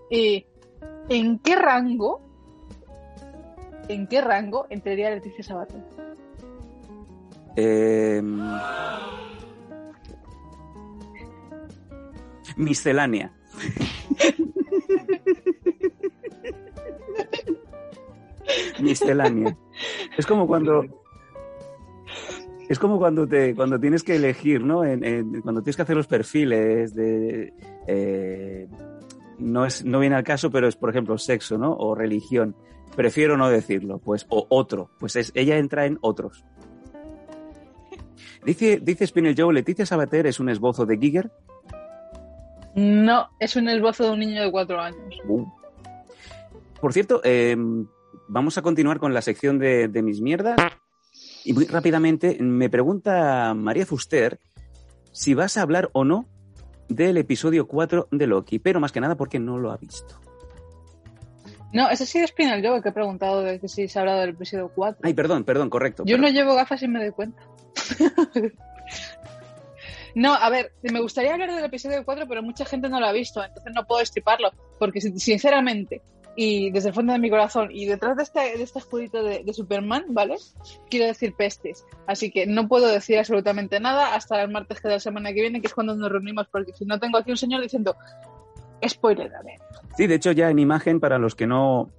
¿Y 0.09 0.45
en 1.09 1.39
qué 1.39 1.57
rango, 1.57 2.21
en 3.87 4.07
qué 4.07 4.21
rango 4.21 4.67
entraría 4.69 5.09
Leticia 5.09 5.43
Sabater? 5.43 5.81
Eh, 7.55 8.21
miscelánea. 12.55 13.31
miscelánea. 18.79 19.57
Es 20.17 20.25
como 20.25 20.47
cuando 20.47 20.83
es 22.69 22.79
como 22.79 22.97
cuando 22.99 23.27
te 23.27 23.53
cuando 23.53 23.79
tienes 23.79 24.03
que 24.03 24.15
elegir, 24.15 24.63
¿no? 24.63 24.79
Cuando 25.43 25.61
tienes 25.61 25.75
que 25.75 25.81
hacer 25.81 25.97
los 25.97 26.07
perfiles 26.07 26.95
de 26.95 27.53
eh, 27.87 28.67
no 29.39 29.65
es 29.65 29.83
no 29.83 29.99
viene 29.99 30.15
al 30.15 30.23
caso, 30.23 30.49
pero 30.51 30.67
es 30.67 30.75
por 30.75 30.89
ejemplo 30.89 31.17
sexo, 31.17 31.57
¿no? 31.57 31.73
O 31.73 31.95
religión. 31.95 32.55
Prefiero 32.95 33.37
no 33.37 33.49
decirlo, 33.49 33.99
pues 33.99 34.25
o 34.29 34.47
otro, 34.49 34.89
pues 34.99 35.15
es 35.15 35.31
ella 35.35 35.57
entra 35.57 35.85
en 35.85 35.97
otros. 36.01 36.43
Dice 38.45 38.79
dice 38.81 39.05
Spinel 39.07 39.35
Joe, 39.37 39.53
Leticia 39.53 39.85
Sabater 39.85 40.25
es 40.27 40.39
un 40.39 40.49
esbozo 40.49 40.85
de 40.85 40.97
Giger. 40.97 41.31
No, 42.75 43.29
es 43.39 43.55
un 43.55 43.69
esbozo 43.69 44.05
de 44.05 44.11
un 44.11 44.19
niño 44.19 44.41
de 44.41 44.51
cuatro 44.51 44.79
años. 44.79 45.15
Uh. 45.27 45.45
Por 46.79 46.93
cierto, 46.93 47.21
eh, 47.23 47.55
vamos 48.27 48.57
a 48.57 48.61
continuar 48.61 48.99
con 48.99 49.13
la 49.13 49.21
sección 49.21 49.59
de, 49.59 49.87
de 49.87 50.01
mis 50.01 50.21
mierdas. 50.21 50.57
Y 51.43 51.53
muy 51.53 51.65
rápidamente 51.65 52.37
me 52.39 52.69
pregunta 52.69 53.53
María 53.53 53.85
Fuster 53.85 54.39
si 55.11 55.33
vas 55.33 55.57
a 55.57 55.61
hablar 55.61 55.89
o 55.93 56.05
no 56.05 56.25
del 56.87 57.17
episodio 57.17 57.67
4 57.67 58.07
de 58.11 58.27
Loki, 58.27 58.59
pero 58.59 58.79
más 58.79 58.91
que 58.91 59.01
nada 59.01 59.15
porque 59.15 59.39
no 59.39 59.57
lo 59.57 59.71
ha 59.71 59.77
visto. 59.77 60.19
No, 61.73 61.89
ese 61.89 62.05
sí 62.05 62.19
es 62.19 62.29
Spinal 62.31 62.65
Joe 62.65 62.81
que 62.81 62.89
he 62.89 62.91
preguntado 62.91 63.41
de 63.43 63.59
que 63.59 63.67
si 63.67 63.87
se 63.87 63.97
ha 63.97 64.01
hablado 64.01 64.19
del 64.21 64.31
episodio 64.31 64.71
4. 64.75 64.99
Ay, 65.03 65.13
perdón, 65.13 65.43
perdón, 65.43 65.69
correcto. 65.69 66.03
Yo 66.05 66.17
no 66.17 66.27
llevo 66.29 66.53
gafas 66.55 66.81
y 66.83 66.87
me 66.87 66.99
doy 66.99 67.11
cuenta. 67.11 67.41
no, 70.15 70.33
a 70.33 70.49
ver, 70.49 70.73
me 70.83 70.99
gustaría 70.99 71.33
hablar 71.33 71.53
del 71.53 71.63
episodio 71.63 72.03
4, 72.03 72.25
pero 72.27 72.43
mucha 72.43 72.65
gente 72.65 72.89
no 72.89 72.99
lo 72.99 73.05
ha 73.05 73.11
visto, 73.13 73.43
entonces 73.43 73.71
no 73.73 73.85
puedo 73.85 73.99
destriparlo. 73.99 74.51
Porque 74.77 74.99
sin- 74.99 75.17
sinceramente, 75.19 76.01
y 76.35 76.71
desde 76.71 76.89
el 76.89 76.95
fondo 76.95 77.13
de 77.13 77.19
mi 77.19 77.29
corazón, 77.29 77.69
y 77.71 77.85
detrás 77.85 78.17
de 78.17 78.23
este, 78.23 78.39
de 78.57 78.63
este 78.63 78.79
escudito 78.79 79.23
de, 79.23 79.43
de 79.45 79.53
Superman, 79.53 80.05
¿vale? 80.09 80.35
Quiero 80.89 81.05
decir 81.05 81.33
pestes. 81.35 81.85
Así 82.07 82.31
que 82.31 82.45
no 82.45 82.67
puedo 82.67 82.87
decir 82.87 83.17
absolutamente 83.17 83.79
nada 83.79 84.13
hasta 84.15 84.41
el 84.41 84.49
martes 84.51 84.81
de 84.81 84.89
la 84.89 84.99
semana 84.99 85.31
que 85.33 85.41
viene, 85.41 85.61
que 85.61 85.67
es 85.67 85.73
cuando 85.73 85.95
nos 85.95 86.11
reunimos, 86.11 86.47
porque 86.51 86.73
si 86.73 86.83
no 86.85 86.99
tengo 86.99 87.17
aquí 87.17 87.31
un 87.31 87.37
señor 87.37 87.61
diciendo, 87.61 87.95
spoiler, 88.87 89.33
a 89.35 89.41
ver. 89.41 89.59
Sí, 89.97 90.07
de 90.07 90.15
hecho 90.15 90.31
ya 90.31 90.49
en 90.49 90.59
imagen 90.59 90.99
para 90.99 91.17
los 91.17 91.35
que 91.35 91.47
no 91.47 91.89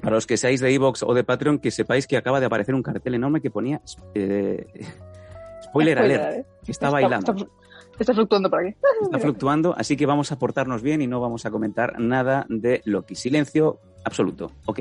para 0.00 0.16
los 0.16 0.26
que 0.26 0.36
seáis 0.36 0.60
de 0.60 0.74
Evox 0.74 1.02
o 1.02 1.14
de 1.14 1.24
Patreon 1.24 1.58
que 1.58 1.70
sepáis 1.70 2.06
que 2.06 2.16
acaba 2.16 2.40
de 2.40 2.46
aparecer 2.46 2.74
un 2.74 2.82
cartel 2.82 3.14
enorme 3.14 3.40
que 3.40 3.50
ponía 3.50 3.80
eh, 4.14 4.66
spoiler, 5.62 5.98
alert, 5.98 6.34
¿eh? 6.34 6.46
que 6.64 6.72
está 6.72 6.90
bailando. 6.90 7.32
Está, 7.32 7.46
está 7.98 8.14
fluctuando 8.14 8.50
por 8.50 8.60
aquí. 8.60 8.76
está 9.02 9.18
fluctuando, 9.18 9.74
así 9.76 9.96
que 9.96 10.06
vamos 10.06 10.32
a 10.32 10.38
portarnos 10.38 10.82
bien 10.82 11.02
y 11.02 11.06
no 11.06 11.20
vamos 11.20 11.46
a 11.46 11.50
comentar 11.50 11.98
nada 11.98 12.46
de 12.48 12.82
Loki. 12.84 13.14
Silencio 13.14 13.78
absoluto. 14.04 14.50
Ok. 14.66 14.80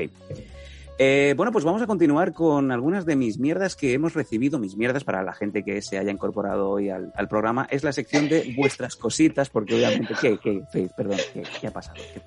Eh, 1.03 1.33
bueno, 1.35 1.51
pues 1.51 1.65
vamos 1.65 1.81
a 1.81 1.87
continuar 1.87 2.31
con 2.31 2.71
algunas 2.71 3.07
de 3.07 3.15
mis 3.15 3.39
mierdas 3.39 3.75
que 3.75 3.93
hemos 3.93 4.13
recibido, 4.13 4.59
mis 4.59 4.77
mierdas 4.77 5.03
para 5.03 5.23
la 5.23 5.33
gente 5.33 5.63
que 5.63 5.81
se 5.81 5.97
haya 5.97 6.11
incorporado 6.11 6.69
hoy 6.69 6.91
al, 6.91 7.11
al 7.15 7.27
programa. 7.27 7.67
Es 7.71 7.83
la 7.83 7.91
sección 7.91 8.29
de 8.29 8.53
vuestras 8.55 8.95
cositas, 8.95 9.49
porque 9.49 9.73
obviamente, 9.73 10.13
¿qué, 10.21 10.37
qué, 10.37 10.61
Faith? 10.71 10.91
Perdón, 10.95 11.17
¿qué, 11.33 11.41
qué 11.59 11.65
ha 11.67 11.71
pasado? 11.71 11.95
¿Qué- 11.95 12.21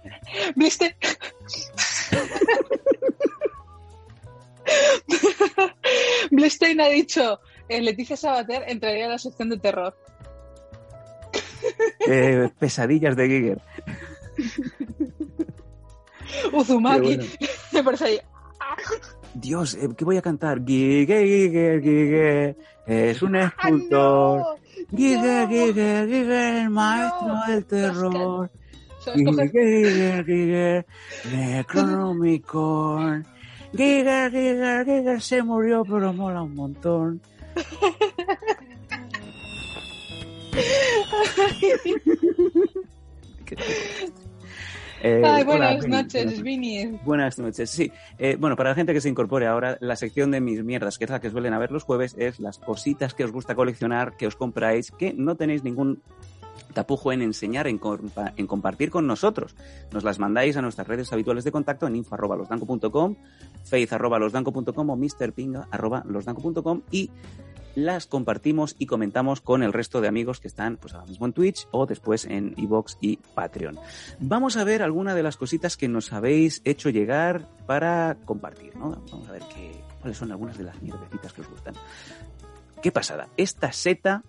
¿Viste? 0.56 0.96
Blestein 6.30 6.80
ha 6.80 6.88
dicho, 6.88 7.40
eh, 7.68 7.80
Leticia 7.80 8.16
Sabater 8.16 8.64
entraría 8.66 9.06
a 9.06 9.10
la 9.10 9.18
sección 9.18 9.50
de 9.50 9.58
terror. 9.58 9.96
Eh, 12.08 12.50
pesadillas 12.58 13.16
de 13.16 13.28
Giger. 13.28 13.60
Uzumaki. 16.52 17.16
Bueno. 17.16 17.24
Me 17.72 17.82
parece 17.84 18.04
ahí. 18.04 18.20
Dios, 19.34 19.74
eh, 19.74 19.88
¿qué 19.96 20.04
voy 20.04 20.16
a 20.16 20.22
cantar? 20.22 20.64
Giger, 20.64 21.26
Giger, 21.26 21.82
Giger, 21.82 22.56
es 22.86 23.22
un 23.22 23.36
escultor. 23.36 24.40
¡Ah, 24.40 24.56
no! 24.90 24.96
Giger, 24.96 26.08
el 26.08 26.70
maestro 26.70 27.28
No, 27.28 27.46
del 27.46 27.64
terror. 27.64 28.50
Giger, 29.14 29.50
Giger, 29.50 30.24
Giger, 30.24 30.86
Necronomicon. 31.32 33.26
Giger, 33.76 34.30
Giger, 34.30 34.84
Giger 34.84 35.20
se 35.20 35.42
murió, 35.42 35.84
pero 35.84 36.12
mola 36.12 36.42
un 36.42 36.54
montón. 36.54 37.20
Eh, 45.06 45.22
Ay, 45.22 45.44
buenas 45.44 45.86
noches, 45.86 46.40
Vini. 46.40 46.86
Buenas 47.04 47.38
noches, 47.38 47.68
sí. 47.68 47.92
Eh, 48.18 48.36
bueno, 48.40 48.56
para 48.56 48.70
la 48.70 48.74
gente 48.74 48.94
que 48.94 49.02
se 49.02 49.10
incorpore 49.10 49.46
ahora, 49.46 49.76
la 49.82 49.96
sección 49.96 50.30
de 50.30 50.40
mis 50.40 50.64
mierdas, 50.64 50.96
que 50.96 51.04
es 51.04 51.10
la 51.10 51.20
que 51.20 51.28
suelen 51.30 51.52
haber 51.52 51.70
los 51.72 51.82
jueves, 51.82 52.14
es 52.18 52.40
las 52.40 52.58
cositas 52.58 53.12
que 53.12 53.22
os 53.24 53.30
gusta 53.30 53.54
coleccionar, 53.54 54.16
que 54.16 54.26
os 54.26 54.34
compráis, 54.34 54.90
que 54.90 55.12
no 55.12 55.36
tenéis 55.36 55.62
ningún 55.62 56.00
tapujo 56.72 57.12
en 57.12 57.20
enseñar, 57.20 57.66
en, 57.66 57.78
compa- 57.78 58.32
en 58.36 58.46
compartir 58.46 58.88
con 58.90 59.06
nosotros. 59.06 59.54
Nos 59.92 60.04
las 60.04 60.18
mandáis 60.18 60.56
a 60.56 60.62
nuestras 60.62 60.88
redes 60.88 61.12
habituales 61.12 61.44
de 61.44 61.52
contacto 61.52 61.86
en 61.86 61.96
info.losdanco.com, 61.96 63.16
faith.losdanco.com 63.64 64.88
o 64.90 64.96
mrpinga.losdanco.com 64.96 66.80
y 66.90 67.10
las 67.74 68.06
compartimos 68.06 68.76
y 68.78 68.86
comentamos 68.86 69.40
con 69.40 69.62
el 69.62 69.72
resto 69.72 70.00
de 70.00 70.08
amigos 70.08 70.40
que 70.40 70.48
están 70.48 70.76
pues 70.76 70.94
ahora 70.94 71.06
mismo 71.06 71.26
en 71.26 71.32
Twitch 71.32 71.66
o 71.70 71.86
después 71.86 72.24
en 72.24 72.54
iVoox 72.56 72.96
y 73.00 73.16
Patreon. 73.34 73.78
Vamos 74.20 74.56
a 74.56 74.64
ver 74.64 74.82
algunas 74.82 75.14
de 75.14 75.22
las 75.22 75.36
cositas 75.36 75.76
que 75.76 75.88
nos 75.88 76.12
habéis 76.12 76.60
hecho 76.64 76.90
llegar 76.90 77.48
para 77.66 78.16
compartir, 78.24 78.76
¿no? 78.76 79.02
Vamos 79.10 79.28
a 79.28 79.32
ver 79.32 79.42
qué, 79.54 79.82
cuáles 80.00 80.18
son 80.18 80.30
algunas 80.30 80.56
de 80.58 80.64
las 80.64 80.80
mierdecitas 80.82 81.32
que 81.32 81.40
os 81.40 81.48
gustan. 81.48 81.74
Qué 82.82 82.92
pasada. 82.92 83.28
Esta 83.36 83.72
seta, 83.72 84.22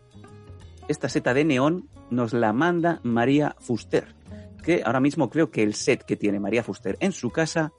esta 0.87 1.09
seta 1.09 1.33
de 1.33 1.43
neón, 1.43 1.89
nos 2.09 2.33
la 2.33 2.53
manda 2.53 2.99
María 3.03 3.55
Fuster, 3.59 4.15
que 4.63 4.81
ahora 4.85 4.99
mismo 4.99 5.29
creo 5.29 5.51
que 5.51 5.63
el 5.63 5.73
set 5.73 6.03
que 6.03 6.15
tiene 6.15 6.39
María 6.39 6.63
Fuster 6.63 6.97
en 6.99 7.11
su 7.11 7.31
casa 7.31 7.73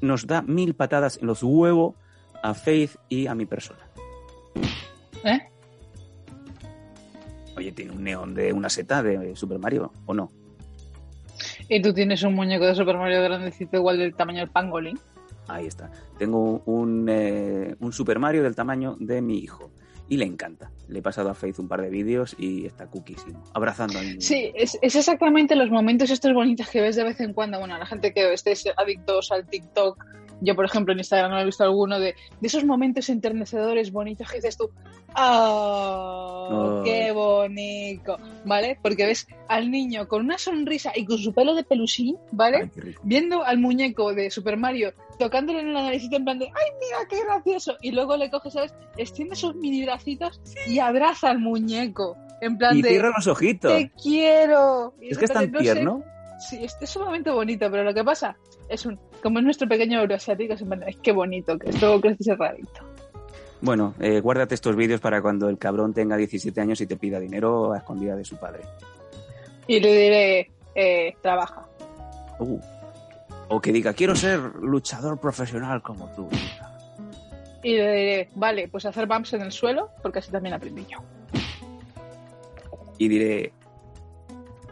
nos 0.00 0.26
da 0.26 0.42
mil 0.42 0.74
patadas 0.74 1.18
en 1.18 1.26
los 1.26 1.42
huevos 1.42 1.94
a 2.42 2.54
Faith 2.54 2.96
y 3.08 3.26
a 3.26 3.34
mi 3.34 3.46
persona. 3.46 3.89
¿Eh? 5.24 5.40
Oye, 7.56 7.72
tiene 7.72 7.92
un 7.92 8.02
neón 8.02 8.34
de 8.34 8.52
una 8.52 8.68
seta 8.68 9.02
de 9.02 9.36
Super 9.36 9.58
Mario, 9.58 9.92
¿o 10.06 10.14
no? 10.14 10.32
Y 11.68 11.80
tú 11.82 11.92
tienes 11.92 12.22
un 12.22 12.34
muñeco 12.34 12.66
de 12.66 12.74
Super 12.74 12.96
Mario 12.96 13.22
grandecito 13.22 13.76
igual 13.76 13.98
del 13.98 14.14
tamaño 14.14 14.40
del 14.40 14.50
pangolín. 14.50 14.98
Ahí 15.48 15.66
está. 15.66 15.90
Tengo 16.18 16.62
un, 16.66 17.06
eh, 17.08 17.74
un 17.80 17.92
Super 17.92 18.18
Mario 18.18 18.42
del 18.42 18.54
tamaño 18.54 18.96
de 18.98 19.20
mi 19.20 19.38
hijo. 19.38 19.70
Y 20.08 20.16
le 20.16 20.24
encanta. 20.24 20.72
Le 20.88 20.98
he 20.98 21.02
pasado 21.02 21.30
a 21.30 21.34
Faith 21.34 21.60
un 21.60 21.68
par 21.68 21.82
de 21.82 21.88
vídeos 21.88 22.34
y 22.36 22.66
está 22.66 22.88
cuquísimo. 22.88 23.44
Abrazando 23.54 24.00
al 24.00 24.06
niño. 24.06 24.20
Sí, 24.20 24.50
es, 24.56 24.76
es 24.82 24.96
exactamente 24.96 25.54
los 25.54 25.70
momentos 25.70 26.10
estos 26.10 26.34
bonitos 26.34 26.68
que 26.68 26.80
ves 26.80 26.96
de 26.96 27.04
vez 27.04 27.20
en 27.20 27.32
cuando. 27.32 27.60
Bueno, 27.60 27.78
la 27.78 27.86
gente 27.86 28.12
que 28.12 28.32
estéis 28.32 28.64
adictos 28.76 29.30
al 29.30 29.46
TikTok, 29.46 30.04
yo 30.40 30.54
por 30.54 30.64
ejemplo 30.64 30.92
en 30.92 30.98
Instagram 30.98 31.30
no 31.30 31.40
he 31.40 31.44
visto 31.44 31.64
alguno 31.64 31.98
de, 31.98 32.14
de 32.40 32.46
esos 32.46 32.64
momentos 32.64 33.08
enternecedores 33.08 33.92
bonitos 33.92 34.28
que 34.28 34.36
dices 34.36 34.56
tú, 34.56 34.70
¡oh, 35.16 36.82
qué 36.84 37.12
bonito! 37.12 38.18
¿Vale? 38.44 38.78
Porque 38.82 39.06
ves 39.06 39.26
al 39.48 39.70
niño 39.70 40.08
con 40.08 40.24
una 40.24 40.38
sonrisa 40.38 40.92
y 40.94 41.04
con 41.04 41.18
su 41.18 41.32
pelo 41.32 41.54
de 41.54 41.64
pelusín, 41.64 42.16
¿vale? 42.32 42.70
Ay. 42.82 42.94
Viendo 43.02 43.44
al 43.44 43.58
muñeco 43.58 44.14
de 44.14 44.30
Super 44.30 44.56
Mario 44.56 44.92
tocándole 45.18 45.60
en 45.60 45.74
la 45.74 45.82
naricita 45.82 46.16
en 46.16 46.24
plan 46.24 46.38
de 46.38 46.46
¡ay, 46.46 46.72
mira 46.80 47.08
qué 47.08 47.22
gracioso! 47.24 47.76
Y 47.82 47.92
luego 47.92 48.16
le 48.16 48.30
coge, 48.30 48.50
¿sabes? 48.50 48.74
Extiende 48.96 49.36
sus 49.36 49.54
mini 49.54 49.84
bracitos 49.84 50.40
y 50.66 50.78
abraza 50.78 51.30
al 51.30 51.38
muñeco. 51.38 52.16
En 52.40 52.56
plan 52.56 52.76
Y 52.76 52.82
de 52.82 52.88
cierra 52.88 53.12
los 53.14 53.26
ojitos. 53.26 53.70
¡Te 53.70 53.92
quiero! 54.02 54.94
Y 55.00 55.10
Es 55.10 55.18
que 55.18 55.26
es 55.26 55.30
en 55.30 55.34
tan 55.34 55.52
sé, 55.52 55.58
tierno. 55.58 56.02
Sí, 56.38 56.64
este 56.64 56.86
es 56.86 56.90
sumamente 56.90 57.30
bonito, 57.30 57.70
pero 57.70 57.84
lo 57.84 57.92
que 57.92 58.02
pasa 58.02 58.36
es 58.70 58.86
un, 58.86 58.98
como 59.20 59.38
es 59.38 59.44
nuestro 59.44 59.68
pequeño 59.68 60.00
euroasiático, 60.00 60.54
es, 60.54 60.96
que 60.96 61.12
bonito, 61.12 61.58
que 61.58 61.70
esto 61.70 62.00
crece 62.00 62.16
ese 62.20 62.36
rarito. 62.36 62.80
Bueno, 63.60 63.94
eh, 64.00 64.20
guárdate 64.20 64.54
estos 64.54 64.74
vídeos 64.74 65.00
para 65.00 65.20
cuando 65.20 65.48
el 65.48 65.58
cabrón 65.58 65.92
tenga 65.92 66.16
17 66.16 66.60
años 66.60 66.80
y 66.80 66.86
te 66.86 66.96
pida 66.96 67.20
dinero 67.20 67.72
a 67.72 67.78
escondida 67.78 68.16
de 68.16 68.24
su 68.24 68.36
padre. 68.36 68.62
Y 69.66 69.80
le 69.80 69.88
diré, 69.88 70.50
eh, 70.74 71.14
trabaja. 71.20 71.66
Uh. 72.38 72.58
O 73.48 73.60
que 73.60 73.72
diga, 73.72 73.92
quiero 73.92 74.14
ser 74.14 74.40
luchador 74.62 75.18
profesional 75.18 75.82
como 75.82 76.06
tú. 76.14 76.28
hija". 76.32 76.70
y 77.62 77.76
le 77.76 77.92
diré, 77.92 78.28
vale, 78.34 78.68
pues 78.68 78.86
hacer 78.86 79.06
bumps 79.06 79.34
en 79.34 79.42
el 79.42 79.52
suelo, 79.52 79.90
porque 80.02 80.20
así 80.20 80.30
también 80.30 80.54
aprendí 80.54 80.86
yo. 80.88 80.98
Y 82.96 83.08
diré, 83.08 83.52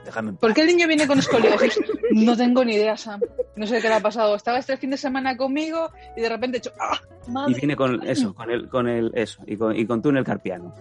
déjame. 0.09 0.33
¿Por 0.33 0.55
qué 0.55 0.63
el 0.63 0.69
niño 0.69 0.89
viene 0.89 1.07
con 1.07 1.19
escoliosis? 1.19 1.81
No 2.13 2.37
tengo 2.37 2.65
ni 2.65 2.75
idea, 2.75 2.97
Sam. 2.97 3.21
No 3.57 3.67
sé 3.67 3.81
qué 3.81 3.89
le 3.89 3.95
ha 3.95 4.01
pasado. 4.01 4.35
Estaba 4.35 4.59
este 4.59 4.77
fin 4.79 4.91
de 4.91 4.97
semana 4.97 5.37
conmigo 5.37 5.91
y 6.17 6.23
de 6.23 6.29
repente 6.29 6.57
he 6.57 6.61
hecho, 6.61 6.73
¡ah! 6.81 6.99
Y 7.27 7.31
Madre. 7.31 7.55
viene 7.55 7.77
con 7.77 8.07
eso, 8.07 8.35
con 8.35 8.51
el, 8.51 8.69
con 8.69 8.89
el, 8.89 9.13
eso, 9.15 9.43
y 9.47 9.57
con, 9.57 9.77
y 9.77 9.87
con 9.87 10.01
túnel 10.01 10.25
carpiano. 10.25 10.75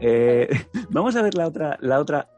Eh, 0.00 0.48
vamos 0.90 1.16
a 1.16 1.22
ver 1.22 1.34
la 1.34 1.46
otra, 1.46 1.78
la 1.80 1.98
otra. 1.98 2.28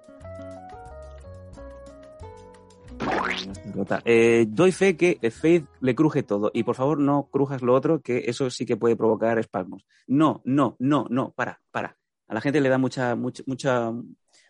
Eh, 4.04 4.46
doy 4.48 4.72
fe 4.72 4.96
que 4.96 5.18
Faith 5.30 5.66
le 5.80 5.94
cruje 5.94 6.22
todo 6.22 6.50
y 6.52 6.62
por 6.62 6.74
favor 6.74 6.98
no 6.98 7.28
crujas 7.30 7.62
lo 7.62 7.74
otro 7.74 8.00
que 8.00 8.24
eso 8.26 8.50
sí 8.50 8.66
que 8.66 8.76
puede 8.76 8.96
provocar 8.96 9.38
espasmos. 9.38 9.84
No, 10.06 10.40
no, 10.44 10.76
no, 10.78 11.06
no, 11.10 11.32
para, 11.32 11.60
para. 11.70 11.96
A 12.28 12.34
la 12.34 12.40
gente 12.40 12.60
le 12.60 12.68
da 12.68 12.78
mucha, 12.78 13.16
mucha, 13.16 13.42
mucha, 13.46 13.92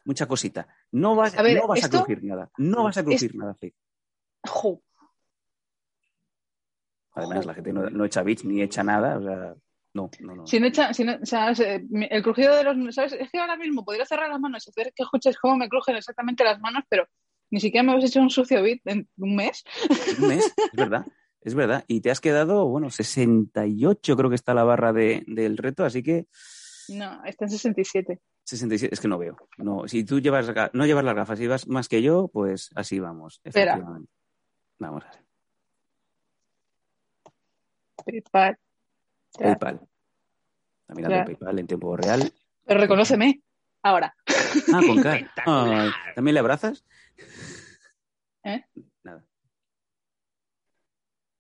mucha 0.09 0.27
cosita. 0.27 0.67
No 0.91 1.15
vas, 1.15 1.37
A 1.39 1.43
ver, 1.43 1.59
no 1.59 1.69
vas 1.69 1.85
a 1.85 1.89
crujir 1.91 2.25
nada. 2.25 2.51
No 2.57 2.83
vas 2.85 2.97
a 2.97 3.05
crujir 3.05 3.37
nada, 3.37 3.55
Faith. 3.55 3.75
Jo. 4.49 4.83
Además, 7.13 7.47
la 7.47 7.55
gente 7.55 7.73
no, 7.73 7.91
no 7.91 8.05
echa 8.05 8.23
bits 8.23 8.45
ni 8.45 8.63
echa 8.63 8.83
nada. 8.83 9.19
O 9.19 9.23
sea, 9.23 9.55
no, 9.95 10.11
no, 10.21 10.35
no. 10.37 10.45
Echa, 10.51 10.91
o 10.91 11.27
sea, 11.27 11.55
se- 11.55 11.87
el 12.11 12.23
crujido 12.23 12.57
de 12.57 12.65
los. 12.65 12.95
¿Sabes? 12.95 13.13
Es 13.13 13.31
que 13.31 13.39
ahora 13.39 13.57
mismo 13.57 13.85
podría 13.85 14.07
cerrar 14.07 14.31
las 14.31 14.41
manos 14.41 14.67
y 14.67 14.71
hacer 14.71 14.93
que 14.95 15.03
escuches 15.03 15.37
cómo 15.39 15.57
me 15.57 15.69
crujen 15.69 15.97
exactamente 15.97 16.43
las 16.45 16.59
manos, 16.61 16.85
pero 16.89 17.07
ni 17.51 17.61
siquiera 17.61 17.83
me 17.83 17.93
habéis 17.93 18.11
hecho 18.11 18.21
un 18.21 18.31
sucio 18.31 18.63
beat 18.63 18.81
en 18.87 19.09
un 19.19 19.37
mes. 19.37 19.65
Un 20.21 20.29
mes, 20.29 20.45
es 20.57 20.73
verdad. 20.75 21.07
Es 21.41 21.55
verdad. 21.55 21.85
Y 21.87 22.01
te 22.01 22.11
has 22.11 22.21
quedado, 22.21 22.67
bueno, 22.67 22.91
68 22.91 24.17
creo 24.17 24.29
que 24.29 24.35
está 24.37 24.55
la 24.55 24.65
barra 24.65 24.93
de, 24.93 25.25
del 25.27 25.57
reto, 25.57 25.85
así 25.85 26.03
que 26.03 26.27
No, 26.89 27.23
está 27.25 27.45
en 27.45 27.51
67. 27.51 28.21
67, 28.49 28.95
es 28.95 29.01
que 29.01 29.09
no 29.09 29.19
veo. 29.19 29.37
No, 29.59 29.87
si 29.87 30.05
tú 30.05 30.21
llevas, 30.21 30.51
no 30.73 30.87
llevas 30.87 31.05
las 31.05 31.15
gafas 31.15 31.39
y 31.41 31.47
vas 31.47 31.69
más 31.69 31.87
que 31.87 32.01
yo, 32.01 32.29
pues 32.29 32.71
así 32.75 32.99
vamos. 32.99 33.43
Espera. 33.45 33.73
efectivamente. 33.73 34.11
Vamos 34.79 35.05
a 35.05 35.11
ver. 35.11 35.25
PayPal. 38.07 38.59
Ya. 39.39 39.45
PayPal. 39.45 39.81
Está 40.81 40.95
mirando 40.95 41.17
Ya. 41.19 41.25
PayPal 41.27 41.59
en 41.59 41.67
tiempo 41.67 41.97
real. 41.97 42.33
Pero 42.65 42.81
reconóceme. 42.81 43.43
Ahora. 43.83 44.15
Ah, 44.73 44.81
con 44.87 45.03
K. 45.03 45.31
Ay, 45.45 45.91
¿También 46.15 46.33
le 46.33 46.41
abrazas? 46.41 46.83
¿Eh? 48.45 48.65
Nada. 49.03 49.23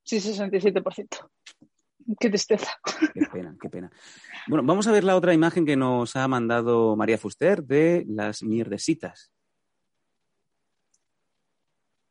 Sí, 0.02 0.18
67%. 0.18 1.30
Qué 2.18 2.28
tristeza. 2.30 2.70
Qué 3.12 3.20
pena, 3.32 3.56
qué 3.60 3.68
pena. 3.68 3.90
Bueno, 4.46 4.62
vamos 4.64 4.86
a 4.86 4.92
ver 4.92 5.04
la 5.04 5.16
otra 5.16 5.34
imagen 5.34 5.66
que 5.66 5.76
nos 5.76 6.16
ha 6.16 6.26
mandado 6.28 6.96
María 6.96 7.18
Fuster 7.18 7.62
de 7.64 8.04
las 8.08 8.42
mierdesitas. 8.42 9.32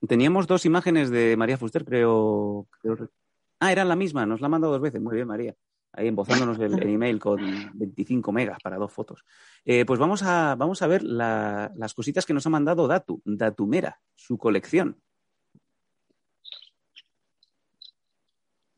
Teníamos 0.08 0.46
dos 0.48 0.66
imágenes 0.66 1.10
de 1.10 1.36
María 1.38 1.58
Fuster, 1.58 1.84
creo, 1.84 2.68
Ah, 3.60 3.72
eran 3.72 3.90
la 3.90 3.96
misma, 3.96 4.26
nos 4.28 4.40
la 4.40 4.46
ha 4.46 4.50
mandado 4.50 4.74
dos 4.74 4.82
veces. 4.82 5.02
Muy 5.02 5.16
bien, 5.16 5.28
María. 5.28 5.56
Ahí 5.94 6.08
embozándonos 6.10 6.60
el, 6.60 6.74
el 6.80 6.90
email 6.90 7.18
con 7.20 7.40
25 7.74 8.32
megas 8.32 8.60
para 8.62 8.78
dos 8.78 8.94
fotos. 8.94 9.24
Eh, 9.66 9.84
pues 9.84 10.00
vamos 10.00 10.22
a, 10.22 10.54
vamos 10.56 10.84
a 10.84 10.88
ver 10.88 11.02
la- 11.02 11.72
las 11.76 11.96
cositas 11.96 12.24
que 12.28 12.34
nos 12.36 12.46
ha 12.46 12.52
mandado 12.52 12.88
Datu, 12.88 13.20
Datumera, 13.26 14.00
su 14.14 14.38
colección. 14.38 15.02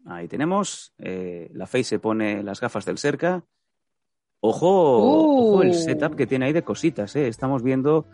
Ahí 0.06 0.28
tenemos. 0.28 0.94
eh, 0.98 1.50
la 1.54 1.68
Face 1.68 1.84
se 1.84 2.00
pone 2.00 2.42
las 2.44 2.60
gafas 2.62 2.86
del 2.86 2.98
cerca. 2.98 3.44
Ojo, 4.42 5.50
ojo 5.52 5.62
el 5.64 5.70
Uh. 5.72 5.74
setup 5.74 6.16
que 6.16 6.26
tiene 6.28 6.46
ahí 6.46 6.54
de 6.54 6.64
cositas. 6.64 7.16
eh. 7.16 7.28
Estamos 7.28 7.62
viendo 7.64 8.06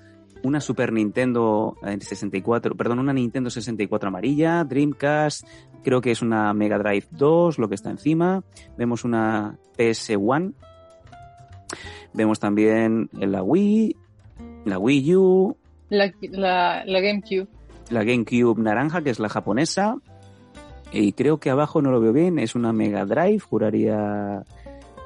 una 0.44 0.60
Super 0.60 0.92
Nintendo 0.92 1.76
en 1.84 2.02
64, 2.02 2.76
perdón, 2.76 3.00
una 3.00 3.14
Nintendo 3.14 3.50
64 3.50 4.10
amarilla, 4.10 4.64
Dreamcast, 4.64 5.48
creo 5.84 6.02
que 6.02 6.12
es 6.12 6.22
una 6.22 6.54
Mega 6.54 6.78
Drive 6.78 7.08
2, 7.12 7.58
lo 7.58 7.70
que 7.70 7.76
está 7.76 7.90
encima. 7.92 8.44
Vemos 8.78 9.04
una 9.06 9.58
PS1. 9.78 10.54
Vemos 12.14 12.40
también 12.40 13.10
la 13.14 13.44
Wii, 13.44 13.96
la 14.66 14.78
Wii 14.80 15.16
U, 15.16 15.58
La, 15.90 16.12
la, 16.22 16.84
la 16.86 17.00
GameCube. 17.02 17.48
la 17.90 18.04
GameCube 18.04 18.62
naranja, 18.62 19.02
que 19.02 19.10
es 19.10 19.20
la 19.20 19.30
japonesa. 19.30 19.98
Y 20.92 21.14
creo 21.14 21.40
que 21.40 21.50
abajo 21.50 21.82
no 21.82 21.92
lo 21.92 22.00
veo 22.00 22.14
bien, 22.14 22.40
es 22.40 22.56
una 22.56 22.72
Mega 22.72 23.06
Drive, 23.06 23.40
juraría, 23.40 24.44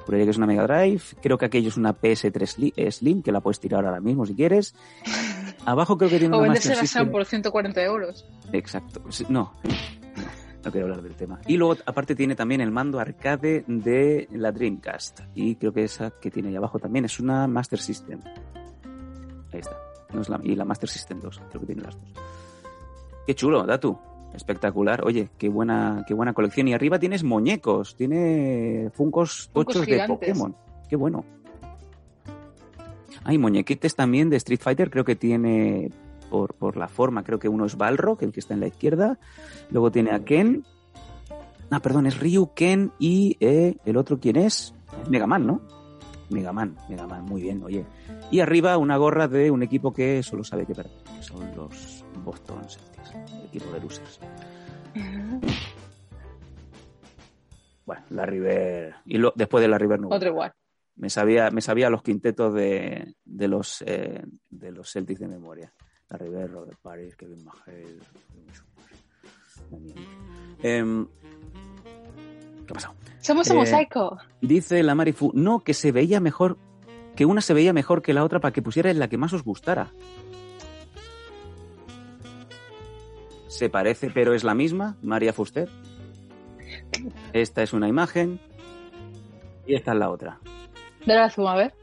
juraría 0.06 0.26
que 0.26 0.32
es 0.32 0.38
una 0.38 0.46
Mega 0.46 0.68
Drive. 0.68 1.02
Creo 1.22 1.38
que 1.38 1.46
aquello 1.46 1.70
es 1.70 1.78
una 1.78 1.94
PS3 1.96 2.34
Sli- 2.74 2.92
Slim, 2.92 3.22
que 3.24 3.32
la 3.32 3.40
puedes 3.42 3.60
tirar 3.60 3.86
ahora 3.86 4.00
mismo 4.00 4.26
si 4.26 4.36
quieres. 4.36 4.76
Abajo 5.66 5.98
creo 5.98 6.10
que 6.10 6.20
tiene 6.20 6.36
O 6.36 6.40
una 6.40 6.48
venderse 6.50 6.70
Master 6.70 6.84
la 6.84 6.88
Sam 6.88 7.00
System. 7.06 7.12
por 7.12 7.26
140 7.26 7.84
euros. 7.84 8.26
Exacto. 8.54 9.02
No, 9.30 9.30
no, 9.30 9.54
no 10.66 10.72
quiero 10.72 10.88
hablar 10.88 11.02
del 11.02 11.16
tema. 11.16 11.40
Y 11.48 11.58
luego, 11.58 11.76
aparte, 11.86 12.16
tiene 12.16 12.36
también 12.36 12.62
el 12.62 12.72
mando 12.72 13.00
arcade 13.00 13.64
de 13.68 14.28
la 14.32 14.52
Dreamcast. 14.52 15.22
Y 15.36 15.56
creo 15.56 15.74
que 15.74 15.84
esa 15.86 16.12
que 16.12 16.30
tiene 16.32 16.50
ahí 16.50 16.56
abajo 16.56 16.78
también 16.80 17.06
es 17.06 17.20
una 17.20 17.48
Master 17.48 17.80
System. 17.80 18.20
Ahí 19.52 19.60
está. 19.60 19.76
No 20.14 20.22
es 20.22 20.30
la- 20.30 20.40
y 20.44 20.56
la 20.56 20.66
Master 20.66 20.90
System 20.90 21.20
2, 21.20 21.42
creo 21.50 21.62
que 21.62 21.66
tiene 21.68 21.82
las 21.84 21.96
dos. 22.00 22.10
Qué 23.28 23.36
chulo, 23.36 23.64
Datu. 23.66 23.98
Espectacular. 24.34 25.04
Oye, 25.06 25.30
qué 25.38 25.50
buena, 25.50 26.06
qué 26.08 26.14
buena 26.14 26.34
colección. 26.34 26.68
Y 26.68 26.74
arriba 26.74 27.00
tienes 27.00 27.24
muñecos, 27.24 27.96
tiene 27.96 28.90
funcos 28.94 29.50
Funkos 29.54 29.74
tochos 29.74 29.86
de. 29.86 30.06
Pokémon. 30.08 30.56
Qué 30.88 30.96
bueno. 30.96 31.26
Hay 33.24 33.38
muñequites 33.38 33.96
también 33.96 34.30
de 34.30 34.38
Street 34.38 34.62
Fighter, 34.62 34.90
creo 34.90 35.04
que 35.04 35.16
tiene 35.16 35.92
por, 36.30 36.54
por 36.54 36.78
la 36.78 36.88
forma, 36.88 37.24
creo 37.24 37.40
que 37.40 37.50
uno 37.50 37.66
es 37.66 37.76
Balrog, 37.76 38.24
el 38.24 38.32
que 38.32 38.40
está 38.40 38.54
en 38.54 38.62
la 38.62 38.68
izquierda. 38.68 39.20
Luego 39.72 39.92
tiene 39.92 40.12
a 40.12 40.20
Ken. 40.20 40.64
Ah, 41.70 41.82
perdón, 41.82 42.08
es 42.08 42.20
Ryu, 42.20 42.52
Ken 42.56 42.92
y 42.98 43.38
eh, 43.40 43.76
el 43.86 43.98
otro, 43.98 44.20
¿quién 44.20 44.38
es? 44.38 44.74
Mega 45.10 45.28
Man, 45.28 45.46
¿no? 45.46 45.62
Mega 46.30 46.54
Man, 46.54 46.76
Mega 46.90 47.08
Man, 47.08 47.26
muy 47.26 47.42
bien, 47.42 47.64
oye. 47.64 47.86
Y 48.32 48.40
arriba 48.40 48.78
una 48.78 48.98
gorra 48.98 49.28
de 49.28 49.50
un 49.52 49.64
equipo 49.64 49.94
que 49.94 50.22
solo 50.24 50.44
sabe 50.44 50.66
que 50.66 50.76
perder, 50.76 50.94
que 51.16 51.24
son 51.24 51.56
los 51.56 52.04
Boston 52.24 52.62
Celtics, 52.70 53.14
el 53.34 53.46
equipo 53.46 53.72
de 53.72 53.80
losers. 53.82 54.20
Bueno, 57.86 58.04
la 58.10 58.26
River. 58.26 58.96
Y 59.06 59.18
lo- 59.18 59.34
después 59.36 59.62
de 59.62 59.68
la 59.68 59.78
River 59.78 60.00
no. 60.00 60.10
Otro 60.10 60.30
igual. 60.30 60.54
Me 60.96 61.10
sabía, 61.10 61.50
me 61.50 61.62
sabía 61.62 61.90
los 61.90 62.04
quintetos 62.04 62.54
de, 62.54 63.16
de 63.24 63.48
los 63.48 63.82
eh, 63.88 64.22
de 64.50 64.72
los 64.72 64.92
Celtics 64.92 65.20
de 65.22 65.28
memoria. 65.28 65.74
La 66.10 66.18
River, 66.18 66.52
Robert 66.52 66.78
Paris, 66.82 67.16
Kevin 67.16 67.44
Mahel. 67.46 68.00
¿Qué 72.70 72.74
ha 72.74 72.76
pasado? 72.76 72.94
Somos 73.20 73.48
Eh, 73.48 73.52
un 73.54 73.58
mosaico. 73.58 74.18
Dice 74.42 74.84
la 74.84 74.94
Marifu, 74.94 75.32
no, 75.34 75.62
que 75.62 75.74
se 75.74 75.92
veía 75.92 76.20
mejor, 76.20 76.60
que 77.16 77.26
una 77.26 77.42
se 77.42 77.56
veía 77.56 77.74
mejor 77.74 78.04
que 78.04 78.14
la 78.14 78.24
otra 78.24 78.40
para 78.40 78.54
que 78.54 78.62
pusiera 78.62 78.94
la 78.94 79.08
que 79.10 79.18
más 79.18 79.34
os 79.34 79.44
gustara. 79.44 79.92
Se 83.48 83.70
parece, 83.72 84.12
pero 84.12 84.36
es 84.36 84.44
la 84.44 84.54
misma, 84.54 84.98
María 85.02 85.34
Fuster. 85.34 85.68
Esta 87.34 87.64
es 87.64 87.74
una 87.74 87.88
imagen 87.88 88.40
y 89.66 89.74
esta 89.74 89.94
es 89.94 89.98
la 89.98 90.12
otra. 90.12 90.40
Dale 91.08 91.22
la 91.22 91.30
zoom, 91.32 91.48
a 91.48 91.56
ver. 91.56 91.74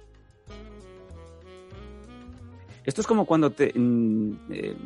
Esto 2.84 3.01
es 3.01 3.07
como 3.09 3.24
cuando 3.26 3.51
te... 3.51 3.72
mm, 3.74 4.37
eh, 4.51 4.76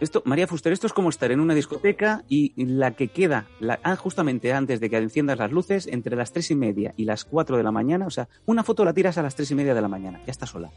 esto, 0.00 0.22
María 0.26 0.46
Fuster, 0.46 0.72
esto 0.72 0.86
es 0.86 0.92
como 0.92 1.08
estar 1.08 1.30
en 1.32 1.40
una 1.40 1.54
discoteca 1.54 2.22
y 2.28 2.52
la 2.64 2.90
que 2.92 3.08
queda, 3.08 3.46
la, 3.60 3.78
ah, 3.82 3.96
justamente 3.96 4.52
antes 4.52 4.80
de 4.80 4.90
que 4.90 4.96
enciendas 4.98 5.38
las 5.38 5.50
luces, 5.52 5.86
entre 5.86 6.16
las 6.16 6.32
tres 6.32 6.50
y 6.50 6.54
media 6.54 6.92
y 6.96 7.04
las 7.04 7.24
cuatro 7.24 7.56
de 7.56 7.62
la 7.62 7.72
mañana, 7.72 8.06
o 8.06 8.10
sea, 8.10 8.28
una 8.44 8.62
foto 8.62 8.84
la 8.84 8.92
tiras 8.92 9.16
a 9.18 9.22
las 9.22 9.34
tres 9.34 9.50
y 9.50 9.54
media 9.54 9.74
de 9.74 9.80
la 9.80 9.88
mañana, 9.88 10.20
ya 10.26 10.30
está 10.30 10.46
sola. 10.46 10.70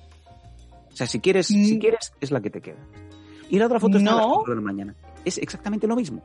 O 0.91 0.95
sea, 0.95 1.07
si 1.07 1.19
quieres, 1.19 1.49
Mm. 1.51 1.65
si 1.65 1.79
quieres, 1.79 2.13
es 2.21 2.31
la 2.31 2.41
que 2.41 2.49
te 2.49 2.61
queda. 2.61 2.79
Y 3.49 3.57
la 3.59 3.65
otra 3.65 3.79
foto 3.79 3.97
está 3.97 4.11
a 4.11 4.15
las 4.15 4.25
No. 4.25 4.33
cuatro 4.35 4.53
de 4.55 4.61
la 4.61 4.65
mañana. 4.65 4.95
Es 5.25 5.37
exactamente 5.37 5.87
lo 5.87 5.95
mismo. 5.95 6.21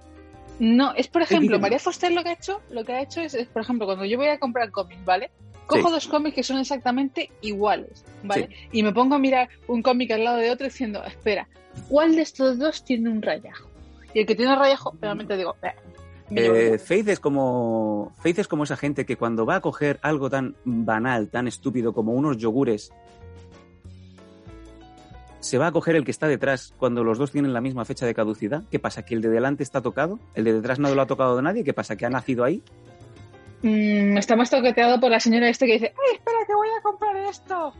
No, 0.60 0.94
es 0.94 1.08
por 1.08 1.22
ejemplo. 1.22 1.58
María 1.58 1.78
Foster 1.80 2.12
lo 2.12 2.22
que 2.22 2.28
ha 2.28 2.32
hecho, 2.34 2.60
lo 2.70 2.84
que 2.84 2.92
ha 2.92 3.02
hecho 3.02 3.20
es, 3.20 3.34
es, 3.34 3.48
por 3.48 3.62
ejemplo, 3.62 3.86
cuando 3.86 4.04
yo 4.04 4.16
voy 4.16 4.28
a 4.28 4.38
comprar 4.38 4.70
cómics, 4.70 5.04
¿vale? 5.04 5.30
Cojo 5.66 5.88
Sí. 5.88 5.92
dos 5.94 6.08
cómics 6.08 6.34
que 6.34 6.42
son 6.42 6.58
exactamente 6.58 7.30
iguales, 7.40 8.04
¿vale? 8.22 8.50
Y 8.72 8.82
me 8.82 8.92
pongo 8.92 9.14
a 9.14 9.18
mirar 9.18 9.48
un 9.66 9.82
cómic 9.82 10.10
al 10.10 10.24
lado 10.24 10.36
de 10.38 10.50
otro 10.50 10.66
diciendo, 10.66 11.02
espera, 11.04 11.48
¿cuál 11.88 12.16
de 12.16 12.22
estos 12.22 12.58
dos 12.58 12.84
tiene 12.84 13.10
un 13.10 13.22
rayajo? 13.22 13.68
Y 14.12 14.20
el 14.20 14.26
que 14.26 14.34
tiene 14.34 14.54
rayajo, 14.54 14.94
realmente 15.00 15.36
digo, 15.36 15.56
eh, 15.62 15.72
Eh. 16.30 16.78
Faith 16.78 17.08
es 17.08 17.20
como 17.20 18.12
Faith 18.22 18.38
es 18.38 18.48
como 18.48 18.64
esa 18.64 18.76
gente 18.76 19.04
que 19.04 19.16
cuando 19.16 19.44
va 19.46 19.56
a 19.56 19.60
coger 19.60 19.98
algo 20.02 20.30
tan 20.30 20.54
banal, 20.64 21.28
tan 21.28 21.48
estúpido 21.48 21.92
como 21.92 22.12
unos 22.12 22.38
yogures, 22.38 22.92
se 25.40 25.58
va 25.58 25.66
a 25.66 25.72
coger 25.72 25.96
el 25.96 26.04
que 26.04 26.10
está 26.10 26.26
detrás 26.26 26.72
cuando 26.78 27.04
los 27.04 27.18
dos 27.18 27.30
tienen 27.30 27.52
la 27.52 27.60
misma 27.60 27.84
fecha 27.84 28.06
de 28.06 28.14
caducidad? 28.14 28.62
¿Qué 28.70 28.78
pasa? 28.78 29.04
¿Que 29.04 29.14
el 29.14 29.20
de 29.20 29.28
delante 29.28 29.62
está 29.62 29.82
tocado? 29.82 30.18
¿El 30.34 30.44
de 30.44 30.54
detrás 30.54 30.78
no 30.78 30.94
lo 30.94 31.02
ha 31.02 31.06
tocado 31.06 31.36
de 31.36 31.42
nadie? 31.42 31.64
¿Qué 31.64 31.74
pasa? 31.74 31.96
¿Que 31.96 32.06
ha 32.06 32.10
nacido 32.10 32.44
ahí? 32.44 32.62
Mm, 33.64 34.18
está 34.18 34.36
más 34.36 34.50
toqueteado 34.50 35.00
por 35.00 35.10
la 35.10 35.18
señora 35.18 35.48
este 35.48 35.64
que 35.64 35.72
dice, 35.72 35.94
¡ay, 35.96 36.16
espera, 36.16 36.36
que 36.46 36.54
voy 36.54 36.68
a 36.68 36.82
comprar 36.82 37.16
esto! 37.16 37.72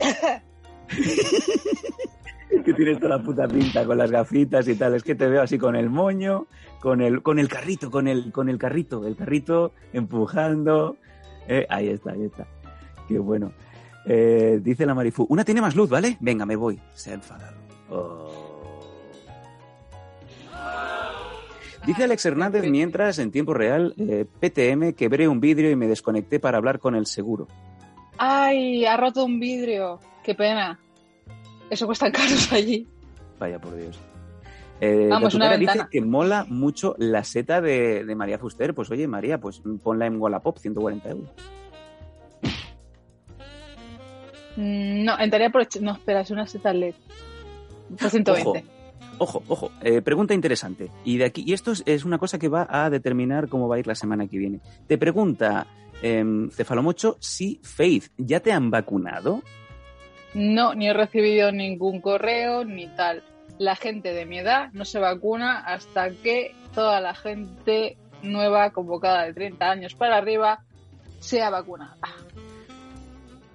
que 2.64 2.72
tienes 2.72 2.98
toda 2.98 3.18
la 3.18 3.22
puta 3.22 3.46
pinta 3.46 3.84
con 3.84 3.98
las 3.98 4.10
gafitas 4.10 4.66
y 4.68 4.74
tal. 4.74 4.94
Es 4.94 5.02
que 5.02 5.14
te 5.14 5.28
veo 5.28 5.42
así 5.42 5.58
con 5.58 5.76
el 5.76 5.90
moño, 5.90 6.46
con 6.80 7.02
el, 7.02 7.22
con 7.22 7.38
el 7.38 7.46
carrito, 7.46 7.90
con 7.90 8.08
el, 8.08 8.32
con 8.32 8.48
el 8.48 8.56
carrito, 8.56 9.06
el 9.06 9.16
carrito 9.16 9.74
empujando. 9.92 10.96
Eh, 11.46 11.66
ahí 11.68 11.88
está, 11.88 12.12
ahí 12.12 12.24
está. 12.24 12.46
Qué 13.06 13.18
bueno. 13.18 13.52
Eh, 14.06 14.60
dice 14.62 14.86
la 14.86 14.94
Marifu, 14.94 15.26
una 15.28 15.44
tiene 15.44 15.60
más 15.60 15.76
luz, 15.76 15.90
¿vale? 15.90 16.16
Venga, 16.20 16.46
me 16.46 16.56
voy. 16.56 16.80
Se 16.94 17.10
ha 17.10 17.14
enfadado. 17.14 17.58
Oh. 17.90 18.45
Dice 21.86 22.02
Alex 22.04 22.26
Hernández, 22.26 22.64
mientras 22.68 23.18
en 23.20 23.30
tiempo 23.30 23.54
real, 23.54 23.94
eh, 23.96 24.24
PTM, 24.40 24.94
quebré 24.94 25.28
un 25.28 25.40
vidrio 25.40 25.70
y 25.70 25.76
me 25.76 25.86
desconecté 25.86 26.40
para 26.40 26.58
hablar 26.58 26.80
con 26.80 26.96
el 26.96 27.06
seguro. 27.06 27.46
¡Ay! 28.18 28.84
Ha 28.84 28.96
roto 28.96 29.24
un 29.24 29.38
vidrio. 29.38 30.00
¡Qué 30.24 30.34
pena! 30.34 30.80
Eso 31.70 31.86
cuesta 31.86 32.10
caros 32.10 32.52
allí. 32.52 32.88
Vaya 33.38 33.60
por 33.60 33.76
Dios. 33.76 33.98
Eh, 34.80 35.06
Vamos, 35.08 35.34
la 35.34 35.46
una 35.46 35.56
dice 35.56 35.86
que 35.90 36.00
mola 36.02 36.44
mucho 36.48 36.96
la 36.98 37.22
seta 37.24 37.60
de, 37.60 38.04
de 38.04 38.14
María 38.16 38.38
Fuster. 38.38 38.74
Pues 38.74 38.90
oye, 38.90 39.06
María, 39.06 39.38
pues 39.38 39.62
ponla 39.82 40.06
en 40.06 40.20
Wallapop, 40.20 40.58
140 40.58 41.08
euros. 41.10 41.30
Mm, 44.56 45.04
No, 45.04 45.18
entraría 45.20 45.50
por... 45.50 45.66
No, 45.80 45.92
espera, 45.92 46.20
es 46.22 46.30
una 46.32 46.46
seta 46.46 46.72
LED. 46.72 46.94
Por 47.98 48.10
120. 48.10 48.48
Ojo, 48.48 48.62
ojo, 49.18 49.70
eh, 49.82 50.02
pregunta 50.02 50.34
interesante. 50.34 50.90
Y 51.04 51.18
de 51.18 51.24
aquí, 51.26 51.44
y 51.46 51.52
esto 51.52 51.72
es, 51.72 51.82
es 51.86 52.04
una 52.04 52.18
cosa 52.18 52.38
que 52.38 52.48
va 52.48 52.66
a 52.68 52.90
determinar 52.90 53.48
cómo 53.48 53.68
va 53.68 53.76
a 53.76 53.78
ir 53.78 53.86
la 53.86 53.94
semana 53.94 54.26
que 54.26 54.38
viene. 54.38 54.60
Te 54.86 54.98
pregunta 54.98 55.66
eh, 56.02 56.48
Cefalomocho 56.52 57.16
si 57.20 57.60
Faith, 57.62 58.10
¿ya 58.16 58.40
te 58.40 58.52
han 58.52 58.70
vacunado? 58.70 59.42
No, 60.34 60.74
ni 60.74 60.88
he 60.88 60.92
recibido 60.92 61.50
ningún 61.52 62.00
correo 62.00 62.64
ni 62.64 62.88
tal. 62.88 63.22
La 63.58 63.74
gente 63.74 64.12
de 64.12 64.26
mi 64.26 64.38
edad 64.38 64.70
no 64.72 64.84
se 64.84 64.98
vacuna 64.98 65.60
hasta 65.60 66.10
que 66.10 66.54
toda 66.74 67.00
la 67.00 67.14
gente 67.14 67.96
nueva 68.22 68.70
convocada 68.70 69.24
de 69.24 69.32
30 69.32 69.70
años 69.70 69.94
para 69.94 70.18
arriba 70.18 70.64
sea 71.20 71.48
vacunada. 71.48 71.96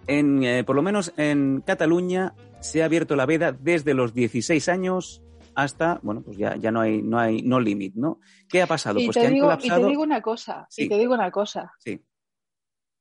En, 0.07 0.43
eh, 0.43 0.63
por 0.63 0.75
lo 0.75 0.81
menos 0.81 1.13
en 1.17 1.61
Cataluña 1.61 2.33
se 2.59 2.81
ha 2.81 2.85
abierto 2.85 3.15
la 3.15 3.27
veda 3.27 3.51
desde 3.51 3.93
los 3.93 4.13
16 4.13 4.67
años 4.69 5.21
hasta, 5.55 5.99
bueno, 6.03 6.21
pues 6.23 6.37
ya, 6.37 6.55
ya 6.55 6.71
no 6.71 6.81
hay, 6.81 7.01
no 7.01 7.19
hay, 7.19 7.41
no 7.41 7.59
limit, 7.59 7.95
¿no? 7.95 8.19
¿Qué 8.49 8.61
ha 8.61 8.67
pasado? 8.67 8.99
Y 8.99 9.05
pues 9.05 9.15
te, 9.15 9.21
que 9.21 9.27
han 9.27 9.33
digo, 9.33 9.51
y 9.61 9.69
te 9.69 9.85
digo 9.85 10.03
una 10.03 10.21
cosa, 10.21 10.65
Sí. 10.69 10.83
y 10.83 10.89
te 10.89 10.97
digo 10.97 11.13
una 11.13 11.31
cosa. 11.31 11.73
Sí. 11.79 12.01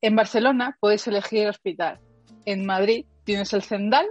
En 0.01 0.15
Barcelona 0.15 0.77
puedes 0.79 1.05
elegir 1.07 1.47
hospital. 1.47 1.99
En 2.45 2.65
Madrid 2.65 3.05
tienes 3.23 3.53
el 3.53 3.61
Zendal, 3.61 4.07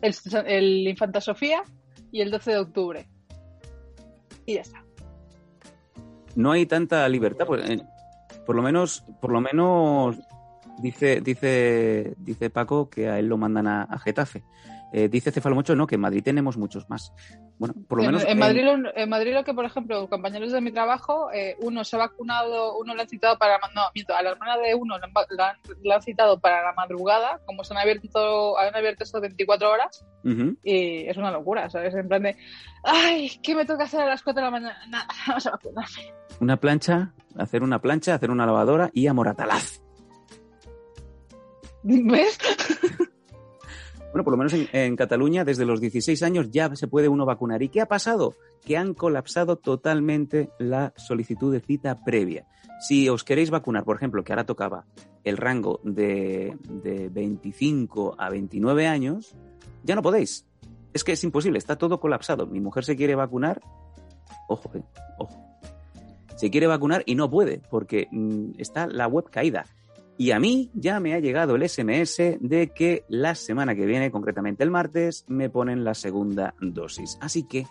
el, 0.00 0.14
el 0.46 0.88
Infanta 0.88 1.20
Sofía 1.20 1.62
y 2.10 2.20
el 2.22 2.30
12 2.30 2.50
de 2.52 2.58
octubre. 2.58 3.08
Y 4.46 4.54
ya 4.54 4.60
está. 4.62 4.84
no 6.36 6.52
hay 6.52 6.66
tanta 6.66 7.08
libertad. 7.08 7.46
Pues, 7.46 7.68
eh, 7.70 7.82
por 8.46 8.56
lo 8.56 8.62
menos, 8.62 9.04
por 9.20 9.30
lo 9.32 9.40
menos 9.40 10.16
dice, 10.78 11.20
dice, 11.20 12.14
dice 12.18 12.50
Paco 12.50 12.90
que 12.90 13.08
a 13.08 13.18
él 13.18 13.26
lo 13.28 13.36
mandan 13.38 13.66
a, 13.66 13.82
a 13.84 13.98
Getafe. 13.98 14.42
Eh, 14.96 15.08
dice 15.08 15.32
Cefalomocho, 15.32 15.74
no, 15.74 15.88
que 15.88 15.96
en 15.96 16.02
Madrid 16.02 16.22
tenemos 16.22 16.56
muchos 16.56 16.88
más. 16.88 17.12
Bueno, 17.58 17.74
por 17.88 17.98
lo 17.98 18.04
en, 18.04 18.10
menos. 18.12 18.24
en 18.28 18.38
Madrid, 18.38 18.62
lo, 18.62 18.96
en 18.96 19.08
Madrid 19.08 19.34
lo 19.34 19.42
que, 19.42 19.52
por 19.52 19.64
ejemplo, 19.64 20.08
compañeros 20.08 20.52
de 20.52 20.60
mi 20.60 20.70
trabajo, 20.70 21.32
eh, 21.32 21.56
uno 21.58 21.82
se 21.82 21.96
ha 21.96 21.98
vacunado, 21.98 22.78
uno 22.78 22.94
le 22.94 23.02
han 23.02 23.08
citado 23.08 23.36
para... 23.36 23.58
No, 23.74 23.82
miento, 23.92 24.14
a 24.14 24.22
la 24.22 24.30
hermana 24.30 24.56
de 24.58 24.72
uno 24.72 24.94
le 24.96 25.92
han, 25.92 26.02
citado 26.02 26.38
para 26.38 26.62
la 26.62 26.72
madrugada, 26.74 27.40
como 27.44 27.64
se 27.64 27.74
han 27.74 27.80
abierto, 27.80 28.56
han 28.56 28.76
abierto 28.76 29.02
esto 29.02 29.20
24 29.20 29.68
horas, 29.68 30.06
y 30.62 31.08
es 31.08 31.16
una 31.16 31.32
locura, 31.32 31.68
¿sabes? 31.68 31.92
En 31.96 32.06
plan 32.06 32.22
de, 32.22 32.36
ay, 32.84 33.32
¿qué 33.42 33.56
me 33.56 33.64
toca 33.64 33.84
hacer 33.84 34.00
a 34.00 34.06
las 34.06 34.22
4 34.22 34.42
de 34.42 34.44
la 34.44 34.50
mañana? 34.52 34.78
Nada, 34.88 35.08
vamos 35.26 35.44
a 35.44 35.50
vacunarme. 35.50 36.14
Una 36.38 36.56
plancha, 36.56 37.12
hacer 37.36 37.64
una 37.64 37.80
plancha, 37.80 38.14
hacer 38.14 38.30
una 38.30 38.46
lavadora 38.46 38.90
y 38.92 39.08
a 39.08 39.12
Moratalaz. 39.12 39.80
¿Ves? 41.82 42.38
Bueno, 44.14 44.22
por 44.22 44.34
lo 44.34 44.38
menos 44.38 44.54
en, 44.72 44.94
Cataluña, 44.94 45.44
desde 45.44 45.64
los 45.64 45.80
16 45.80 46.22
años 46.22 46.48
ya 46.52 46.72
se 46.76 46.86
puede 46.86 47.08
uno 47.08 47.26
vacunar. 47.26 47.64
¿Y 47.64 47.68
qué 47.68 47.80
ha 47.80 47.86
pasado? 47.86 48.36
Que 48.64 48.76
han 48.76 48.94
colapsado 48.94 49.56
totalmente 49.56 50.50
la 50.60 50.92
solicitud 50.96 51.52
de 51.52 51.58
cita 51.58 52.04
previa. 52.04 52.46
Si 52.78 53.08
os 53.08 53.24
queréis 53.24 53.50
vacunar, 53.50 53.82
por 53.82 53.96
ejemplo, 53.96 54.22
que 54.22 54.32
ahora 54.32 54.46
tocaba 54.46 54.84
el 55.24 55.36
rango 55.36 55.80
de, 55.82 56.56
de 56.62 57.08
25 57.08 58.14
a 58.16 58.30
29 58.30 58.86
años, 58.86 59.34
ya 59.82 59.96
no 59.96 60.02
podéis. 60.02 60.46
Es 60.92 61.02
que 61.02 61.10
es 61.10 61.24
imposible, 61.24 61.58
está 61.58 61.74
todo 61.74 61.98
colapsado. 61.98 62.46
Mi 62.46 62.60
mujer 62.60 62.84
se 62.84 62.94
quiere 62.94 63.16
vacunar, 63.16 63.60
ojo, 64.46 64.70
eh, 64.74 64.82
ojo. 65.18 65.44
Se 66.36 66.52
quiere 66.52 66.68
vacunar 66.68 67.02
y 67.04 67.16
no 67.16 67.28
puede 67.28 67.62
porque 67.68 68.06
mm, 68.12 68.52
está 68.58 68.86
la 68.86 69.08
web 69.08 69.28
caída. 69.28 69.66
Y 70.16 70.30
a 70.30 70.38
mí 70.38 70.70
ya 70.74 71.00
me 71.00 71.14
ha 71.14 71.18
llegado 71.18 71.56
el 71.56 71.68
SMS 71.68 72.36
de 72.40 72.70
que 72.74 73.04
la 73.08 73.34
semana 73.34 73.74
que 73.74 73.84
viene, 73.84 74.10
concretamente 74.12 74.62
el 74.62 74.70
martes, 74.70 75.24
me 75.26 75.50
ponen 75.50 75.82
la 75.84 75.94
segunda 75.94 76.54
dosis. 76.60 77.18
Así 77.20 77.42
que 77.42 77.66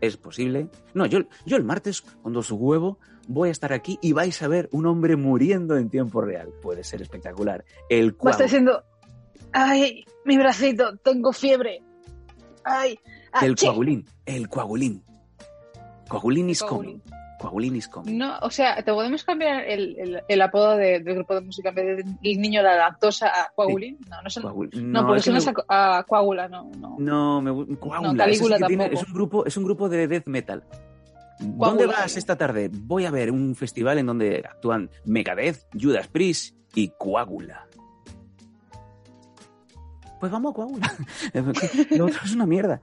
es 0.00 0.16
posible. 0.16 0.68
No, 0.94 1.06
yo, 1.06 1.20
yo 1.46 1.56
el 1.56 1.64
martes, 1.64 2.02
cuando 2.22 2.42
su 2.44 2.54
huevo, 2.56 2.98
voy 3.26 3.48
a 3.48 3.52
estar 3.52 3.72
aquí 3.72 3.98
y 4.00 4.12
vais 4.12 4.40
a 4.42 4.48
ver 4.48 4.68
un 4.72 4.86
hombre 4.86 5.16
muriendo 5.16 5.76
en 5.76 5.90
tiempo 5.90 6.20
real. 6.20 6.50
Puede 6.62 6.84
ser 6.84 7.02
espectacular. 7.02 7.64
El 7.88 8.16
cual. 8.16 8.32
estar 8.32 8.46
diciendo, 8.46 8.84
ay, 9.52 10.04
mi 10.24 10.36
bracito, 10.36 10.96
tengo 10.98 11.32
fiebre. 11.32 11.82
Ay, 12.64 12.98
El 13.42 13.52
achí". 13.52 13.66
coagulín. 13.66 14.04
El 14.26 14.48
coagulín. 14.48 15.02
Coagulín 16.08 16.50
is 16.50 16.60
Coagulín. 16.60 17.00
coming. 17.00 17.20
Coagulín 17.40 17.74
is 17.76 17.88
coming. 17.88 18.18
No, 18.18 18.36
o 18.42 18.50
sea, 18.50 18.76
te 18.76 18.92
podemos 18.92 19.24
cambiar 19.24 19.64
el, 19.64 19.96
el, 19.98 20.22
el 20.28 20.42
apodo 20.42 20.76
de- 20.76 21.00
del 21.00 21.14
grupo 21.14 21.34
de 21.34 21.40
música 21.40 21.70
en 21.70 21.74
vez 21.74 21.96
de 22.04 22.30
el 22.30 22.38
niño 22.40 22.62
la 22.62 22.76
lactosa 22.76 23.28
a 23.28 23.50
coagulín. 23.54 23.98
No, 24.10 24.20
no 24.22 24.28
son. 24.28 24.42
Coagul- 24.42 24.74
No, 24.82 25.00
es 25.00 25.06
porque 25.24 25.30
no 25.30 25.32
me- 25.32 25.38
es 25.38 25.66
a, 25.68 25.98
a 25.98 26.02
coágula, 26.04 26.48
no, 26.48 26.70
no. 26.78 26.96
No, 26.98 27.40
me 27.40 27.50
gu- 27.50 27.78
Coágula, 27.78 28.12
No, 28.12 28.12
es, 28.12 28.18
Calígula 28.38 28.58
que 28.58 28.64
tiene- 28.66 28.84
tampoco. 28.84 29.02
es 29.02 29.08
un 29.08 29.14
grupo, 29.14 29.46
es 29.46 29.56
un 29.56 29.64
grupo 29.64 29.88
de 29.88 30.06
death 30.06 30.26
metal. 30.26 30.64
¿Dónde 31.38 31.86
vas 31.86 32.12
¿no? 32.14 32.18
esta 32.18 32.36
tarde? 32.36 32.68
Voy 32.70 33.06
a 33.06 33.10
ver 33.10 33.30
un 33.30 33.54
festival 33.56 33.96
en 33.96 34.04
donde 34.06 34.44
actúan 34.46 34.90
Megadeth, 35.06 35.66
Judas 35.80 36.06
Priest 36.08 36.54
y 36.74 36.88
Coágula. 36.98 37.66
Pues 40.20 40.30
vamos 40.30 40.50
a 40.52 40.54
Coágula. 40.54 40.92
Lo 41.96 42.06
otro 42.06 42.20
es 42.24 42.34
una 42.34 42.44
mierda. 42.44 42.82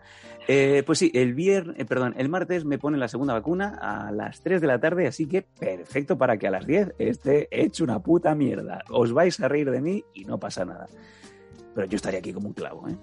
Eh, 0.50 0.82
pues 0.86 1.00
sí, 1.00 1.12
el 1.14 1.34
viernes, 1.34 1.86
perdón, 1.88 2.14
el 2.18 2.30
martes 2.30 2.64
me 2.64 2.78
ponen 2.80 3.02
la 3.02 3.10
segunda 3.10 3.34
vacuna 3.34 3.78
a 3.82 4.12
las 4.14 4.40
3 4.42 4.62
de 4.62 4.68
la 4.68 4.80
tarde, 4.80 5.06
así 5.06 5.28
que 5.28 5.42
perfecto 5.42 6.18
para 6.18 6.38
que 6.38 6.48
a 6.48 6.52
las 6.52 6.66
10 6.66 6.94
esté 7.00 7.50
hecho 7.52 7.84
una 7.84 8.00
puta 8.00 8.34
mierda. 8.34 8.82
Os 8.90 9.12
vais 9.12 9.38
a 9.42 9.50
reír 9.50 9.70
de 9.70 9.82
mí 9.82 10.06
y 10.14 10.24
no 10.24 10.40
pasa 10.40 10.64
nada. 10.64 10.88
Pero 11.76 11.86
yo 11.88 11.98
estaría 11.98 12.20
aquí 12.20 12.32
como 12.32 12.48
un 12.48 12.54
clavo, 12.54 12.88
¿eh? 12.88 12.96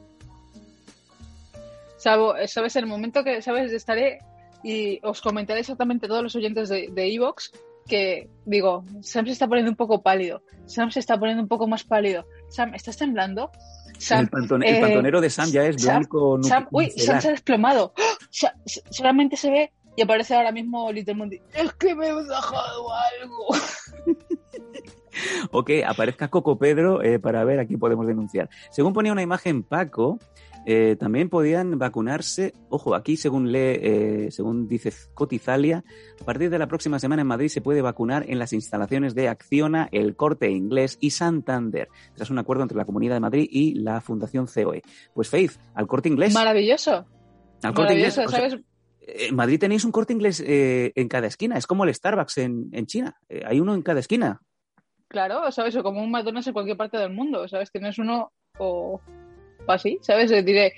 Sabo- 1.98 2.34
¿Sabes? 2.46 2.76
El 2.76 2.86
momento 2.86 3.22
que, 3.24 3.40
¿sabes? 3.42 3.72
Estaré 3.72 4.18
y 4.62 4.98
os 5.02 5.20
comentaré 5.20 5.60
exactamente 5.60 6.08
todos 6.08 6.22
los 6.22 6.34
oyentes 6.36 6.68
de 6.70 6.88
de 6.90 7.14
Evox 7.14 7.52
que, 7.86 8.30
digo, 8.46 8.82
Sam 9.02 9.26
se 9.26 9.32
está 9.32 9.46
poniendo 9.46 9.70
un 9.70 9.76
poco 9.76 10.00
pálido. 10.02 10.42
Sam 10.64 10.90
se 10.90 11.00
está 11.00 11.18
poniendo 11.18 11.42
un 11.42 11.48
poco 11.48 11.66
más 11.66 11.84
pálido. 11.84 12.24
Sam, 12.48 12.74
¿estás 12.74 12.96
temblando? 12.96 13.50
Sam, 14.04 14.20
el, 14.20 14.30
pantone- 14.30 14.68
el 14.68 14.76
eh, 14.76 14.80
pantonero 14.80 15.20
de 15.20 15.30
Sam 15.30 15.50
ya 15.50 15.64
es 15.66 15.76
Sam- 15.76 15.98
blanco 16.00 16.42
Sam, 16.42 16.68
uy, 16.70 16.90
Sam 16.90 17.20
se 17.20 17.28
ha 17.28 17.30
desplomado. 17.32 17.92
¡Ah! 17.98 18.52
Solamente 18.90 19.36
se 19.36 19.50
ve 19.50 19.72
y 19.96 20.02
aparece 20.02 20.34
ahora 20.34 20.52
mismo 20.52 20.90
Little 20.92 21.14
Monty. 21.14 21.40
Es 21.54 21.72
que 21.74 21.94
me 21.94 22.08
he 22.08 22.14
dejado 22.14 22.86
algo. 22.92 23.46
O 25.52 25.64
que 25.64 25.84
aparezca 25.84 26.26
Coco 26.28 26.58
Pedro 26.58 27.00
eh, 27.00 27.20
para 27.20 27.44
ver 27.44 27.60
aquí 27.60 27.76
podemos 27.76 28.06
denunciar. 28.06 28.48
Según 28.70 28.92
ponía 28.92 29.12
una 29.12 29.22
imagen 29.22 29.62
Paco, 29.62 30.18
eh, 30.66 30.96
también 30.98 31.28
podían 31.28 31.78
vacunarse, 31.78 32.54
ojo, 32.70 32.94
aquí 32.94 33.16
según 33.16 33.52
lee, 33.52 33.58
eh, 33.58 34.28
según 34.30 34.66
dice 34.66 34.92
Cotizalia, 35.12 35.84
a 36.20 36.24
partir 36.24 36.48
de 36.48 36.58
la 36.58 36.68
próxima 36.68 36.98
semana 36.98 37.22
en 37.22 37.28
Madrid 37.28 37.48
se 37.48 37.60
puede 37.60 37.82
vacunar 37.82 38.24
en 38.28 38.38
las 38.38 38.52
instalaciones 38.52 39.14
de 39.14 39.28
Acciona, 39.28 39.88
El 39.92 40.16
Corte 40.16 40.50
Inglés 40.50 40.96
y 41.00 41.10
Santander, 41.10 41.88
tras 42.14 42.30
un 42.30 42.38
acuerdo 42.38 42.62
entre 42.62 42.78
la 42.78 42.86
Comunidad 42.86 43.14
de 43.14 43.20
Madrid 43.20 43.46
y 43.50 43.74
la 43.74 44.00
Fundación 44.00 44.46
COE. 44.46 44.82
Pues 45.12 45.28
Faith, 45.28 45.52
al 45.74 45.86
Corte 45.86 46.08
Inglés. 46.08 46.32
Maravilloso. 46.32 47.04
al 47.62 47.74
Corte 47.74 47.94
Inglés. 47.94 48.18
Eh, 48.18 49.26
en 49.28 49.36
Madrid 49.36 49.58
tenéis 49.58 49.84
un 49.84 49.92
Corte 49.92 50.14
Inglés 50.14 50.42
eh, 50.46 50.92
en 50.94 51.08
cada 51.08 51.26
esquina, 51.26 51.58
es 51.58 51.66
como 51.66 51.84
el 51.84 51.94
Starbucks 51.94 52.38
en, 52.38 52.70
en 52.72 52.86
China, 52.86 53.18
hay 53.44 53.60
uno 53.60 53.74
en 53.74 53.82
cada 53.82 54.00
esquina. 54.00 54.40
Claro, 55.08 55.52
¿sabes? 55.52 55.76
O 55.76 55.82
como 55.82 56.02
un 56.02 56.10
McDonald's 56.10 56.46
en 56.46 56.54
cualquier 56.54 56.78
parte 56.78 56.96
del 56.96 57.12
mundo, 57.12 57.46
¿sabes? 57.48 57.70
Tienes 57.70 57.98
uno 57.98 58.32
o... 58.58 59.00
o 59.66 59.72
así, 59.72 59.98
¿sabes? 60.02 60.30
Le 60.30 60.42
diré, 60.42 60.72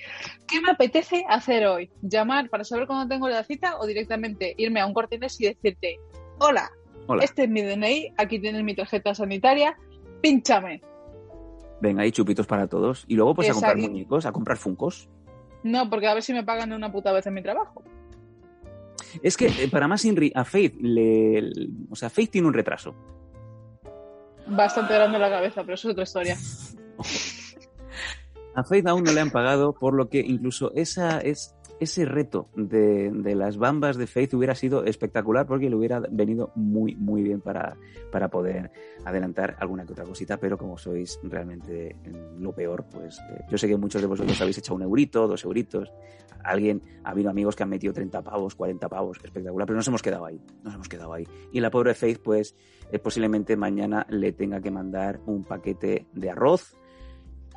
¿qué 0.47 0.61
me 0.61 0.71
apetece 0.71 1.25
hacer 1.29 1.65
hoy? 1.67 1.89
¿Llamar 2.01 2.49
para 2.49 2.63
saber 2.63 2.87
cuándo 2.87 3.07
tengo 3.13 3.27
la 3.29 3.43
cita 3.43 3.77
o 3.79 3.85
directamente 3.85 4.53
irme 4.57 4.79
a 4.79 4.85
un 4.85 4.93
cortines 4.93 5.39
y 5.41 5.45
decirte, 5.45 5.97
hola, 6.39 6.69
Hola. 7.07 7.23
este 7.23 7.43
es 7.43 7.49
mi 7.49 7.61
DNI, 7.61 8.13
aquí 8.17 8.39
tienes 8.39 8.63
mi 8.63 8.75
tarjeta 8.75 9.13
sanitaria, 9.15 9.77
pínchame. 10.21 10.81
Venga, 11.81 12.01
hay 12.03 12.11
chupitos 12.11 12.47
para 12.47 12.67
todos. 12.67 13.05
Y 13.07 13.15
luego 13.15 13.35
pues 13.35 13.49
a 13.49 13.53
comprar 13.53 13.77
muñecos, 13.77 14.25
a 14.25 14.31
comprar 14.31 14.57
funcos. 14.57 15.07
No, 15.63 15.89
porque 15.89 16.07
a 16.07 16.13
ver 16.13 16.23
si 16.23 16.33
me 16.33 16.43
pagan 16.43 16.69
de 16.69 16.75
una 16.75 16.91
puta 16.91 17.11
vez 17.11 17.25
en 17.27 17.33
mi 17.33 17.41
trabajo. 17.43 17.83
Es 19.21 19.37
que 19.37 19.47
eh, 19.47 19.67
para 19.71 19.87
más 19.87 20.03
Inri, 20.05 20.31
a 20.35 20.43
Faith 20.43 20.75
le, 20.81 21.41
le- 21.41 21.67
O 21.89 21.95
sea, 21.95 22.09
Faith 22.09 22.31
tiene 22.31 22.47
un 22.47 22.53
retraso. 22.53 22.95
Bastante 24.47 24.93
grande 24.93 25.19
la 25.19 25.29
cabeza, 25.29 25.61
pero 25.61 25.73
eso 25.75 25.87
es 25.89 25.91
otra 25.93 26.03
historia. 26.03 26.37
A 28.57 28.63
Faith 28.63 28.87
aún 28.87 29.03
no 29.03 29.13
le 29.13 29.21
han 29.21 29.29
pagado, 29.29 29.71
por 29.71 29.93
lo 29.93 30.09
que 30.09 30.19
incluso 30.19 30.71
esa 30.73 31.19
es 31.19 31.55
ese 31.79 32.05
reto 32.05 32.49
de, 32.55 33.11
de 33.11 33.35
las 33.35 33.59
bambas 33.59 33.97
de 33.97 34.07
Faith 34.07 34.33
hubiera 34.33 34.55
sido 34.55 34.83
espectacular 34.83 35.45
porque 35.45 35.69
le 35.69 35.75
hubiera 35.75 35.99
venido 36.09 36.51
muy, 36.55 36.95
muy 36.95 37.21
bien 37.21 37.39
para, 37.39 37.77
para 38.11 38.29
poder 38.29 38.71
adelantar 39.05 39.57
alguna 39.59 39.85
que 39.85 39.91
otra 39.91 40.05
cosita, 40.05 40.37
pero 40.37 40.57
como 40.57 40.75
sois 40.75 41.19
realmente 41.21 41.95
lo 42.39 42.51
peor, 42.51 42.85
pues 42.91 43.19
eh, 43.29 43.41
yo 43.47 43.59
sé 43.59 43.67
que 43.67 43.77
muchos 43.77 44.01
de 44.01 44.07
vosotros 44.07 44.41
habéis 44.41 44.57
echado 44.57 44.75
un 44.75 44.81
eurito, 44.81 45.27
dos 45.27 45.43
euritos, 45.43 45.93
alguien, 46.43 46.81
ha 47.03 47.11
habido 47.11 47.29
amigos 47.29 47.55
que 47.55 47.61
han 47.61 47.69
metido 47.69 47.93
30 47.93 48.23
pavos, 48.23 48.55
40 48.55 48.89
pavos, 48.89 49.19
espectacular, 49.23 49.67
pero 49.67 49.77
nos 49.77 49.87
hemos 49.87 50.01
quedado 50.01 50.25
ahí, 50.25 50.41
nos 50.63 50.73
hemos 50.73 50.89
quedado 50.89 51.13
ahí. 51.13 51.27
Y 51.51 51.59
la 51.59 51.69
pobre 51.69 51.93
Faith, 51.93 52.21
pues 52.23 52.55
eh, 52.91 52.97
posiblemente 52.97 53.55
mañana 53.55 54.07
le 54.09 54.31
tenga 54.31 54.61
que 54.61 54.71
mandar 54.71 55.19
un 55.27 55.43
paquete 55.43 56.07
de 56.11 56.31
arroz 56.31 56.75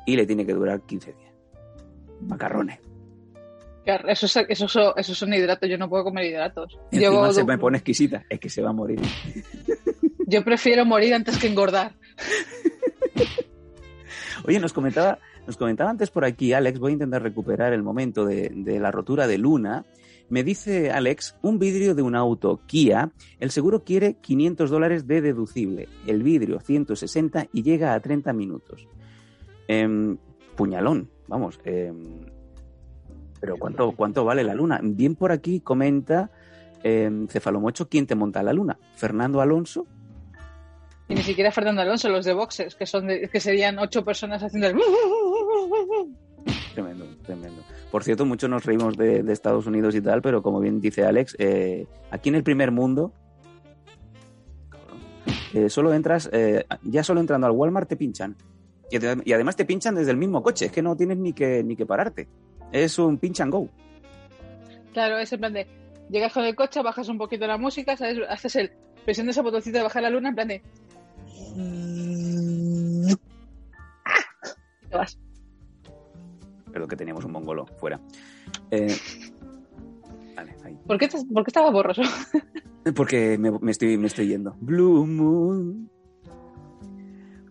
y 0.05 0.15
le 0.15 0.25
tiene 0.25 0.45
que 0.45 0.53
durar 0.53 0.81
15 0.81 1.13
días. 1.13 1.31
Macarrones. 2.27 2.79
Eso, 3.83 4.25
es- 4.27 4.37
eso, 4.49 4.65
eso, 4.65 4.95
eso 4.95 5.15
son 5.15 5.33
hidratos, 5.33 5.67
yo 5.69 5.77
no 5.77 5.89
puedo 5.89 6.03
comer 6.03 6.25
hidratos. 6.25 6.77
Encima 6.91 7.11
Yo, 7.27 7.33
se 7.33 7.43
me 7.43 7.57
pone 7.57 7.77
exquisita, 7.77 8.23
es 8.29 8.39
que 8.39 8.49
se 8.49 8.61
va 8.61 8.69
a 8.69 8.73
morir. 8.73 8.99
yo 10.27 10.43
prefiero 10.43 10.85
morir 10.85 11.13
antes 11.15 11.37
que 11.39 11.47
engordar. 11.47 11.93
Oye, 14.45 14.59
nos 14.59 14.73
comentaba, 14.73 15.19
nos 15.45 15.57
comentaba 15.57 15.89
antes 15.89 16.09
por 16.09 16.25
aquí, 16.25 16.53
Alex, 16.53 16.79
voy 16.79 16.91
a 16.91 16.93
intentar 16.93 17.21
recuperar 17.21 17.73
el 17.73 17.83
momento 17.83 18.25
de, 18.25 18.51
de 18.53 18.79
la 18.79 18.91
rotura 18.91 19.27
de 19.27 19.37
Luna. 19.37 19.85
Me 20.29 20.43
dice 20.43 20.91
Alex, 20.91 21.35
un 21.41 21.59
vidrio 21.59 21.93
de 21.93 22.01
un 22.01 22.15
auto 22.15 22.59
Kia, 22.65 23.11
el 23.39 23.51
seguro 23.51 23.83
quiere 23.83 24.15
500 24.21 24.69
dólares 24.69 25.07
de 25.07 25.21
deducible, 25.21 25.89
el 26.07 26.23
vidrio 26.23 26.59
160 26.59 27.47
y 27.51 27.63
llega 27.63 27.93
a 27.93 27.99
30 27.99 28.31
minutos. 28.33 28.87
Em, 29.71 30.17
puñalón, 30.57 31.09
vamos. 31.29 31.59
em, 31.63 32.25
pero 33.39 33.55
¿cuánto, 33.57 33.93
¿cuánto 33.93 34.25
vale 34.25 34.43
la 34.43 34.53
luna? 34.53 34.81
Bien 34.83 35.15
por 35.15 35.31
aquí 35.31 35.61
comenta 35.61 36.29
em, 36.83 37.27
Cefalomocho, 37.29 37.87
¿quién 37.87 38.05
te 38.05 38.15
monta 38.15 38.43
la 38.43 38.51
luna? 38.53 38.77
¿Fernando 38.95 39.39
Alonso? 39.39 39.87
Y 41.07 41.15
ni 41.15 41.23
siquiera 41.23 41.51
Fernando 41.51 41.81
Alonso, 41.81 42.09
los 42.09 42.25
de 42.25 42.33
boxes, 42.33 42.75
que 42.75 42.85
son 42.85 43.07
de- 43.07 43.29
que 43.29 43.39
serían 43.39 43.79
ocho 43.79 44.03
personas 44.03 44.43
haciendo 44.43 44.67
el... 44.67 44.75
Tremendo, 46.73 47.05
tremendo. 47.23 47.61
Por 47.91 48.03
cierto, 48.03 48.25
muchos 48.25 48.49
nos 48.49 48.65
reímos 48.65 48.95
de, 48.97 49.23
de 49.23 49.33
Estados 49.33 49.67
Unidos 49.67 49.93
y 49.95 50.01
tal, 50.01 50.21
pero 50.21 50.41
como 50.41 50.59
bien 50.59 50.79
dice 50.81 51.05
Alex, 51.05 51.35
eh, 51.39 51.85
aquí 52.11 52.29
en 52.29 52.35
el 52.35 52.43
primer 52.43 52.71
mundo, 52.71 53.13
eh, 55.53 55.69
solo 55.69 55.93
entras, 55.93 56.29
eh, 56.31 56.65
ya 56.83 57.03
solo 57.03 57.19
entrando 57.21 57.47
al 57.47 57.53
Walmart 57.53 57.87
te 57.89 57.95
pinchan. 57.97 58.35
Y, 58.91 58.97
ade- 58.97 59.21
y 59.25 59.33
además 59.33 59.55
te 59.55 59.65
pinchan 59.65 59.95
desde 59.95 60.11
el 60.11 60.17
mismo 60.17 60.43
coche, 60.43 60.65
es 60.65 60.71
que 60.71 60.81
no 60.81 60.95
tienes 60.95 61.17
ni 61.17 61.33
que, 61.33 61.63
ni 61.63 61.75
que 61.75 61.85
pararte. 61.85 62.27
Es 62.71 62.99
un 62.99 63.17
pinch 63.17 63.39
and 63.41 63.51
go. 63.51 63.67
Claro, 64.93 65.17
es 65.17 65.31
en 65.33 65.39
plan 65.39 65.53
de... 65.53 65.65
Llegas 66.09 66.33
con 66.33 66.43
el 66.43 66.55
coche, 66.55 66.81
bajas 66.81 67.07
un 67.07 67.17
poquito 67.17 67.47
la 67.47 67.57
música, 67.57 67.95
¿sabes? 67.97 68.19
Haces 68.29 68.55
el... 68.57 68.71
Presión 69.05 69.25
de 69.27 69.31
ese 69.31 69.41
botoncito 69.41 69.77
de 69.77 69.83
bajar 69.83 70.03
la 70.03 70.09
luna, 70.09 70.29
en 70.29 70.35
plan 70.35 70.47
de... 70.49 70.61
Y 71.55 73.15
te 74.89 74.95
vas. 74.97 75.17
Pero 76.71 76.87
que 76.87 76.95
teníamos 76.95 77.25
un 77.25 77.31
mongolo 77.31 77.65
fuera. 77.77 77.99
Eh, 78.71 78.93
vale, 80.35 80.55
ahí. 80.63 80.77
¿Por 80.85 80.97
qué, 80.97 81.05
estás- 81.05 81.25
¿Por 81.25 81.43
qué 81.43 81.49
estaba 81.49 81.71
borroso? 81.71 82.01
Porque 82.95 83.37
me, 83.37 83.51
me 83.59 83.71
estoy, 83.71 83.97
me 83.97 84.07
estoy 84.07 84.27
yendo. 84.27 84.55
Blue 84.59 85.05
Moon. 85.05 85.89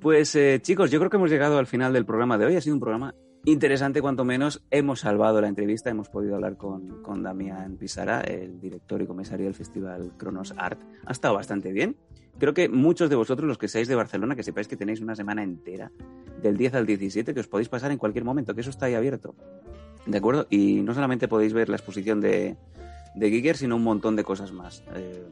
Pues 0.00 0.34
eh, 0.34 0.60
chicos, 0.62 0.90
yo 0.90 0.98
creo 0.98 1.10
que 1.10 1.18
hemos 1.18 1.30
llegado 1.30 1.58
al 1.58 1.66
final 1.66 1.92
del 1.92 2.06
programa 2.06 2.38
de 2.38 2.46
hoy. 2.46 2.56
Ha 2.56 2.62
sido 2.62 2.74
un 2.74 2.80
programa 2.80 3.14
interesante, 3.44 4.00
cuanto 4.00 4.24
menos. 4.24 4.62
Hemos 4.70 5.00
salvado 5.00 5.42
la 5.42 5.48
entrevista, 5.48 5.90
hemos 5.90 6.08
podido 6.08 6.36
hablar 6.36 6.56
con, 6.56 7.02
con 7.02 7.22
Damián 7.22 7.76
Pisara, 7.76 8.22
el 8.22 8.58
director 8.60 9.02
y 9.02 9.06
comisario 9.06 9.44
del 9.44 9.54
Festival 9.54 10.12
Cronos 10.16 10.54
Art. 10.56 10.80
Ha 11.04 11.12
estado 11.12 11.34
bastante 11.34 11.70
bien. 11.72 11.96
Creo 12.38 12.54
que 12.54 12.70
muchos 12.70 13.10
de 13.10 13.16
vosotros, 13.16 13.46
los 13.46 13.58
que 13.58 13.68
seáis 13.68 13.88
de 13.88 13.94
Barcelona, 13.94 14.34
que 14.34 14.42
sepáis 14.42 14.68
que 14.68 14.76
tenéis 14.76 15.02
una 15.02 15.14
semana 15.14 15.42
entera, 15.42 15.92
del 16.42 16.56
10 16.56 16.76
al 16.76 16.86
17, 16.86 17.34
que 17.34 17.40
os 17.40 17.48
podéis 17.48 17.68
pasar 17.68 17.90
en 17.90 17.98
cualquier 17.98 18.24
momento, 18.24 18.54
que 18.54 18.62
eso 18.62 18.70
está 18.70 18.86
ahí 18.86 18.94
abierto. 18.94 19.34
¿De 20.06 20.16
acuerdo? 20.16 20.46
Y 20.48 20.80
no 20.80 20.94
solamente 20.94 21.28
podéis 21.28 21.52
ver 21.52 21.68
la 21.68 21.76
exposición 21.76 22.22
de, 22.22 22.56
de 23.14 23.30
Giger, 23.30 23.58
sino 23.58 23.76
un 23.76 23.84
montón 23.84 24.16
de 24.16 24.24
cosas 24.24 24.50
más. 24.50 24.82
Eh, 24.94 25.26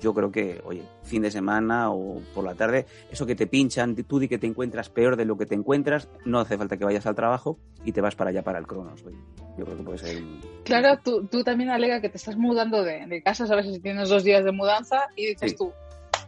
yo 0.00 0.12
creo 0.14 0.30
que, 0.30 0.60
oye, 0.64 0.82
fin 1.02 1.22
de 1.22 1.30
semana 1.30 1.90
o 1.90 2.20
por 2.34 2.44
la 2.44 2.54
tarde, 2.54 2.86
eso 3.10 3.26
que 3.26 3.34
te 3.34 3.46
pinchan, 3.46 3.94
tú 3.96 4.18
di 4.18 4.28
que 4.28 4.38
te 4.38 4.46
encuentras 4.46 4.88
peor 4.90 5.16
de 5.16 5.24
lo 5.24 5.36
que 5.36 5.46
te 5.46 5.54
encuentras, 5.54 6.08
no 6.24 6.38
hace 6.40 6.56
falta 6.58 6.76
que 6.76 6.84
vayas 6.84 7.06
al 7.06 7.14
trabajo 7.14 7.58
y 7.84 7.92
te 7.92 8.00
vas 8.00 8.14
para 8.14 8.30
allá 8.30 8.42
para 8.42 8.58
el 8.58 8.66
Cronos. 8.66 9.02
Oye, 9.04 9.16
yo 9.58 9.64
creo 9.64 9.76
que 9.76 9.82
puede 9.82 9.98
ser 9.98 10.16
un... 10.22 10.40
Claro, 10.64 10.98
tú, 11.02 11.26
tú 11.26 11.42
también 11.44 11.70
alega 11.70 12.00
que 12.00 12.08
te 12.08 12.16
estás 12.18 12.36
mudando 12.36 12.82
de, 12.82 13.06
de 13.06 13.22
casa, 13.22 13.46
sabes 13.46 13.66
si 13.72 13.80
tienes 13.80 14.08
dos 14.08 14.24
días 14.24 14.44
de 14.44 14.52
mudanza 14.52 15.08
y 15.16 15.26
dices 15.26 15.52
Sí. 15.52 15.56
tú, 15.56 15.72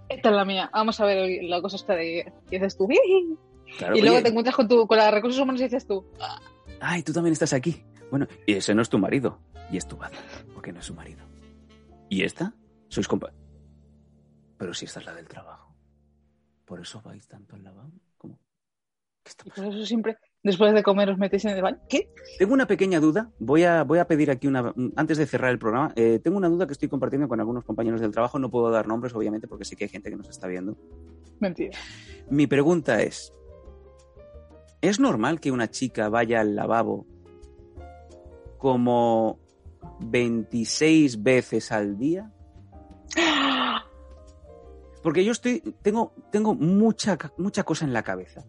esta 0.08 0.30
es 0.30 0.34
la 0.34 0.44
mía, 0.44 0.70
vamos 0.72 0.98
a 1.00 1.04
ver 1.04 1.42
la 1.44 1.60
cosa 1.60 1.76
está 1.76 1.94
de... 1.94 2.32
Y 2.50 2.50
dices 2.52 2.76
tú, 2.76 2.88
y 2.90 4.00
luego 4.00 4.16
oye, 4.16 4.22
te 4.22 4.28
encuentras 4.30 4.56
con, 4.56 4.66
tu, 4.66 4.86
con 4.86 4.96
la 4.96 5.10
recursos 5.10 5.40
humanos 5.40 5.60
y 5.60 5.64
dices 5.64 5.86
tú, 5.86 6.04
ay, 6.80 7.02
tú 7.02 7.12
también 7.12 7.32
estás 7.32 7.52
aquí. 7.52 7.82
Bueno, 8.10 8.26
y 8.46 8.54
ese 8.54 8.74
no 8.74 8.80
es 8.80 8.88
tu 8.88 8.98
marido, 8.98 9.38
y 9.70 9.76
es 9.76 9.86
tu 9.86 9.98
madre, 9.98 10.16
porque 10.54 10.72
no 10.72 10.80
es 10.80 10.86
su 10.86 10.94
marido. 10.94 11.20
¿Y 12.08 12.22
esta? 12.22 12.54
Sois 12.88 13.06
compa... 13.06 13.30
Pero 14.58 14.74
si 14.74 14.84
esta 14.84 15.00
es 15.00 15.06
la 15.06 15.14
del 15.14 15.28
trabajo. 15.28 15.74
¿Por 16.64 16.80
eso 16.80 17.00
vais 17.02 17.26
tanto 17.26 17.56
al 17.56 17.64
lavabo? 17.64 17.92
¿Cómo? 18.18 18.38
¿Qué 19.22 19.30
está 19.30 19.44
y 19.46 19.50
por 19.50 19.64
eso 19.64 19.86
siempre 19.86 20.18
después 20.42 20.72
de 20.72 20.82
comer 20.82 21.10
os 21.10 21.18
metéis 21.18 21.44
en 21.44 21.52
el 21.52 21.62
baño. 21.62 21.78
¿Qué? 21.88 22.10
Tengo 22.38 22.54
una 22.54 22.66
pequeña 22.66 23.00
duda. 23.00 23.30
Voy 23.38 23.64
a, 23.64 23.84
voy 23.84 23.98
a 23.98 24.06
pedir 24.06 24.30
aquí 24.30 24.46
una. 24.46 24.72
Antes 24.96 25.18
de 25.18 25.26
cerrar 25.26 25.50
el 25.50 25.58
programa, 25.58 25.92
eh, 25.96 26.20
tengo 26.22 26.36
una 26.36 26.48
duda 26.48 26.66
que 26.66 26.72
estoy 26.72 26.88
compartiendo 26.88 27.28
con 27.28 27.40
algunos 27.40 27.64
compañeros 27.64 28.00
del 28.00 28.12
trabajo. 28.12 28.38
No 28.38 28.50
puedo 28.50 28.70
dar 28.70 28.86
nombres, 28.86 29.14
obviamente, 29.14 29.48
porque 29.48 29.64
sé 29.64 29.76
que 29.76 29.84
hay 29.84 29.90
gente 29.90 30.10
que 30.10 30.16
nos 30.16 30.28
está 30.28 30.46
viendo. 30.46 30.76
Mentira. 31.40 31.78
Mi 32.30 32.46
pregunta 32.46 33.02
es: 33.02 33.32
¿es 34.80 35.00
normal 35.00 35.40
que 35.40 35.52
una 35.52 35.70
chica 35.70 36.08
vaya 36.08 36.40
al 36.40 36.54
lavabo 36.54 37.06
como 38.58 39.38
26 40.00 41.22
veces 41.22 41.72
al 41.72 41.98
día? 41.98 42.32
Porque 45.08 45.24
yo 45.24 45.32
estoy, 45.32 45.62
tengo, 45.80 46.12
tengo 46.30 46.54
mucha, 46.54 47.16
mucha 47.38 47.62
cosa 47.62 47.86
en 47.86 47.94
la 47.94 48.02
cabeza. 48.02 48.44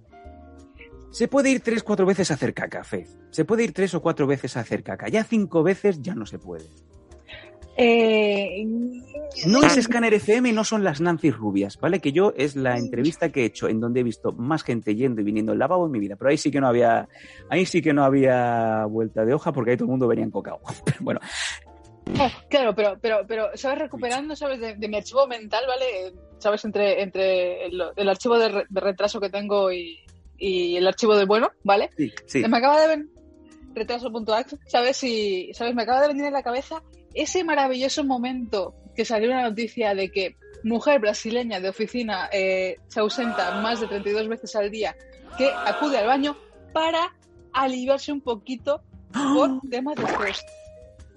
Se 1.10 1.30
puede 1.30 1.52
ir 1.52 1.62
tres, 1.62 1.84
cuatro 1.84 2.06
veces 2.06 2.32
a 2.32 2.34
hacer 2.34 2.54
caca, 2.54 2.84
Fez. 2.84 3.18
Se 3.30 3.46
puede 3.46 3.64
ir 3.64 3.72
tres 3.72 3.94
o 3.94 4.02
cuatro 4.02 4.28
veces 4.28 4.58
a 4.58 4.60
hacer 4.60 4.84
caca. 4.84 5.08
Ya 5.08 5.24
cinco 5.24 5.64
veces 5.64 6.02
ya 6.02 6.16
no 6.16 6.26
se 6.26 6.38
puede. 6.38 6.66
Eh, 7.78 8.66
No 9.46 9.64
es 9.64 9.82
Scanner 9.82 10.14
FM 10.14 10.50
y 10.50 10.52
no 10.52 10.66
son 10.66 10.84
las 10.84 11.00
Nancy 11.00 11.32
rubias, 11.32 11.80
¿vale? 11.80 12.02
Que 12.02 12.12
yo 12.12 12.34
es 12.36 12.58
la 12.58 12.78
entrevista 12.78 13.32
que 13.32 13.44
he 13.44 13.46
hecho 13.46 13.70
en 13.70 13.80
donde 13.80 14.02
he 14.02 14.04
visto 14.04 14.34
más 14.34 14.62
gente 14.64 14.96
yendo 14.96 15.22
y 15.22 15.24
viniendo 15.24 15.54
al 15.54 15.60
lavabo 15.60 15.86
en 15.86 15.94
mi 15.94 16.00
vida. 16.00 16.18
Pero 16.18 16.30
ahí 16.30 16.38
sí 16.38 16.52
que 16.52 16.60
no 16.60 16.68
había, 16.68 17.08
ahí 17.50 17.66
sí 17.66 17.82
que 17.82 17.94
no 17.94 18.04
había 18.04 18.84
vuelta 18.84 19.24
de 19.24 19.34
hoja 19.34 19.54
porque 19.54 19.72
ahí 19.72 19.78
todo 19.78 19.86
el 19.86 19.92
mundo 19.92 20.10
venía 20.10 20.26
en 20.26 20.32
cocao. 20.32 20.60
Pero 20.84 20.98
bueno, 21.00 21.22
oh, 22.20 22.30
claro, 22.50 22.76
pero, 22.76 22.98
pero, 23.00 23.20
pero, 23.26 23.48
¿sabes? 23.56 23.80
Recuperando, 23.80 24.36
¿sabes? 24.36 24.60
De, 24.60 24.76
de 24.76 24.88
mi 24.90 24.98
archivo 24.98 25.26
mental, 25.26 25.64
¿vale? 25.66 26.14
¿Sabes? 26.40 26.66
Entre, 26.66 27.02
entre 27.04 27.66
el, 27.68 27.82
el 27.96 28.10
archivo 28.10 28.38
de, 28.40 28.50
re- 28.50 28.66
de 28.70 28.80
retraso 28.82 29.20
que 29.20 29.30
tengo 29.30 29.72
y, 29.72 30.00
y 30.38 30.76
el 30.78 30.88
archivo 30.88 31.16
de 31.16 31.26
bueno, 31.26 31.50
¿vale? 31.64 31.90
sí, 31.96 32.12
sí. 32.26 32.44
Me 32.48 32.58
acaba 32.58 32.80
de 32.82 32.88
ver 32.88 33.06
retraso.ax, 33.76 34.56
¿sabes? 34.68 35.04
Y, 35.04 35.54
¿sabes? 35.54 35.76
Me 35.76 35.84
acaba 35.84 36.02
de 36.02 36.08
venir 36.08 36.26
en 36.26 36.34
la 36.34 36.44
cabeza 36.44 36.82
ese 37.14 37.44
maravilloso 37.44 38.04
momento 38.04 38.74
que 38.96 39.06
salió 39.06 39.30
una 39.30 39.44
noticia 39.44 39.94
de 39.96 40.10
que 40.12 40.36
mujer 40.64 41.00
brasileña 41.00 41.60
de 41.60 41.70
oficina 41.70 42.30
eh, 42.34 42.78
se 42.88 43.00
ausenta 43.00 43.62
más 43.62 43.80
de 43.80 43.88
32 43.88 44.28
veces 44.28 44.56
al 44.56 44.70
día 44.70 44.96
que 45.38 45.50
acude 45.66 45.98
al 45.98 46.08
baño 46.08 46.36
para 46.74 47.16
aliviarse 47.54 48.12
un 48.12 48.22
poquito 48.22 48.82
por 49.14 49.62
temas 49.70 49.96
de 49.96 50.04
estrés. 50.04 50.42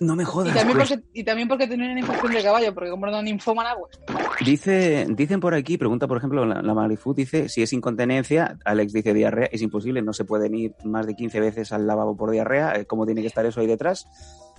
No 0.03 0.16
me 0.16 0.24
Y 0.24 0.26
jodas. 0.26 0.55
también, 0.55 0.76
pues. 0.76 0.90
porque, 0.90 1.05
y 1.12 1.24
también 1.24 1.48
porque 1.48 1.66
tenía 1.66 1.90
una 1.90 2.00
infección 2.00 2.32
de 2.32 2.42
caballo, 2.42 2.74
porque 2.74 2.90
como 2.90 3.07
era 3.07 3.16
una 3.16 3.22
ninfómana, 3.22 3.74
pues 3.76 4.00
Dice, 4.44 5.07
dicen 5.11 5.38
por 5.38 5.55
aquí, 5.55 5.78
pregunta 5.78 6.09
por 6.09 6.16
ejemplo 6.16 6.44
la, 6.44 6.61
la 6.61 6.88
dice 7.14 7.48
si 7.48 7.62
es 7.62 7.72
incontinencia, 7.72 8.59
Alex 8.64 8.92
dice 8.92 9.14
diarrea, 9.14 9.48
es 9.53 9.62
imposible, 9.62 10.03
no 10.03 10.12
se 10.12 10.24
pueden 10.24 10.55
ir 10.55 10.74
más 10.84 11.07
de 11.07 11.14
15 11.14 11.38
veces 11.38 11.72
al 11.72 11.86
lavabo 11.86 12.16
por 12.16 12.32
diarrea, 12.32 12.74
eh, 12.76 12.84
¿cómo 12.86 13.07
tiene 13.07 13.20
que 13.20 13.28
estar 13.28 13.46
eso 13.46 13.61
ahí 13.61 13.66
detrás? 13.66 14.09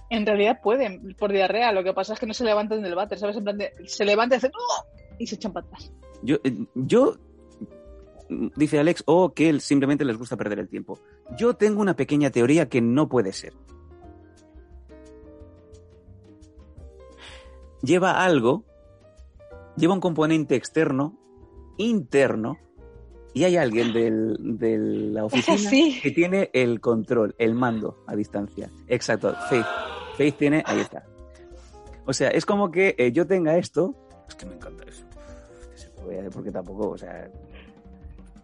En 0.10 0.26
realidad 0.26 0.60
pueden, 0.62 1.16
por 1.18 1.32
diarrea. 1.32 1.72
Lo 1.72 1.84
que 1.84 1.94
pasa 1.94 2.14
es 2.14 2.20
que 2.20 2.28
no 2.28 2.34
se 2.34 2.44
levantan 2.44 2.82
del 2.84 2.96
váter, 2.96 3.18
¿sabes? 3.18 3.38
En 3.38 3.44
plan 3.44 3.58
de, 3.58 3.74
se 3.86 4.06
levantan 4.06 4.36
y 4.36 4.38
hacen 4.38 4.52
¡Oh! 4.56 4.86
y 5.18 5.28
se 5.28 5.36
echan 5.36 5.54
patas. 5.54 5.92
Yo, 6.22 6.38
eh, 6.44 6.66
yo, 6.76 7.18
dice 8.56 8.80
Alex, 8.80 9.04
o 9.08 9.34
que 9.34 9.60
simplemente 9.60 10.06
les 10.06 10.18
gusta 10.18 10.38
perder 10.38 10.60
el 10.60 10.70
tiempo. 10.70 11.00
Yo 11.38 11.56
tengo 11.56 11.82
una 11.82 11.96
pequeña 11.96 12.30
teoría 12.30 12.70
que 12.70 12.82
no 12.82 13.10
puede 13.10 13.34
ser. 13.34 13.54
Lleva 17.84 18.24
algo, 18.24 18.64
lleva 19.78 19.94
un 19.94 20.00
componente 20.00 20.56
externo, 20.56 21.20
interno, 21.78 22.58
y 23.34 23.44
hay 23.44 23.58
alguien 23.58 23.94
del- 23.94 24.38
de 24.58 24.78
la 24.78 25.26
oficina 25.26 25.70
que 26.02 26.12
tiene 26.12 26.50
el 26.54 26.80
control, 26.80 27.36
el 27.38 27.54
mando 27.56 28.04
a 28.08 28.16
distancia. 28.16 28.70
Exacto, 28.88 29.36
Faith. 29.50 29.66
Faith 30.18 30.38
tiene, 30.38 30.64
ahí 30.66 30.80
está. 30.80 31.04
O 32.06 32.14
sea, 32.14 32.30
es 32.30 32.46
como 32.46 32.70
que 32.72 32.96
eh, 32.98 33.12
yo 33.12 33.26
tenga 33.26 33.58
esto, 33.58 33.96
es 34.28 34.36
que 34.36 34.46
me 34.46 34.54
encanta 34.56 34.84
eso. 34.88 35.04
Que 35.72 35.78
se 35.78 35.90
puede, 35.90 36.30
porque 36.30 36.52
tampoco, 36.52 36.90
o 36.92 36.98
sea, 36.98 37.30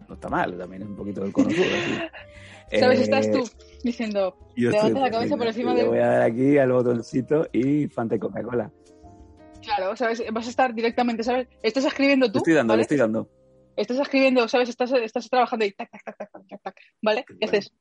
no 0.08 0.14
está 0.14 0.28
mal, 0.28 0.56
también 0.58 0.82
es 0.82 0.88
un 0.88 0.96
poquito 0.96 1.20
del 1.22 1.32
cono 1.32 1.48
duro, 1.50 1.60
así. 1.62 2.78
¿Sabes? 2.80 3.00
Eh, 3.00 3.02
Estás 3.02 3.30
tú 3.30 3.44
diciendo, 3.82 4.36
levanta 4.56 5.00
la 5.00 5.10
cabeza 5.10 5.36
por 5.36 5.46
encima 5.48 5.74
le 5.74 5.82
de... 5.82 5.88
voy 5.88 5.98
a 5.98 6.06
dar 6.06 6.22
aquí 6.22 6.56
al 6.58 6.70
botoncito 6.72 7.48
y 7.52 7.86
Fanta 7.88 8.18
Coca-Cola. 8.18 8.70
Claro, 9.62 9.96
¿sabes? 9.96 10.22
Vas 10.32 10.46
a 10.46 10.50
estar 10.50 10.74
directamente, 10.74 11.22
¿sabes? 11.22 11.48
Estás 11.62 11.84
escribiendo 11.84 12.30
tú, 12.30 12.38
estoy 12.38 12.54
dando, 12.54 12.72
¿vale? 12.72 12.78
le 12.78 12.82
estoy 12.82 12.96
dando. 12.98 13.28
Estás 13.76 13.98
escribiendo, 13.98 14.46
¿sabes? 14.48 14.68
Estás, 14.68 14.92
estás 14.92 15.28
trabajando 15.30 15.64
y 15.64 15.72
tac, 15.72 15.90
tac, 15.90 16.02
tac, 16.04 16.16
tac, 16.16 16.30
tac, 16.48 16.62
tac, 16.62 16.76
¿vale? 17.02 17.24
¿Qué 17.26 17.44
haces? 17.46 17.72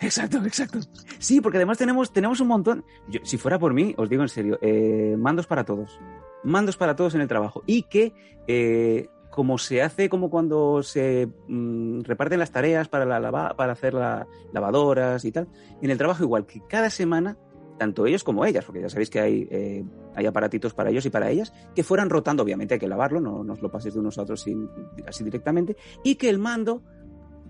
Exacto, 0.00 0.38
exacto. 0.44 0.78
Sí, 1.18 1.40
porque 1.40 1.58
además 1.58 1.78
tenemos, 1.78 2.12
tenemos 2.12 2.40
un 2.40 2.48
montón. 2.48 2.84
Yo, 3.08 3.20
si 3.22 3.36
fuera 3.36 3.58
por 3.58 3.74
mí, 3.74 3.94
os 3.98 4.08
digo 4.08 4.22
en 4.22 4.28
serio, 4.28 4.58
eh, 4.62 5.14
mandos 5.18 5.46
para 5.46 5.64
todos. 5.64 5.98
Mandos 6.42 6.76
para 6.76 6.96
todos 6.96 7.14
en 7.14 7.20
el 7.20 7.28
trabajo. 7.28 7.62
Y 7.66 7.82
que, 7.84 8.12
eh, 8.48 9.08
como 9.30 9.58
se 9.58 9.82
hace 9.82 10.08
como 10.08 10.30
cuando 10.30 10.82
se 10.82 11.28
mm, 11.48 12.00
reparten 12.02 12.38
las 12.38 12.50
tareas 12.50 12.88
para, 12.88 13.04
la 13.04 13.20
lava- 13.20 13.54
para 13.56 13.72
hacer 13.72 13.94
las 13.94 14.26
lavadoras 14.52 15.24
y 15.24 15.32
tal, 15.32 15.48
en 15.82 15.90
el 15.90 15.98
trabajo 15.98 16.22
igual, 16.24 16.46
que 16.46 16.60
cada 16.66 16.88
semana, 16.90 17.36
tanto 17.78 18.06
ellos 18.06 18.22
como 18.24 18.44
ellas, 18.44 18.64
porque 18.64 18.80
ya 18.80 18.88
sabéis 18.88 19.10
que 19.10 19.20
hay, 19.20 19.48
eh, 19.50 19.84
hay 20.14 20.26
aparatitos 20.26 20.74
para 20.74 20.90
ellos 20.90 21.04
y 21.06 21.10
para 21.10 21.30
ellas, 21.30 21.52
que 21.74 21.82
fueran 21.82 22.08
rotando, 22.10 22.42
obviamente 22.42 22.74
hay 22.74 22.80
que 22.80 22.88
lavarlo, 22.88 23.20
no 23.20 23.42
nos 23.44 23.60
lo 23.62 23.70
pases 23.70 23.94
de 23.94 24.00
unos 24.00 24.16
a 24.18 24.22
otros 24.22 24.42
sin- 24.42 24.68
así 25.06 25.24
directamente, 25.24 25.76
y 26.02 26.14
que 26.14 26.28
el 26.28 26.38
mando 26.38 26.82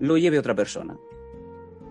lo 0.01 0.17
lleve 0.17 0.39
otra 0.39 0.55
persona. 0.55 0.97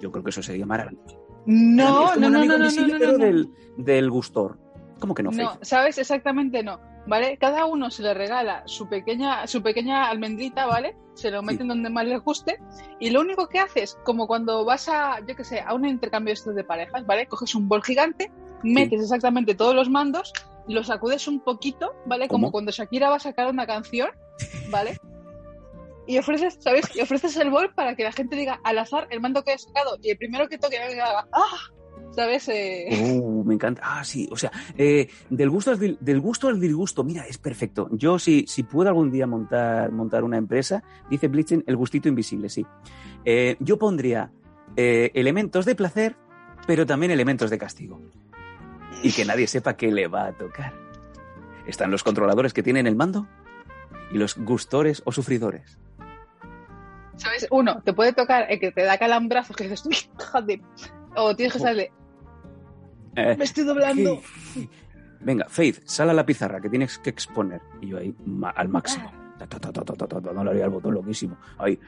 Yo 0.01 0.11
creo 0.11 0.23
que 0.23 0.31
eso 0.31 0.41
sería 0.43 0.65
maravilloso. 0.65 1.19
No, 1.45 2.15
no, 2.15 2.29
no, 2.29 2.45
no, 2.45 2.45
no, 2.45 2.57
no, 2.57 2.69
no, 2.69 3.11
no. 3.11 3.17
Del, 3.17 3.49
del 3.77 4.09
gustor. 4.09 4.57
¿Cómo 4.99 5.13
que 5.13 5.23
no, 5.23 5.31
No, 5.31 5.49
Faith? 5.49 5.63
¿sabes? 5.63 5.97
Exactamente 5.97 6.63
no. 6.63 6.79
¿Vale? 7.05 7.37
Cada 7.37 7.65
uno 7.65 7.91
se 7.91 8.01
le 8.01 8.13
regala 8.13 8.63
su 8.65 8.87
pequeña, 8.87 9.45
su 9.47 9.61
pequeña 9.61 10.09
almendrita, 10.09 10.65
¿vale? 10.65 10.95
Se 11.15 11.31
lo 11.31 11.43
meten 11.43 11.67
donde 11.67 11.89
más 11.89 12.05
les 12.05 12.21
guste. 12.21 12.59
Y 12.99 13.09
lo 13.09 13.19
único 13.19 13.49
que 13.49 13.59
haces, 13.59 13.97
como 14.05 14.25
cuando 14.25 14.63
vas 14.63 14.87
a, 14.87 15.19
yo 15.27 15.35
qué 15.35 15.43
sé, 15.43 15.59
a 15.59 15.73
un 15.73 15.85
intercambio 15.85 16.33
estos 16.33 16.55
de 16.55 16.63
parejas, 16.63 17.05
¿vale? 17.05 17.27
Coges 17.27 17.55
un 17.55 17.67
bol 17.67 17.83
gigante, 17.83 18.31
metes 18.63 19.01
exactamente 19.01 19.53
todos 19.53 19.75
los 19.75 19.89
mandos, 19.89 20.31
los 20.67 20.87
sacudes 20.87 21.27
un 21.27 21.41
poquito, 21.41 21.93
¿vale? 22.05 22.27
Como 22.27 22.51
cuando 22.51 22.71
Shakira 22.71 23.09
va 23.09 23.17
a 23.17 23.19
sacar 23.19 23.49
una 23.49 23.67
canción, 23.67 24.09
¿vale? 24.69 24.97
Y 26.07 26.17
ofreces, 26.17 26.57
¿sabes? 26.59 26.93
Y 26.95 27.01
ofreces 27.01 27.35
el 27.37 27.49
bol 27.49 27.73
para 27.73 27.95
que 27.95 28.03
la 28.03 28.11
gente 28.11 28.35
diga 28.35 28.59
al 28.63 28.77
azar 28.77 29.07
el 29.09 29.21
mando 29.21 29.43
que 29.43 29.53
ha 29.53 29.57
sacado. 29.57 29.97
Y 30.01 30.11
el 30.11 30.17
primero 30.17 30.47
que 30.47 30.57
toque 30.57 30.77
haga, 30.77 31.27
¡ah! 31.31 31.73
¿Sabes? 32.15 32.47
Eh, 32.49 32.89
Uh, 33.23 33.43
me 33.43 33.55
encanta. 33.55 33.81
Ah, 33.83 34.03
sí, 34.03 34.27
o 34.31 34.35
sea, 34.35 34.51
eh, 34.77 35.09
del, 35.29 35.49
gusto 35.49 35.71
al, 35.71 35.97
del 35.99 36.19
gusto 36.19 36.47
al 36.47 36.59
disgusto, 36.59 37.03
mira, 37.03 37.25
es 37.25 37.37
perfecto. 37.37 37.89
Yo, 37.91 38.19
si, 38.19 38.45
si 38.47 38.63
puedo 38.63 38.89
algún 38.89 39.11
día 39.11 39.27
montar, 39.27 39.91
montar 39.91 40.23
una 40.23 40.37
empresa, 40.37 40.83
dice 41.09 41.27
Blitzen, 41.27 41.63
el 41.67 41.75
gustito 41.75 42.07
invisible, 42.07 42.49
sí. 42.49 42.65
Eh, 43.25 43.55
yo 43.59 43.77
pondría 43.77 44.31
eh, 44.75 45.11
elementos 45.13 45.65
de 45.65 45.75
placer, 45.75 46.15
pero 46.67 46.85
también 46.85 47.11
elementos 47.11 47.49
de 47.49 47.57
castigo. 47.57 48.01
Y 49.01 49.11
que 49.11 49.25
nadie 49.25 49.47
sepa 49.47 49.75
qué 49.75 49.91
le 49.91 50.07
va 50.07 50.27
a 50.27 50.33
tocar. 50.33 50.73
Están 51.67 51.91
los 51.91 52.03
controladores 52.03 52.53
que 52.53 52.63
tienen 52.63 52.87
el 52.87 52.95
mando 52.95 53.27
y 54.11 54.17
los 54.17 54.37
gustores 54.37 55.01
o 55.05 55.11
sufridores. 55.11 55.77
¿Sabes? 57.15 57.47
Uno, 57.51 57.81
te 57.83 57.93
puede 57.93 58.13
tocar 58.13 58.45
el 58.49 58.59
que 58.59 58.71
te 58.71 58.83
da 58.83 58.97
calambrazos, 58.97 59.55
que 59.55 59.63
dices, 59.65 59.85
uy, 59.85 59.97
joder. 60.31 60.61
O 61.15 61.35
tienes 61.35 61.53
que 61.53 61.59
salir, 61.59 61.91
eh, 63.15 63.35
Me 63.37 63.43
estoy 63.43 63.63
doblando. 63.63 64.21
Venga, 65.19 65.45
Faith, 65.47 65.81
sal 65.85 66.09
a 66.09 66.13
la 66.13 66.25
pizarra 66.25 66.59
que 66.59 66.69
tienes 66.69 66.97
que 66.97 67.09
exponer. 67.09 67.61
Y 67.81 67.87
yo 67.89 67.97
ahí, 67.97 68.13
al 68.55 68.69
máximo. 68.69 69.11
No 70.33 70.43
le 70.43 70.49
haría 70.51 70.65
el 70.65 70.71
botón 70.71 70.93
loquísimo. 70.93 71.37
Ahí. 71.57 71.79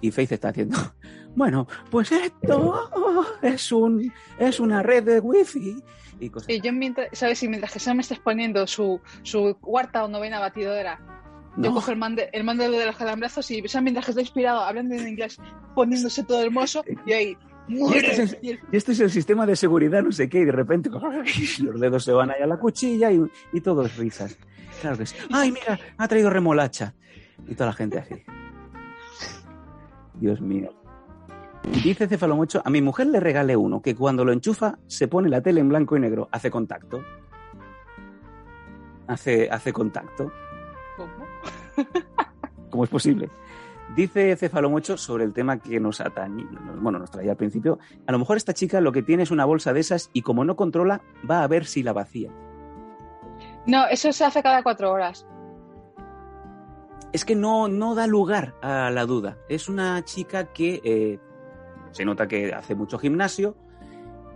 Y 0.00 0.10
Faith 0.10 0.32
está 0.32 0.48
haciendo. 0.48 0.78
Bueno, 1.34 1.66
pues 1.90 2.12
esto 2.12 3.24
es 3.40 3.72
un 3.72 4.12
es 4.38 4.60
una 4.60 4.82
red 4.82 5.02
de 5.02 5.18
wifi. 5.18 5.82
Y 6.20 6.28
cosas. 6.28 6.50
Y 6.50 6.60
yo 6.60 6.74
mientras, 6.74 7.08
¿sabes? 7.12 7.42
Y 7.42 7.48
mientras 7.48 7.72
que 7.72 7.78
Sam 7.78 8.00
está 8.00 8.12
exponiendo 8.12 8.66
su, 8.66 9.00
su 9.22 9.56
cuarta 9.58 10.04
o 10.04 10.08
novena 10.08 10.40
batidora. 10.40 11.00
Yo 11.56 11.72
cojo 11.72 11.90
el 11.90 11.96
mando, 11.96 12.20
el 12.32 12.44
mando 12.44 12.70
de 12.70 12.84
los 12.84 12.96
calambrazos 12.96 13.50
y 13.50 13.60
o 13.60 13.82
mientras 13.82 14.04
que 14.04 14.10
está 14.10 14.20
inspirado 14.20 14.60
hablando 14.60 14.94
en 14.94 15.08
inglés, 15.08 15.38
poniéndose 15.74 16.22
todo 16.24 16.42
hermoso, 16.42 16.84
eh, 16.86 16.96
y 17.06 17.12
ahí 17.12 17.38
y 17.68 17.82
este, 17.94 18.10
es 18.10 18.18
el, 18.18 18.38
y 18.42 18.76
este 18.76 18.92
es 18.92 19.00
el 19.00 19.10
sistema 19.10 19.46
de 19.46 19.56
seguridad, 19.56 20.02
no 20.02 20.12
sé 20.12 20.28
qué, 20.28 20.40
y 20.40 20.44
de 20.44 20.52
repente 20.52 20.90
los 21.60 21.80
dedos 21.80 22.04
se 22.04 22.12
van 22.12 22.30
ahí 22.30 22.42
a 22.42 22.46
la 22.46 22.58
cuchilla 22.58 23.10
y, 23.12 23.22
y 23.52 23.60
todo 23.60 23.86
es 23.86 23.96
risas. 23.96 24.36
Claro 24.80 24.98
que 24.98 25.06
sí. 25.06 25.16
¡Ay, 25.32 25.52
mira! 25.52 25.78
Ha 25.96 26.08
traído 26.08 26.30
remolacha. 26.30 26.94
Y 27.46 27.54
toda 27.54 27.70
la 27.70 27.72
gente 27.72 27.98
así. 27.98 28.22
Dios 30.14 30.40
mío. 30.40 30.72
Dice 31.84 32.08
Cefalomocho, 32.08 32.60
a 32.64 32.70
mi 32.70 32.82
mujer 32.82 33.06
le 33.06 33.20
regalé 33.20 33.56
uno 33.56 33.80
que 33.80 33.94
cuando 33.94 34.24
lo 34.24 34.32
enchufa 34.32 34.78
se 34.86 35.06
pone 35.06 35.28
la 35.28 35.40
tele 35.40 35.60
en 35.60 35.68
blanco 35.68 35.96
y 35.96 36.00
negro. 36.00 36.28
Hace 36.32 36.50
contacto. 36.50 37.02
Hace, 39.06 39.48
hace 39.50 39.72
contacto. 39.72 40.32
¿Cómo? 40.96 41.26
¿Cómo 42.70 42.84
es 42.84 42.90
posible? 42.90 43.30
Dice 43.96 44.34
Cefalomocho 44.36 44.96
sobre 44.96 45.24
el 45.24 45.34
tema 45.34 45.58
que 45.58 45.78
nos 45.78 46.00
atañe, 46.00 46.46
bueno, 46.80 46.98
nos 46.98 47.10
traía 47.10 47.32
al 47.32 47.36
principio. 47.36 47.78
A 48.06 48.12
lo 48.12 48.18
mejor 48.18 48.38
esta 48.38 48.54
chica 48.54 48.80
lo 48.80 48.90
que 48.90 49.02
tiene 49.02 49.24
es 49.24 49.30
una 49.30 49.44
bolsa 49.44 49.74
de 49.74 49.80
esas 49.80 50.08
y 50.14 50.22
como 50.22 50.44
no 50.44 50.56
controla, 50.56 51.02
va 51.30 51.42
a 51.42 51.46
ver 51.46 51.66
si 51.66 51.82
la 51.82 51.92
vacía. 51.92 52.30
No, 53.66 53.86
eso 53.86 54.12
se 54.12 54.24
hace 54.24 54.42
cada 54.42 54.62
cuatro 54.62 54.90
horas. 54.90 55.26
Es 57.12 57.26
que 57.26 57.34
no, 57.34 57.68
no 57.68 57.94
da 57.94 58.06
lugar 58.06 58.54
a 58.62 58.90
la 58.90 59.04
duda. 59.04 59.36
Es 59.50 59.68
una 59.68 60.02
chica 60.04 60.52
que 60.52 60.80
eh, 60.84 61.18
se 61.90 62.06
nota 62.06 62.26
que 62.26 62.54
hace 62.54 62.74
mucho 62.74 62.98
gimnasio 62.98 63.56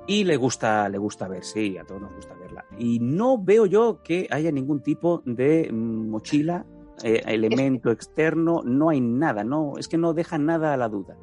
y 0.06 0.24
le 0.24 0.36
gusta, 0.36 0.88
le 0.90 0.98
gusta 0.98 1.26
verse 1.26 1.62
y 1.62 1.78
a 1.78 1.84
todos 1.84 2.02
nos 2.02 2.14
gusta 2.14 2.34
verla. 2.34 2.66
Y 2.78 2.98
no 3.00 3.42
veo 3.42 3.64
yo 3.64 4.02
que 4.02 4.28
haya 4.30 4.52
ningún 4.52 4.82
tipo 4.82 5.22
de 5.24 5.70
mm, 5.72 6.10
mochila, 6.10 6.66
eh, 7.02 7.22
elemento 7.26 7.90
externo, 7.90 8.62
no 8.64 8.90
hay 8.90 9.00
nada, 9.00 9.44
no, 9.44 9.74
es 9.78 9.88
que 9.88 9.98
no 9.98 10.12
deja 10.14 10.38
nada 10.38 10.74
a 10.74 10.76
la 10.76 10.88
duda. 10.88 11.16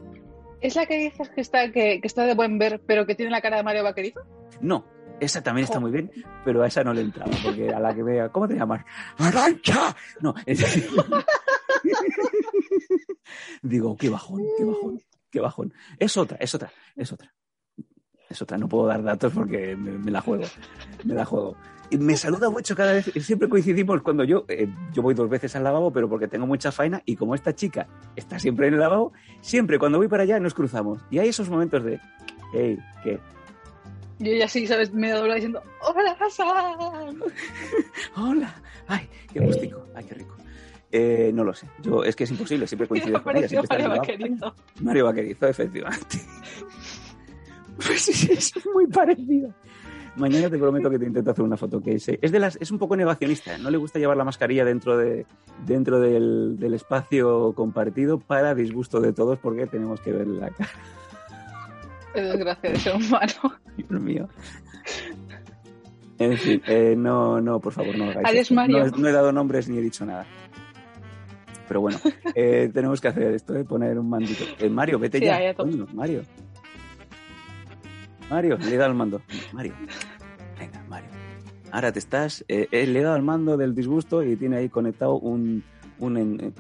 ¿Es 0.61 0.76
la 0.76 0.86
que 0.86 0.97
dices 0.97 1.30
que 1.30 1.41
está, 1.41 1.71
que, 1.71 1.99
que 1.99 2.07
está 2.07 2.26
de 2.26 2.36
buen 2.36 2.57
ver, 2.57 2.82
pero 2.88 3.05
que 3.05 3.15
tiene 3.15 3.32
la 3.32 3.41
cara 3.41 3.57
de 3.57 3.63
Mario 3.63 3.84
Vaquerizo? 3.84 4.21
No, 4.61 4.86
esa 5.19 5.41
también 5.43 5.65
está 5.65 5.80
muy 5.80 5.91
bien, 5.91 6.09
pero 6.45 6.63
a 6.63 6.67
esa 6.67 6.84
no 6.84 6.93
le 6.93 7.01
entraba, 7.01 7.32
porque 7.43 7.69
a 7.69 7.80
la 7.80 7.93
que 7.93 8.03
vea, 8.03 8.30
¿cómo 8.30 8.47
te 8.47 8.55
llamas? 8.55 8.86
¡Arancha! 9.17 9.95
No, 10.21 10.34
es- 10.45 10.63
digo, 13.61 13.95
qué 13.97 14.09
bajón, 14.09 14.41
qué 14.57 14.63
bajón, 14.65 15.01
qué 15.32 15.39
bajón. 15.39 15.74
Es 15.99 16.15
otra, 16.17 16.38
es 16.39 16.53
otra, 16.55 16.71
es 16.95 17.11
otra. 17.11 17.34
Es 18.30 18.41
otra, 18.41 18.57
no 18.57 18.67
puedo 18.67 18.88
dar 18.88 19.03
datos 19.03 19.32
porque 19.34 19.76
me, 19.76 19.91
me 19.91 20.09
la 20.11 20.21
juego, 20.21 20.45
me 21.03 21.13
la 21.13 21.26
juego. 21.26 21.55
Me 21.91 22.17
saluda 22.17 22.49
mucho 22.49 22.75
cada 22.75 22.93
vez, 22.93 23.11
siempre 23.21 23.47
coincidimos 23.47 24.01
cuando 24.01 24.23
yo, 24.23 24.45
eh, 24.47 24.67
yo 24.93 25.01
voy 25.01 25.13
dos 25.13 25.29
veces 25.29 25.55
al 25.55 25.63
lavabo, 25.63 25.91
pero 25.91 26.09
porque 26.09 26.27
tengo 26.27 26.47
mucha 26.47 26.71
faena 26.71 27.03
y 27.05 27.15
como 27.15 27.36
esta 27.36 27.53
chica 27.53 27.88
está 28.15 28.39
siempre 28.39 28.67
en 28.67 28.73
el 28.73 28.79
lavabo, 28.79 29.13
siempre 29.41 29.77
cuando 29.77 29.99
voy 29.99 30.07
para 30.07 30.23
allá 30.23 30.39
nos 30.39 30.53
cruzamos. 30.53 30.99
Y 31.11 31.19
hay 31.19 31.29
esos 31.29 31.49
momentos 31.49 31.84
de, 31.84 31.99
hey, 32.53 32.79
¿qué? 33.03 33.19
Yo 34.19 34.31
ya 34.34 34.47
sí, 34.47 34.65
¿sabes? 34.65 34.93
Me 34.93 35.11
dobla 35.11 35.36
diciendo, 35.36 35.61
¡Hola, 35.81 36.17
Sam! 36.29 37.21
Hola, 38.15 38.55
ay, 38.88 39.07
qué 39.31 39.39
gustico, 39.41 39.86
ay, 39.93 40.05
qué 40.05 40.15
rico. 40.15 40.36
Eh, 40.91 41.31
no 41.34 41.43
lo 41.43 41.53
sé, 41.53 41.67
yo 41.81 42.03
es 42.03 42.15
que 42.15 42.23
es 42.23 42.31
imposible, 42.31 42.67
siempre 42.67 42.86
Me 42.86 42.89
coincides 42.89 43.21
con 43.21 43.36
ella, 43.36 43.47
siempre 43.47 43.77
Mario. 43.79 43.89
Vaquerizo. 43.89 44.55
Mario 44.81 45.05
Vaquerizo, 45.05 45.47
efectivamente. 45.47 46.19
Pues 47.75 48.01
sí, 48.01 48.13
sí, 48.13 48.31
es 48.31 48.53
muy 48.71 48.86
parecido. 48.86 49.51
Mañana 50.16 50.47
te 50.49 50.57
prometo 50.59 50.89
que 50.91 50.99
te 50.99 51.05
intento 51.05 51.32
hacer 51.32 51.43
una 51.43 51.57
foto 51.57 51.82
que 51.82 51.95
es, 51.95 52.07
es 52.07 52.32
de 52.32 52.39
las 52.39 52.55
es 52.57 52.70
un 52.72 52.78
poco 52.78 52.95
negacionista. 52.95 53.57
No 53.57 53.70
le 53.72 53.78
gusta 53.78 53.97
llevar 53.97 54.16
la 54.16 54.24
mascarilla 54.24 54.64
dentro 54.64 54.95
de 54.97 55.26
dentro 55.66 55.99
del, 55.99 56.55
del 56.59 56.74
espacio 56.76 57.53
compartido 57.53 58.20
para 58.20 58.53
disgusto 58.53 58.99
de 59.01 59.11
todos 59.14 59.39
porque 59.39 59.66
tenemos 59.66 59.99
que 60.01 60.11
ver 60.11 60.28
la 60.28 60.49
cara. 60.51 60.70
Qué 62.14 62.22
desgracia 62.22 62.70
de 62.70 62.76
ser 62.80 62.95
humano. 62.95 63.34
Dios 63.76 64.01
mío. 64.01 64.28
En 66.20 66.38
fin, 66.38 66.61
eh, 66.68 66.93
no, 66.95 67.41
no, 67.41 67.59
por 67.59 67.74
favor, 67.74 67.97
no 67.97 68.05
hagáis 68.05 68.28
Adiós. 68.28 68.51
Mario. 68.51 68.78
No, 68.80 68.86
he- 68.86 69.01
no 69.01 69.07
he 69.07 69.11
dado 69.11 69.32
nombres 69.32 69.68
ni 69.68 69.78
he 69.78 69.82
dicho 69.82 70.05
nada. 70.05 70.26
Pero 71.68 71.82
bueno, 71.82 71.97
eh, 72.36 72.70
tenemos 72.72 73.01
que 73.01 73.07
hacer 73.07 73.34
esto, 73.34 73.53
de 73.53 73.64
poner 73.64 73.97
un 73.97 74.09
mandito. 74.09 74.43
Eh, 74.59 74.70
Mario, 74.70 74.99
vete 74.99 75.18
Sí, 75.18 75.26
ya. 75.26 75.53
Coño, 75.55 75.88
Mario. 75.93 76.22
Mario, 78.34 78.57
le 78.57 78.73
he 78.73 78.77
dado 78.77 78.89
el 78.91 78.97
mando. 78.97 79.21
Mario. 79.51 79.73
Venga, 80.59 80.84
Mario. 80.89 81.09
Ahora 81.71 81.91
te 81.91 81.99
estás. 81.99 82.43
eh, 82.47 82.67
eh, 82.71 82.88
le 82.88 82.99
he 82.99 83.03
dado 83.03 83.15
el 83.15 83.21
mando 83.21 83.57
del 83.57 83.75
disgusto 83.75 84.23
y 84.23 84.36
tiene 84.36 84.57
ahí 84.57 84.69
conectado 84.69 85.15
un. 85.19 85.63
un, 85.99 86.17
en- 86.17 86.53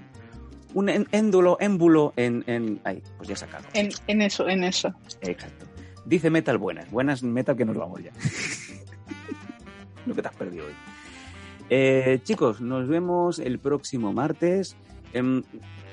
un 0.75 0.89
éndulo, 0.89 1.57
émbulo 1.59 2.13
en, 2.15 2.43
en. 2.47 2.79
Ahí, 2.83 3.01
pues 3.17 3.27
ya 3.29 3.35
sacado. 3.35 3.65
En, 3.73 3.89
en 4.07 4.21
eso, 4.21 4.47
en 4.47 4.63
eso. 4.63 4.93
Exacto. 5.21 5.65
Dice 6.05 6.29
Metal 6.29 6.57
buenas. 6.57 6.91
Buenas 6.91 7.23
Metal 7.23 7.55
que 7.55 7.65
nos 7.65 7.75
vamos 7.77 8.03
ya. 8.03 8.11
Lo 10.05 10.13
que 10.13 10.21
te 10.21 10.27
has 10.27 10.35
perdido 10.35 10.65
hoy. 10.65 10.73
Eh, 11.69 12.19
chicos, 12.23 12.59
nos 12.61 12.87
vemos 12.87 13.39
el 13.39 13.57
próximo 13.59 14.13
martes. 14.13 14.75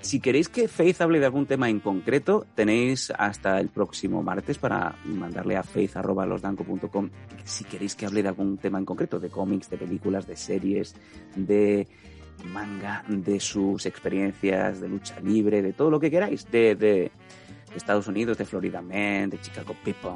Si 0.03 0.19
queréis 0.19 0.49
que 0.49 0.67
Faith 0.67 1.01
hable 1.03 1.21
de 1.21 1.27
algún 1.27 1.47
tema 1.47 1.69
en 1.69 1.79
concreto, 1.79 2.47
tenéis 2.55 3.13
hasta 3.17 3.61
el 3.61 3.69
próximo 3.69 4.23
martes 4.23 4.59
para 4.59 4.97
mandarle 5.05 5.57
a 5.57 5.63
faith.losdanco.com 5.63 7.11
si 7.45 7.65
queréis 7.65 7.95
que 7.95 8.07
hable 8.07 8.23
de 8.23 8.29
algún 8.29 8.57
tema 8.57 8.79
en 8.79 8.85
concreto, 8.87 9.21
de 9.21 9.29
cómics, 9.29 9.69
de 9.69 9.77
películas, 9.77 10.27
de 10.27 10.37
series, 10.37 10.95
de 11.37 11.87
manga, 12.53 13.05
de 13.09 13.39
sus 13.41 13.85
experiencias 13.85 14.81
de 14.81 14.89
lucha 14.89 15.21
libre, 15.21 15.61
de 15.61 15.75
todo 15.75 15.91
lo 15.91 16.01
que 16.01 16.11
queráis, 16.11 16.51
de, 16.51 16.75
de- 16.75 17.13
Estados 17.77 18.09
Unidos, 18.09 18.37
de 18.37 18.45
Florida 18.47 18.83
Man, 18.83 19.31
de 19.31 19.41
Chicago 19.41 19.77
People. 19.85 20.11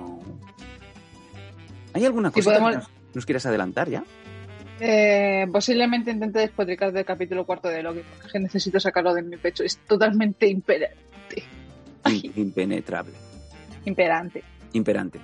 ¿Hay 1.92 2.04
alguna 2.04 2.32
cosa 2.32 2.50
podemos- 2.50 2.70
que 2.70 2.76
nos, 2.78 2.90
nos 3.14 3.26
quieras 3.26 3.46
adelantar 3.46 3.88
ya? 3.88 4.02
Eh, 4.80 5.46
posiblemente 5.52 6.10
intente 6.10 6.40
despotricar 6.40 6.92
del 6.92 7.04
capítulo 7.04 7.44
cuarto 7.46 7.68
de 7.68 7.82
Loki, 7.82 8.00
porque 8.00 8.26
es 8.26 8.32
que 8.32 8.38
necesito 8.40 8.80
sacarlo 8.80 9.14
de 9.14 9.22
mi 9.22 9.36
pecho. 9.36 9.62
Es 9.62 9.78
totalmente 9.78 10.46
impera- 10.48 10.90
In- 12.06 12.32
impenetrable, 12.36 13.12
imperante. 13.84 14.42
imperante. 14.72 15.20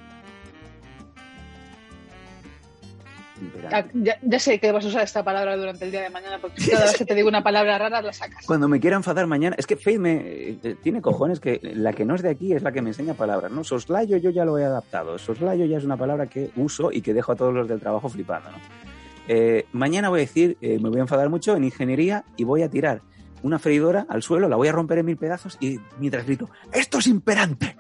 Imperante. 3.43 3.75
Ah, 3.75 3.87
Ya, 3.95 4.19
ya 4.23 4.39
sé 4.39 4.59
que 4.61 4.71
vas 4.71 4.85
a 4.85 4.89
usar 4.89 5.03
esta 5.03 5.25
palabra 5.25 5.57
durante 5.57 5.85
el 5.87 5.91
día 5.91 6.03
de 6.03 6.11
mañana, 6.11 6.39
porque 6.41 6.63
cada 6.71 6.85
vez 6.85 6.97
que 6.99 7.07
te 7.07 7.15
digo 7.15 7.29
una 7.29 7.43
palabra 7.43 7.79
rara 7.79 8.03
la 8.03 8.13
sacas. 8.13 8.45
Cuando 8.47 8.69
me 8.69 8.81
quiera 8.81 8.97
enfadar 8.97 9.27
mañana, 9.27 9.57
es 9.59 9.67
que 9.67 9.77
Faith 9.77 9.99
me 9.99 10.17
eh, 10.63 10.77
tiene 10.83 11.01
cojones 11.01 11.41
que 11.41 11.59
la 11.63 11.93
que 11.95 12.05
no 12.05 12.15
es 12.15 12.23
de 12.23 12.29
aquí 12.31 12.53
es 12.53 12.63
la 12.63 12.71
que 12.73 12.83
me 12.83 12.91
enseña 12.91 13.15
palabras, 13.15 13.51
¿no? 13.51 13.65
Soslayo 13.65 14.19
yo 14.19 14.29
ya 14.31 14.45
lo 14.45 14.59
he 14.59 14.65
adaptado. 14.65 15.19
Soslayo 15.19 15.65
ya 15.65 15.79
es 15.79 15.85
una 15.85 15.97
palabra 15.97 16.27
que 16.27 16.51
uso 16.57 16.93
y 16.93 17.01
que 17.01 17.15
dejo 17.15 17.33
a 17.33 17.37
todos 17.37 17.55
los 17.55 17.67
del 17.67 17.81
trabajo 17.81 18.09
flipando, 18.11 18.51
¿no? 18.51 18.59
Eh, 19.33 19.69
mañana 19.71 20.09
voy 20.09 20.19
a 20.19 20.23
decir, 20.23 20.59
eh, 20.61 20.81
me 20.81 20.89
voy 20.89 20.99
a 20.99 21.03
enfadar 21.03 21.29
mucho 21.29 21.55
en 21.55 21.63
ingeniería 21.63 22.25
y 22.37 22.43
voy 22.43 22.63
a 22.63 22.69
tirar 22.69 23.03
una 23.45 23.61
freidora 23.61 24.05
al 24.09 24.25
suelo, 24.25 24.49
la 24.49 24.57
voy 24.57 24.67
a 24.67 24.73
romper 24.73 24.99
en 24.99 25.07
mil 25.07 25.17
pedazos 25.17 25.57
y 25.61 25.79
mientras 26.01 26.27
grito, 26.27 26.51
¡esto 26.73 26.99
es 26.99 27.07
imperante! 27.07 27.77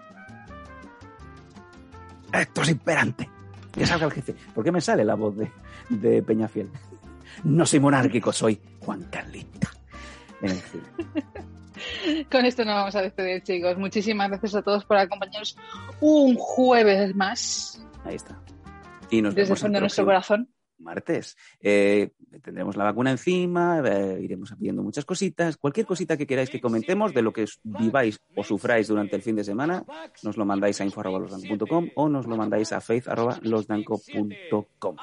¡Esto 2.32 2.62
es 2.62 2.68
imperante! 2.68 3.28
Salga 3.84 4.07
el 4.07 4.12
jefe. 4.12 4.36
¿Por 4.55 4.62
qué 4.62 4.70
me 4.70 4.80
sale 4.80 5.05
la 5.05 5.16
voz 5.16 5.36
de, 5.36 5.51
de 5.88 6.22
Peñafiel? 6.22 6.70
No 7.42 7.66
soy 7.66 7.80
monárquico, 7.80 8.32
soy 8.32 8.61
Juan 8.78 9.09
Carlita. 9.11 9.70
En 10.42 10.57
fin. 10.57 10.82
Con 12.30 12.44
esto 12.44 12.64
nos 12.64 12.76
vamos 12.76 12.94
a 12.94 13.03
despedir, 13.03 13.42
chicos. 13.42 13.76
Muchísimas 13.76 14.28
gracias 14.28 14.55
a 14.55 14.62
todos 14.62 14.84
por 14.84 14.98
acompañarnos 14.98 15.57
un 16.01 16.36
jueves 16.36 17.12
más 17.16 17.84
Ahí 18.05 18.14
está. 18.14 18.40
Y 19.11 19.20
nos 19.20 19.34
desde 19.34 19.42
el 19.42 19.46
vemos 19.48 19.59
el 19.59 19.62
fondo 19.62 19.76
de 19.78 19.80
nuestro 19.80 20.05
corazón. 20.05 20.48
Martes. 20.80 21.36
Eh, 21.60 22.10
tendremos 22.42 22.76
la 22.76 22.84
vacuna 22.84 23.10
encima, 23.10 23.82
eh, 23.84 24.18
iremos 24.22 24.52
pidiendo 24.58 24.82
muchas 24.82 25.04
cositas. 25.04 25.56
Cualquier 25.56 25.86
cosita 25.86 26.16
que 26.16 26.26
queráis 26.26 26.50
que 26.50 26.60
comentemos 26.60 27.14
de 27.14 27.22
lo 27.22 27.32
que 27.32 27.44
viváis 27.62 28.20
o 28.36 28.44
sufráis 28.44 28.88
durante 28.88 29.16
el 29.16 29.22
fin 29.22 29.36
de 29.36 29.44
semana, 29.44 29.84
nos 30.22 30.36
lo 30.36 30.44
mandáis 30.44 30.80
a 30.80 30.84
info.losdanco.com 30.84 31.88
o 31.94 32.08
nos 32.08 32.26
lo 32.26 32.36
mandáis 32.36 32.72
a 32.72 32.80
faith.losdanco.com. 32.80 34.96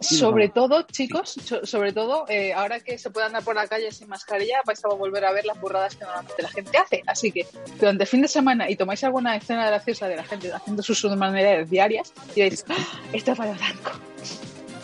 Sobre 0.00 0.48
todo, 0.48 0.82
chicos, 0.90 1.30
so- 1.30 1.64
sobre 1.64 1.92
todo, 1.92 2.24
eh, 2.28 2.52
ahora 2.52 2.80
que 2.80 2.98
se 2.98 3.10
puede 3.10 3.26
andar 3.26 3.44
por 3.44 3.54
la 3.54 3.66
calle 3.68 3.90
sin 3.92 4.08
mascarilla, 4.08 4.60
vais 4.66 4.84
a 4.84 4.88
volver 4.88 5.24
a 5.24 5.32
ver 5.32 5.46
las 5.46 5.58
burradas 5.60 5.94
que 5.96 6.04
normalmente 6.04 6.42
la 6.42 6.48
gente 6.48 6.76
hace. 6.78 7.02
Así 7.06 7.30
que 7.32 7.46
durante 7.78 8.02
el 8.02 8.08
fin 8.08 8.22
de 8.22 8.28
semana 8.28 8.68
y 8.68 8.76
tomáis 8.76 9.02
alguna 9.04 9.36
escena 9.36 9.66
graciosa 9.66 10.08
de 10.08 10.16
la 10.16 10.24
gente 10.24 10.52
haciendo 10.52 10.82
sus 10.82 11.04
maneras 11.16 11.70
diarias, 11.70 12.12
diréis, 12.34 12.64
¡Ah! 12.68 12.74
esto 13.12 13.32
es 13.32 13.38
para 13.38 13.52
blanco. 13.52 13.92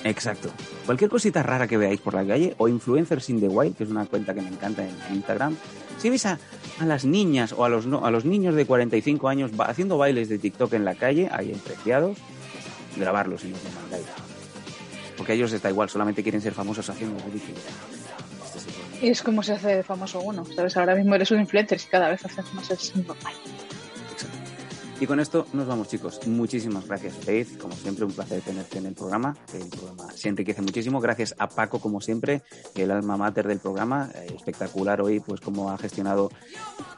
Exacto. 0.04 0.48
Cualquier 0.86 1.10
cosita 1.10 1.42
rara 1.42 1.68
que 1.68 1.76
veáis 1.76 2.00
por 2.00 2.14
la 2.14 2.24
calle 2.26 2.54
o 2.58 2.68
Influencers 2.68 3.28
in 3.30 3.40
the 3.40 3.48
Wild, 3.48 3.76
que 3.76 3.84
es 3.84 3.90
una 3.90 4.06
cuenta 4.06 4.32
que 4.34 4.40
me 4.40 4.48
encanta 4.48 4.82
en, 4.82 4.96
Instagram. 5.14 5.56
Si 5.98 6.08
veis 6.08 6.24
a, 6.26 6.38
a 6.78 6.86
las 6.86 7.04
niñas 7.04 7.52
o 7.52 7.64
a 7.64 7.68
los, 7.68 7.84
no- 7.86 8.04
a 8.06 8.10
los 8.10 8.24
niños 8.24 8.54
de 8.54 8.64
45 8.64 9.28
años 9.28 9.50
haciendo 9.58 9.98
bailes 9.98 10.28
de 10.30 10.38
TikTok 10.38 10.72
en 10.72 10.84
la 10.86 10.94
calle, 10.94 11.28
ahí 11.30 11.52
empreciados, 11.52 12.16
grabarlos 12.96 13.44
y 13.44 13.48
nos 13.48 13.62
lo 13.62 13.70
mandáis. 13.80 14.06
Porque 15.18 15.32
a 15.32 15.34
ellos 15.34 15.60
da 15.60 15.68
igual, 15.68 15.90
solamente 15.90 16.22
quieren 16.22 16.40
ser 16.40 16.54
famosos 16.54 16.88
haciendo 16.88 17.22
ridículo. 17.26 17.58
Este 18.46 18.58
es 18.58 18.66
el 19.02 19.08
es 19.10 19.22
como 19.22 19.42
se 19.42 19.52
hace 19.52 19.82
famoso 19.82 20.20
uno, 20.20 20.44
¿sabes? 20.56 20.76
Ahora 20.78 20.94
mismo 20.94 21.14
eres 21.14 21.30
un 21.30 21.40
influencer 21.40 21.78
y 21.78 21.90
cada 21.90 22.08
vez 22.08 22.24
haces 22.24 22.52
más 22.54 22.70
es 22.70 22.96
normal. 22.96 23.34
Y 25.00 25.06
con 25.06 25.18
esto 25.18 25.46
nos 25.54 25.66
vamos, 25.66 25.88
chicos. 25.88 26.20
Muchísimas 26.26 26.86
gracias, 26.86 27.14
Faith. 27.14 27.58
Como 27.58 27.72
siempre, 27.72 28.04
un 28.04 28.12
placer 28.12 28.42
tenerte 28.42 28.76
en 28.76 28.84
el 28.84 28.92
programa. 28.92 29.34
El 29.54 29.66
programa 29.70 30.12
se 30.14 30.28
enriquece 30.28 30.60
muchísimo. 30.60 31.00
Gracias 31.00 31.34
a 31.38 31.48
Paco, 31.48 31.80
como 31.80 32.02
siempre, 32.02 32.42
el 32.74 32.90
alma 32.90 33.16
mater 33.16 33.48
del 33.48 33.60
programa. 33.60 34.10
Eh, 34.14 34.34
espectacular 34.36 35.00
hoy, 35.00 35.20
pues, 35.20 35.40
cómo 35.40 35.70
ha 35.70 35.78
gestionado 35.78 36.30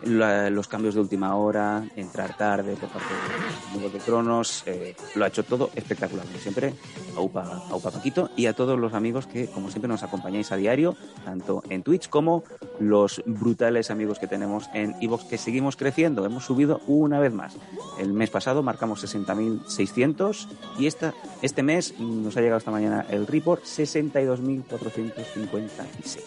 los 0.03 0.67
cambios 0.67 0.97
de 0.97 1.01
última 1.01 1.37
hora, 1.37 1.85
entrar 1.95 2.37
tarde 2.37 2.75
por 2.75 2.89
parte 2.89 3.07
de 3.15 3.79
Juego 3.79 3.91
de 3.91 3.99
Cronos. 4.01 4.65
eh, 4.67 4.97
lo 5.15 5.25
ha 5.25 5.29
hecho 5.29 5.45
todo 5.45 5.71
espectacular, 5.77 6.27
como 6.27 6.39
siempre. 6.39 6.75
A 7.17 7.21
Upa, 7.21 7.63
a 7.71 7.77
Upa 7.77 7.93
Paquito 7.93 8.31
y 8.37 8.47
a 8.47 8.53
todos 8.53 8.81
los 8.81 8.95
amigos 8.95 9.29
que, 9.29 9.47
como 9.47 9.71
siempre, 9.71 9.89
nos 9.89 10.03
acompañáis 10.03 10.51
a 10.51 10.57
diario, 10.57 10.97
tanto 11.25 11.63
en 11.69 11.85
Twitch 11.85 12.09
como 12.09 12.43
los 12.81 13.23
brutales 13.27 13.93
amigos 13.93 14.19
que 14.19 14.27
tenemos 14.27 14.69
en 14.75 14.97
Evox, 15.01 15.25
que 15.27 15.39
seguimos 15.39 15.77
creciendo. 15.77 16.27
Hemos 16.27 16.45
subido 16.45 16.81
una 16.89 17.21
vez 17.21 17.33
más. 17.33 17.57
El 17.99 18.13
mes 18.13 18.31
pasado 18.31 18.63
marcamos 18.63 19.05
60.600 19.05 20.47
y 20.79 20.87
esta, 20.87 21.13
este 21.43 21.63
mes 21.63 21.99
nos 21.99 22.37
ha 22.37 22.41
llegado 22.41 22.59
esta 22.59 22.71
mañana 22.71 23.05
el 23.11 23.27
report 23.27 23.65
62.456. 23.65 26.21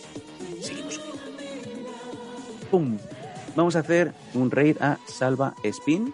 Seguimos. 0.61 0.99
¡Pum! 2.69 2.97
Vamos 3.55 3.75
a 3.75 3.79
hacer 3.79 4.13
un 4.33 4.51
raid 4.51 4.77
a 4.81 4.97
Salva 5.05 5.55
Spin 5.63 6.13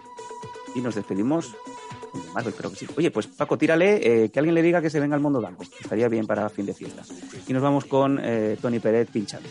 y 0.74 0.80
nos 0.80 0.94
despedimos. 0.94 1.52
de 1.52 2.32
Marvel, 2.32 2.54
creo 2.54 2.70
que 2.70 2.76
sí. 2.76 2.86
Oye, 2.96 3.10
pues 3.10 3.26
Paco, 3.26 3.58
tírale, 3.58 4.24
eh, 4.24 4.30
que 4.30 4.38
alguien 4.38 4.54
le 4.54 4.62
diga 4.62 4.80
que 4.80 4.90
se 4.90 5.00
venga 5.00 5.16
al 5.16 5.22
mundo 5.22 5.40
danco. 5.40 5.64
Estaría 5.80 6.08
bien 6.08 6.26
para 6.26 6.48
fin 6.48 6.66
de 6.66 6.74
fiesta. 6.74 7.02
Y 7.46 7.52
nos 7.52 7.62
vamos 7.62 7.84
con 7.84 8.20
eh, 8.22 8.56
Tony 8.60 8.78
Peret 8.78 9.10
pinchando. 9.10 9.48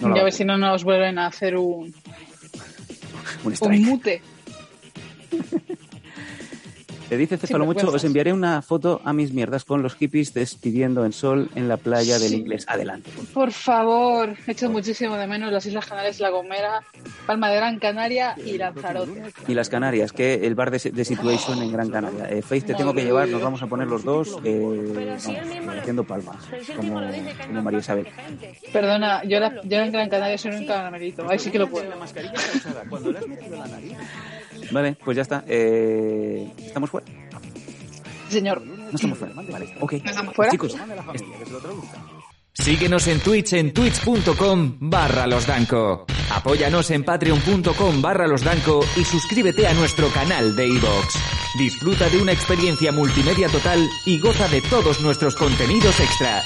No 0.00 0.10
la 0.10 0.16
y 0.16 0.20
a 0.20 0.24
ver 0.24 0.32
si 0.32 0.44
no 0.44 0.58
nos 0.58 0.84
vuelven 0.84 1.18
a 1.18 1.26
hacer 1.26 1.56
un, 1.56 1.94
Un 3.62 3.78
mute. 3.78 4.20
Te 7.08 7.16
dice 7.16 7.36
Cefalo 7.38 7.64
Sin 7.64 7.72
mucho, 7.72 7.90
os 7.92 8.02
enviaré 8.04 8.32
una 8.32 8.62
foto 8.62 9.00
a 9.04 9.12
mis 9.12 9.32
mierdas 9.32 9.64
con 9.64 9.80
los 9.80 9.94
hippies 9.94 10.34
despidiendo 10.34 11.04
en 11.04 11.12
sol 11.12 11.48
en 11.54 11.68
la 11.68 11.76
playa 11.76 12.18
del 12.18 12.30
Sí. 12.30 12.36
inglés. 12.36 12.64
Adelante. 12.68 13.10
Por 13.32 13.52
favor, 13.52 14.34
he 14.46 14.50
hecho 14.50 14.68
muchísimo 14.70 15.14
de 15.16 15.28
menos 15.28 15.52
las 15.52 15.64
Islas 15.66 15.86
Canarias, 15.86 16.18
La 16.18 16.30
Gomera, 16.30 16.82
Palma 17.26 17.48
de 17.50 17.56
Gran 17.56 17.78
Canaria 17.78 18.34
y 18.44 18.58
Lanzarote. 18.58 19.22
Y 19.46 19.54
las 19.54 19.68
Canarias, 19.68 20.12
que 20.12 20.34
el 20.46 20.56
bar 20.56 20.72
de, 20.72 20.78
de 20.90 21.04
Situation 21.04 21.62
en 21.62 21.70
Gran 21.72 21.90
Canaria. 21.90 22.28
Eh, 22.28 22.42
Faith, 22.42 22.66
te 22.66 22.74
tengo 22.74 22.92
que 22.92 23.04
llevar, 23.04 23.28
nos 23.28 23.40
vamos 23.42 23.62
a 23.62 23.66
poner 23.68 23.86
los 23.86 24.02
dos 24.02 24.38
eh, 24.44 25.16
haciendo 25.78 26.02
palmas, 26.02 26.36
como, 26.74 27.00
como 27.46 27.62
María 27.62 27.78
Isabel. 27.80 28.08
Perdona, 28.72 29.22
yo, 29.24 29.38
la- 29.38 29.62
yo 29.62 29.78
en 29.78 29.92
Gran 29.92 30.08
Canaria 30.10 30.38
soy 30.38 30.52
un 30.56 30.66
caramelito, 30.66 31.28
ahí 31.30 31.38
sí 31.38 31.50
que 31.52 31.58
lo 31.60 31.68
puedo. 31.68 31.86
Vale, 34.70 34.96
pues 35.04 35.16
ya 35.16 35.22
está. 35.22 35.44
Eh, 35.46 36.50
¿Estamos 36.58 36.90
fuera? 36.90 37.06
Señor, 38.28 38.62
No 38.64 38.90
estamos 38.94 39.18
fuera. 39.18 39.34
Vale, 39.34 39.74
ok. 39.80 39.92
¿No 40.04 40.10
estamos 40.10 40.34
fuera? 40.34 40.50
Chicos, 40.50 40.76
Síguenos 42.54 43.06
en 43.06 43.20
Twitch 43.20 43.52
en 43.52 43.72
twitch.com 43.74 44.76
barra 44.80 45.26
losdanco. 45.26 46.06
Apóyanos 46.30 46.90
en 46.90 47.04
patreon.com 47.04 48.00
barra 48.00 48.26
losdanco 48.26 48.80
y 48.96 49.04
suscríbete 49.04 49.66
a 49.66 49.74
nuestro 49.74 50.08
canal 50.08 50.56
de 50.56 50.66
iVoox. 50.66 51.14
Disfruta 51.58 52.08
de 52.08 52.18
una 52.20 52.32
experiencia 52.32 52.92
multimedia 52.92 53.48
total 53.48 53.86
y 54.06 54.18
goza 54.18 54.48
de 54.48 54.62
todos 54.62 55.00
nuestros 55.02 55.36
contenidos 55.36 56.00
extra. 56.00 56.42